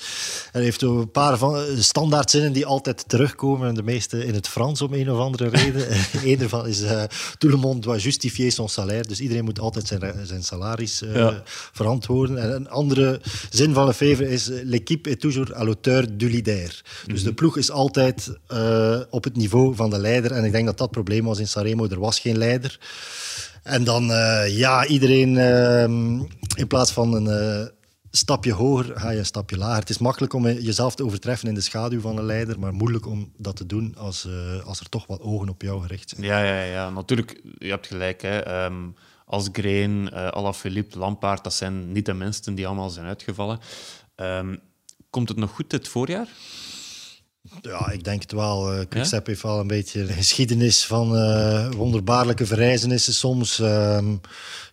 En 0.46 0.52
hij 0.52 0.64
heeft 0.64 0.82
een 0.82 1.12
paar 1.12 1.38
van 1.38 1.56
eh, 1.58 1.62
standaardzinnen 1.80 2.54
die 2.54 2.66
altijd 2.66 3.10
terugkomen, 3.10 3.68
en 3.68 3.74
de 3.76 3.84
meeste 3.84 4.26
in 4.26 4.34
het 4.34 4.48
Frans 4.48 4.82
om 4.82 4.94
een 4.94 5.12
of 5.12 5.20
andere 5.20 5.48
reden. 5.50 5.88
Eén 6.32 6.38
daarvan 6.38 6.68
is 6.68 6.82
eh, 6.82 7.04
Tout 7.38 7.54
le 7.54 7.60
monde 7.60 7.80
doit 7.82 8.02
justifier 8.02 8.52
son 8.52 8.70
salaire. 8.70 9.08
Dus 9.08 9.20
iedereen 9.20 9.44
moet 9.44 9.60
altijd 9.60 9.88
zijn, 9.88 10.28
zijn 10.42 10.62
salaris 10.62 11.02
eh, 11.02 11.16
Ja. 11.16 11.42
verantwoorden. 11.46 12.38
En 12.38 12.52
een 12.56 12.70
andere 12.70 13.22
zin 13.50 13.74
van 13.74 13.86
Lefevre 13.86 14.30
is 14.30 14.50
eh, 14.50 14.60
l'équipe 14.64 15.10
est 15.10 15.20
toujours 15.20 15.54
à 15.56 15.64
l'auteur 15.64 16.18
du 16.18 16.30
leader. 16.30 16.82
Dus 17.06 17.24
de 17.24 17.34
ploeg 17.34 17.58
is 17.58 17.72
altijd 17.72 18.38
eh, 18.48 19.00
op 19.10 19.24
het 19.24 19.36
niveau 19.36 19.76
van 19.76 19.90
de 19.90 20.00
leider. 20.00 20.32
En 20.32 20.44
ik 20.44 20.52
denk 20.52 20.66
dat 20.66 20.78
dat 20.78 20.92
probleem 20.92 21.26
was 21.26 21.40
in 21.40 21.48
Sanremo. 21.48 21.88
Er 21.88 22.00
was 22.00 22.20
geen 22.20 22.38
leider. 22.38 22.80
En 23.64 23.84
dan, 23.84 24.06
ja, 24.48 24.86
iedereen 24.86 25.38
ehm, 25.38 26.20
in 26.56 26.68
plaats 26.68 26.92
van 26.92 27.14
een 27.14 27.70
stapje 28.12 28.54
hoger, 28.54 29.00
ga 29.00 29.10
je 29.10 29.18
een 29.18 29.26
stapje 29.26 29.58
lager. 29.58 29.80
Het 29.80 29.90
is 29.90 29.98
makkelijk 29.98 30.34
om 30.34 30.48
jezelf 30.48 30.96
te 30.96 31.06
overtreffen 31.06 31.48
in 31.48 31.54
de 31.54 31.62
schaduw 31.62 32.00
van 32.00 32.18
een 32.18 32.26
leider, 32.26 32.60
maar 32.60 32.74
moeilijk 32.74 33.08
om 33.08 33.32
dat 33.38 33.56
te 33.56 33.66
doen 33.66 33.96
als, 33.98 34.28
als 34.66 34.80
er 34.80 34.90
toch 34.90 35.08
wat 35.08 35.22
ogen 35.22 35.50
op 35.50 35.62
jou 35.62 35.82
gericht 35.82 36.10
zijn. 36.10 36.22
Ja, 36.24 36.44
ja, 36.44 36.64
ja. 36.64 36.90
Natuurlijk, 36.90 37.42
je 37.58 37.70
hebt 37.70 37.88
gelijk. 37.88 38.22
Hè. 38.22 38.38
Ehm, 38.40 38.76
als 39.26 39.50
Green, 39.52 40.10
eh 40.10 40.28
Alaphilippe, 40.28 40.98
Lampaard, 40.98 41.44
dat 41.44 41.54
zijn 41.54 41.92
niet 41.92 42.06
de 42.06 42.14
minsten 42.14 42.56
die 42.56 42.68
allemaal 42.68 42.90
zijn 42.90 43.06
uitgevallen. 43.06 43.60
Ehm, 44.16 44.56
komt 45.10 45.30
het 45.30 45.38
nog 45.38 45.52
goed 45.52 45.70
dit 45.70 45.88
voorjaar? 45.88 46.28
Ja, 47.62 47.90
ik 47.92 48.04
denk 48.04 48.22
het 48.22 48.32
wel. 48.32 48.74
Eh 48.74 48.86
Quickstep 48.90 49.26
heeft 49.26 49.42
wel 49.42 49.60
een 49.60 49.68
beetje 49.68 50.02
een 50.02 50.08
geschiedenis 50.08 50.86
van 50.86 51.16
eh, 51.16 51.72
wonderbaarlijke 51.72 52.46
verrijzenissen 52.46 53.14
soms. 53.14 53.60
Ehm, 53.60 54.16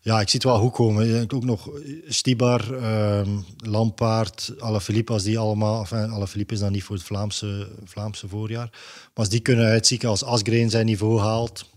ja, 0.01 0.21
ik 0.21 0.29
zie 0.29 0.41
het 0.41 0.49
wel 0.49 0.59
goed 0.59 0.73
komen. 0.73 1.07
Ik 1.07 1.13
denk 1.13 1.33
ook 1.33 1.45
nog 1.45 1.71
Stibar, 2.09 2.75
ehm 2.75 3.29
Lampaard, 3.57 4.55
Alaphilippe, 4.59 5.13
als 5.13 5.23
die 5.23 5.39
allemaal... 5.39 5.81
Enfin, 5.81 6.11
Alaphilippe 6.11 6.55
is 6.55 6.61
dan 6.61 6.73
niet 6.73 6.85
voor 6.85 6.97
het 6.97 7.05
Vlaamse, 7.05 7.69
Vlaamse 7.85 8.29
voorjaar. 8.29 8.69
Maar 8.71 9.11
als 9.15 9.29
die 9.29 9.41
kunnen 9.41 9.67
uitzieken, 9.67 10.09
als 10.09 10.25
Asgreen 10.25 10.71
zijn 10.71 10.87
niveau 10.87 11.21
haalt... 11.21 11.71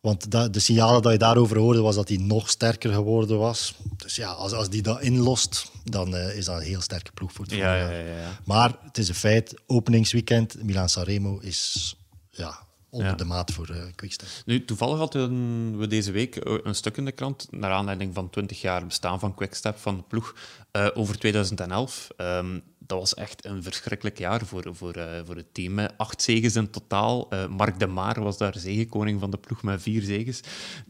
Want 0.00 0.32
de 0.52 0.60
signalen 0.60 1.02
dat 1.02 1.12
je 1.12 1.18
daarover 1.18 1.58
hoorde, 1.58 1.80
was 1.80 1.94
dat 1.94 2.08
hij 2.08 2.16
nog 2.16 2.50
sterker 2.50 2.92
geworden 2.92 3.38
was. 3.38 3.74
Dus 3.96 4.16
ja, 4.16 4.30
als, 4.30 4.52
als 4.52 4.68
die 4.70 4.82
dat 4.82 5.00
inlost, 5.02 5.70
dan 5.84 6.16
eh, 6.16 6.36
is 6.36 6.44
dat 6.44 6.56
een 6.56 6.66
heel 6.66 6.80
sterke 6.80 7.12
ploeg 7.12 7.32
voor 7.32 7.44
het 7.44 7.54
Ja, 7.54 7.76
ja, 7.76 7.90
ja, 7.90 7.98
ja. 8.20 8.38
Maar 8.44 8.76
het 8.82 8.98
is 8.98 9.08
een 9.08 9.14
feit, 9.14 9.54
openingsweekend, 9.66 10.62
Milan 10.62 10.88
Sanremo 10.88 11.38
is 11.38 11.94
ja, 12.30 12.58
onder 12.90 13.08
Ja. 13.08 13.14
de 13.14 13.24
maat 13.24 13.52
voor 13.52 13.68
eh 13.68 13.82
Quickstep. 13.94 14.28
Nu, 14.44 14.64
toevallig 14.64 14.98
hadden 14.98 15.78
we 15.78 15.86
deze 15.86 16.10
week 16.12 16.36
eh, 16.36 16.54
een 16.62 16.74
stuk 16.74 16.96
in 16.96 17.04
de 17.04 17.12
krant, 17.12 17.46
naar 17.50 17.70
aanleiding 17.72 18.14
van 18.14 18.30
20 18.30 18.60
jaar 18.60 18.86
bestaan 18.86 19.20
van 19.20 19.34
Quickstep, 19.34 19.78
van 19.78 19.96
de 19.96 20.02
ploeg, 20.08 20.34
eh, 20.70 20.86
over 20.94 21.18
2011. 21.18 22.08
Ehm, 22.16 22.58
dat 22.88 22.98
was 22.98 23.14
echt 23.14 23.44
een 23.44 23.62
verschrikkelijk 23.62 24.18
jaar 24.18 24.46
voor, 24.46 24.64
voor, 24.72 24.92
eh, 24.92 25.20
voor 25.24 25.36
het 25.36 25.54
team. 25.54 25.78
hè. 25.78 25.96
Acht 25.96 26.22
zegens 26.22 26.56
in 26.56 26.70
totaal. 26.70 27.26
Eh, 27.30 27.46
Mark 27.46 27.78
de 27.78 27.86
Maar 27.86 28.22
was 28.22 28.38
daar 28.38 28.54
zegenkoning 28.58 29.20
van 29.20 29.30
de 29.30 29.36
ploeg 29.36 29.62
met 29.62 29.82
vier 29.82 30.02
zegens. 30.02 30.40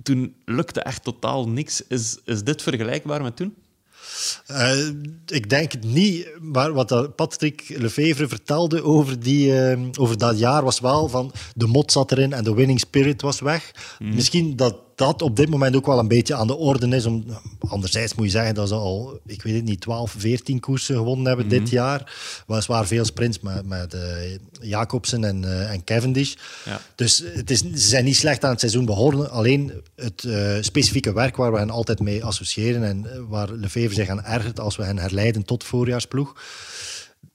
Toen 0.03 0.35
lukte 0.45 0.81
echt 0.81 1.03
totaal 1.03 1.49
niks. 1.49 1.87
Is, 1.87 2.19
is 2.25 2.43
dit 2.43 2.63
vergelijkbaar 2.63 3.23
met 3.23 3.37
toen? 3.37 3.55
Eh, 4.47 4.89
ik 5.27 5.51
denk 5.51 5.73
het 5.73 5.85
niet, 5.85 6.29
maar 6.41 6.73
wat 6.73 7.17
Patrick 7.17 7.65
Lefevre 7.69 8.29
vertelde 8.29 8.83
over, 8.83 9.21
die, 9.21 9.77
over 9.99 10.19
dat 10.19 10.39
jaar 10.39 10.65
was 10.65 10.81
wel 10.81 11.09
van 11.09 11.33
de 11.55 11.67
mot 11.67 11.93
zat 11.93 12.13
erin 12.13 12.33
en 12.33 12.45
de 12.45 12.55
winning 12.55 12.81
spirit 12.81 13.23
was 13.23 13.41
weg. 13.41 13.71
Misschien 13.99 14.57
dat 14.57 14.88
dat 14.99 15.23
op 15.23 15.37
dit 15.37 15.49
moment 15.49 15.77
ook 15.77 15.87
wel 15.87 15.99
een 15.99 16.09
beetje 16.09 16.35
aan 16.35 16.47
de 16.47 16.57
orde 16.57 16.89
is. 16.89 17.07
Om, 17.07 17.25
anderzijds 17.69 18.15
moet 18.15 18.25
je 18.25 18.31
zeggen 18.31 18.55
dat 18.55 18.69
ze 18.69 18.75
al, 18.75 19.21
ik 19.27 19.43
weet 19.43 19.55
het 19.55 19.65
niet, 19.65 19.81
12, 19.81 20.15
14 20.19 20.61
koersen 20.61 20.97
gewonnen 20.97 21.27
hebben 21.27 21.49
dit 21.49 21.71
jaar. 21.71 22.13
Weliswaar 22.47 22.87
veel 22.87 23.05
sprints 23.05 23.41
met, 23.41 23.67
met 23.67 23.95
eh, 23.95 24.01
Jacobsen 24.61 25.25
en, 25.25 25.45
eh, 25.45 25.73
en 25.73 25.85
Cavendish. 25.85 26.35
Ja. 26.65 26.81
Dus 26.95 27.25
het 27.35 27.51
is, 27.51 27.59
ze 27.59 27.89
zijn 27.89 28.05
niet 28.05 28.17
slecht 28.17 28.45
aan 28.45 28.51
het 28.51 28.61
seizoen 28.61 28.85
begonnen. 28.85 29.31
Alleen 29.31 29.73
het 29.97 30.25
eh, 30.25 30.57
specifieke 30.61 31.13
werk 31.13 31.37
waar 31.37 31.53
we 31.53 31.59
hen 31.59 31.71
altijd 31.71 32.01
mee 32.01 32.25
associëren 32.25 32.85
en 32.85 33.29
waar 33.29 33.53
Lefevre 33.53 33.95
zich 33.95 34.09
aan 34.09 34.25
ergert 34.25 34.61
als 34.61 34.77
we 34.77 34.85
hen 34.85 34.99
herleiden 34.99 35.45
tot 35.45 35.65
voorjaarsploeg. 35.65 36.35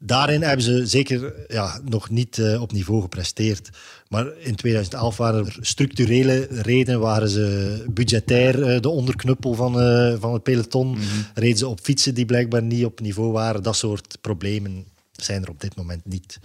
Daarin 0.06 0.42
hebben 0.42 0.66
ze 0.66 0.86
zeker 0.88 1.34
ja, 1.48 1.82
nog 1.86 2.10
niet 2.10 2.38
eh, 2.38 2.62
op 2.62 2.72
niveau 2.72 3.02
gepresteerd. 3.02 3.70
Maar 4.10 4.38
in 4.38 4.56
2011 4.56 5.18
waren 5.18 5.46
er 5.46 5.58
structurele 5.62 6.48
redenen. 6.50 7.00
Waren 7.00 7.30
ze 7.30 7.86
budgetair 7.90 8.64
eh, 8.64 8.80
de 8.82 8.90
onderknuppel 8.90 9.54
van, 9.54 9.82
eh, 9.82 10.16
van 10.20 10.34
het 10.34 10.44
peloton. 10.44 10.98
Reden 11.34 11.58
ze 11.58 11.68
op 11.68 11.80
fietsen 11.80 12.14
die 12.14 12.26
blijkbaar 12.26 12.64
niet 12.64 12.86
op 12.86 13.00
niveau 13.00 13.32
waren. 13.32 13.64
Dat 13.64 13.76
soort 13.76 14.18
problemen 14.22 14.86
zijn 15.12 15.44
er 15.44 15.50
op 15.50 15.62
dit 15.62 15.76
moment 15.76 16.06
niet. 16.06 16.40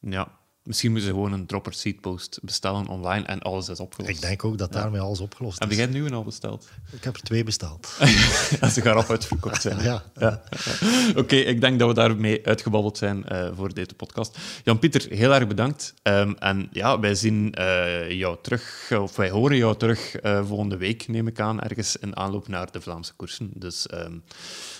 Ja. 0.00 0.28
Misschien 0.64 0.90
moeten 0.90 1.08
ze 1.08 1.14
gewoon 1.14 1.32
een 1.32 1.46
dropper 1.46 1.72
seatpost 1.74 2.38
bestellen 2.42 2.86
online 2.86 3.26
en 3.26 3.40
alles 3.42 3.68
is 3.68 3.80
opgelost. 3.80 4.10
Ik 4.14 4.20
denk 4.20 4.44
ook 4.44 4.58
dat 4.58 4.72
daarmee 4.72 5.00
alles 5.00 5.20
opgelost 5.20 5.58
Heb 5.58 5.68
is. 5.70 5.74
jij 5.76 5.84
het 5.84 5.94
nieuwe 5.94 6.10
al 6.10 6.24
besteld? 6.24 6.68
Ik 6.92 7.04
heb 7.04 7.14
er 7.14 7.22
twee 7.22 7.44
besteld. 7.44 7.96
Als 8.60 8.74
ze 8.74 8.80
gaan 8.80 8.96
op 8.98 9.10
uitverkocht 9.10 9.62
zijn. 9.62 9.82
Ja. 9.82 10.02
Ja. 10.18 10.42
Oké, 11.16 11.36
ik 11.36 11.60
denk 11.60 11.78
dat 11.78 11.88
we 11.88 11.94
daarmee 11.94 12.46
uitgebabbeld 12.46 12.98
zijn 12.98 13.24
eh, 13.24 13.48
voor 13.54 13.74
deze 13.74 13.94
podcast. 13.94 14.38
Jan-Pieter, 14.64 15.06
heel 15.10 15.34
erg 15.34 15.46
bedankt. 15.46 15.94
Ehm, 16.02 16.32
en 16.38 16.68
ja, 16.72 17.00
wij 17.00 17.14
zien 17.14 17.54
eh, 17.54 18.10
jou 18.10 18.36
terug, 18.42 18.92
of 18.98 19.16
wij 19.16 19.30
horen 19.30 19.56
jou 19.56 19.76
terug 19.76 20.14
eh, 20.16 20.46
volgende 20.46 20.76
week, 20.76 21.08
neem 21.08 21.26
ik 21.26 21.40
aan, 21.40 21.60
ergens 21.60 21.96
in 21.96 22.16
aanloop 22.16 22.48
naar 22.48 22.72
de 22.72 22.80
Vlaamse 22.80 23.12
koersen. 23.16 23.50
Dus 23.54 23.86
ehm, 23.86 24.12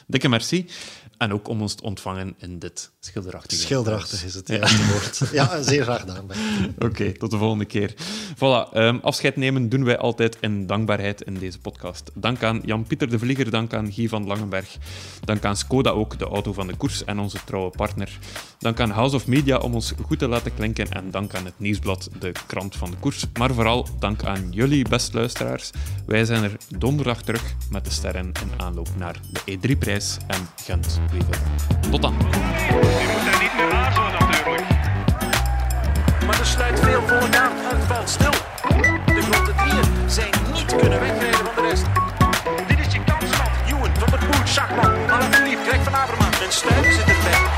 dikke 0.06 0.28
merci. 0.28 0.66
En 1.18 1.32
ook 1.32 1.48
om 1.48 1.60
ons 1.62 1.74
te 1.74 1.82
ontvangen 1.82 2.34
in 2.38 2.58
dit 2.58 2.90
schilderachtige 3.00 3.60
Schilderachtig 3.60 4.24
is 4.24 4.34
het 4.34 4.48
Ja. 4.48 4.68
woord. 4.92 5.20
Ja, 5.32 5.58
zeer 5.74 5.84
graag 5.84 6.00
gedaan. 6.00 6.26
Oké, 6.88 7.12
tot 7.12 7.30
de 7.30 7.36
volgende 7.36 7.64
keer. 7.64 7.94
Voilà, 8.34 8.72
ehm, 8.72 8.98
afscheid 9.02 9.36
nemen 9.36 9.68
doen 9.68 9.84
wij 9.84 9.98
altijd 9.98 10.36
in 10.40 10.66
dankbaarheid 10.66 11.22
in 11.22 11.34
deze 11.34 11.58
podcast. 11.58 12.10
Dank 12.14 12.42
aan 12.42 12.60
Jan-Pieter 12.64 13.10
de 13.10 13.18
Vlieger, 13.18 13.50
dank 13.50 13.74
aan 13.74 13.92
Guy 13.92 14.08
van 14.08 14.26
Langenberg, 14.26 14.76
dank 15.24 15.44
aan 15.44 15.56
Skoda 15.56 15.90
ook, 15.90 16.18
de 16.18 16.24
auto 16.24 16.52
van 16.52 16.66
de 16.66 16.76
koers 16.76 17.04
en 17.04 17.18
onze 17.18 17.38
trouwe 17.44 17.70
partner. 17.70 18.18
Dank 18.58 18.80
aan 18.80 18.90
House 18.90 19.16
of 19.16 19.26
Media 19.26 19.56
om 19.58 19.74
ons 19.74 19.92
goed 20.02 20.18
te 20.18 20.28
laten 20.28 20.54
klinken 20.54 20.90
en 20.90 21.10
dank 21.10 21.34
aan 21.34 21.44
het 21.44 21.54
Nieuwsblad, 21.56 22.10
de 22.18 22.32
krant 22.46 22.76
van 22.76 22.90
de 22.90 22.96
koers. 22.96 23.24
Maar 23.38 23.54
vooral 23.54 23.86
dank 23.98 24.24
aan 24.24 24.46
jullie, 24.50 24.88
best 24.88 25.14
luisteraars. 25.14 25.70
Wij 26.06 26.24
zijn 26.24 26.42
er 26.42 26.56
donderdag 26.78 27.22
terug 27.22 27.54
met 27.70 27.84
de 27.84 27.90
sterren 27.90 28.26
in 28.26 28.50
aanloop 28.56 28.88
naar 28.96 29.20
de 29.32 29.58
E3-prijs 29.58 30.16
en 30.26 30.48
Gent-Wevelgem. 30.56 31.90
Tot 31.90 32.02
dan! 32.02 33.13
Sluit 36.44 36.80
veel 36.80 37.02
voor 37.06 37.36
aan 37.36 37.52
en 37.70 37.76
het 37.76 37.86
valt 37.86 38.08
stil. 38.08 38.30
De 39.06 39.22
grote 39.22 39.52
vier 39.56 39.84
zijn 40.06 40.30
niet 40.52 40.76
kunnen 40.76 41.00
wegrijden 41.00 41.44
van 41.44 41.54
de 41.54 41.68
rest. 41.70 41.84
Dit 42.66 42.78
is 42.86 42.92
je 42.92 43.00
kansman. 43.04 43.46
Ewan, 43.66 43.90
van 43.98 44.18
het 44.18 44.30
boet, 44.30 44.48
Schakman, 44.48 44.92
lief, 45.44 45.58
Greg 45.66 45.82
van 45.82 45.94
Avermaat 45.94 46.40
en 46.40 46.52
Stuyven 46.52 46.92
zit 46.92 47.08
erbij. 47.08 47.53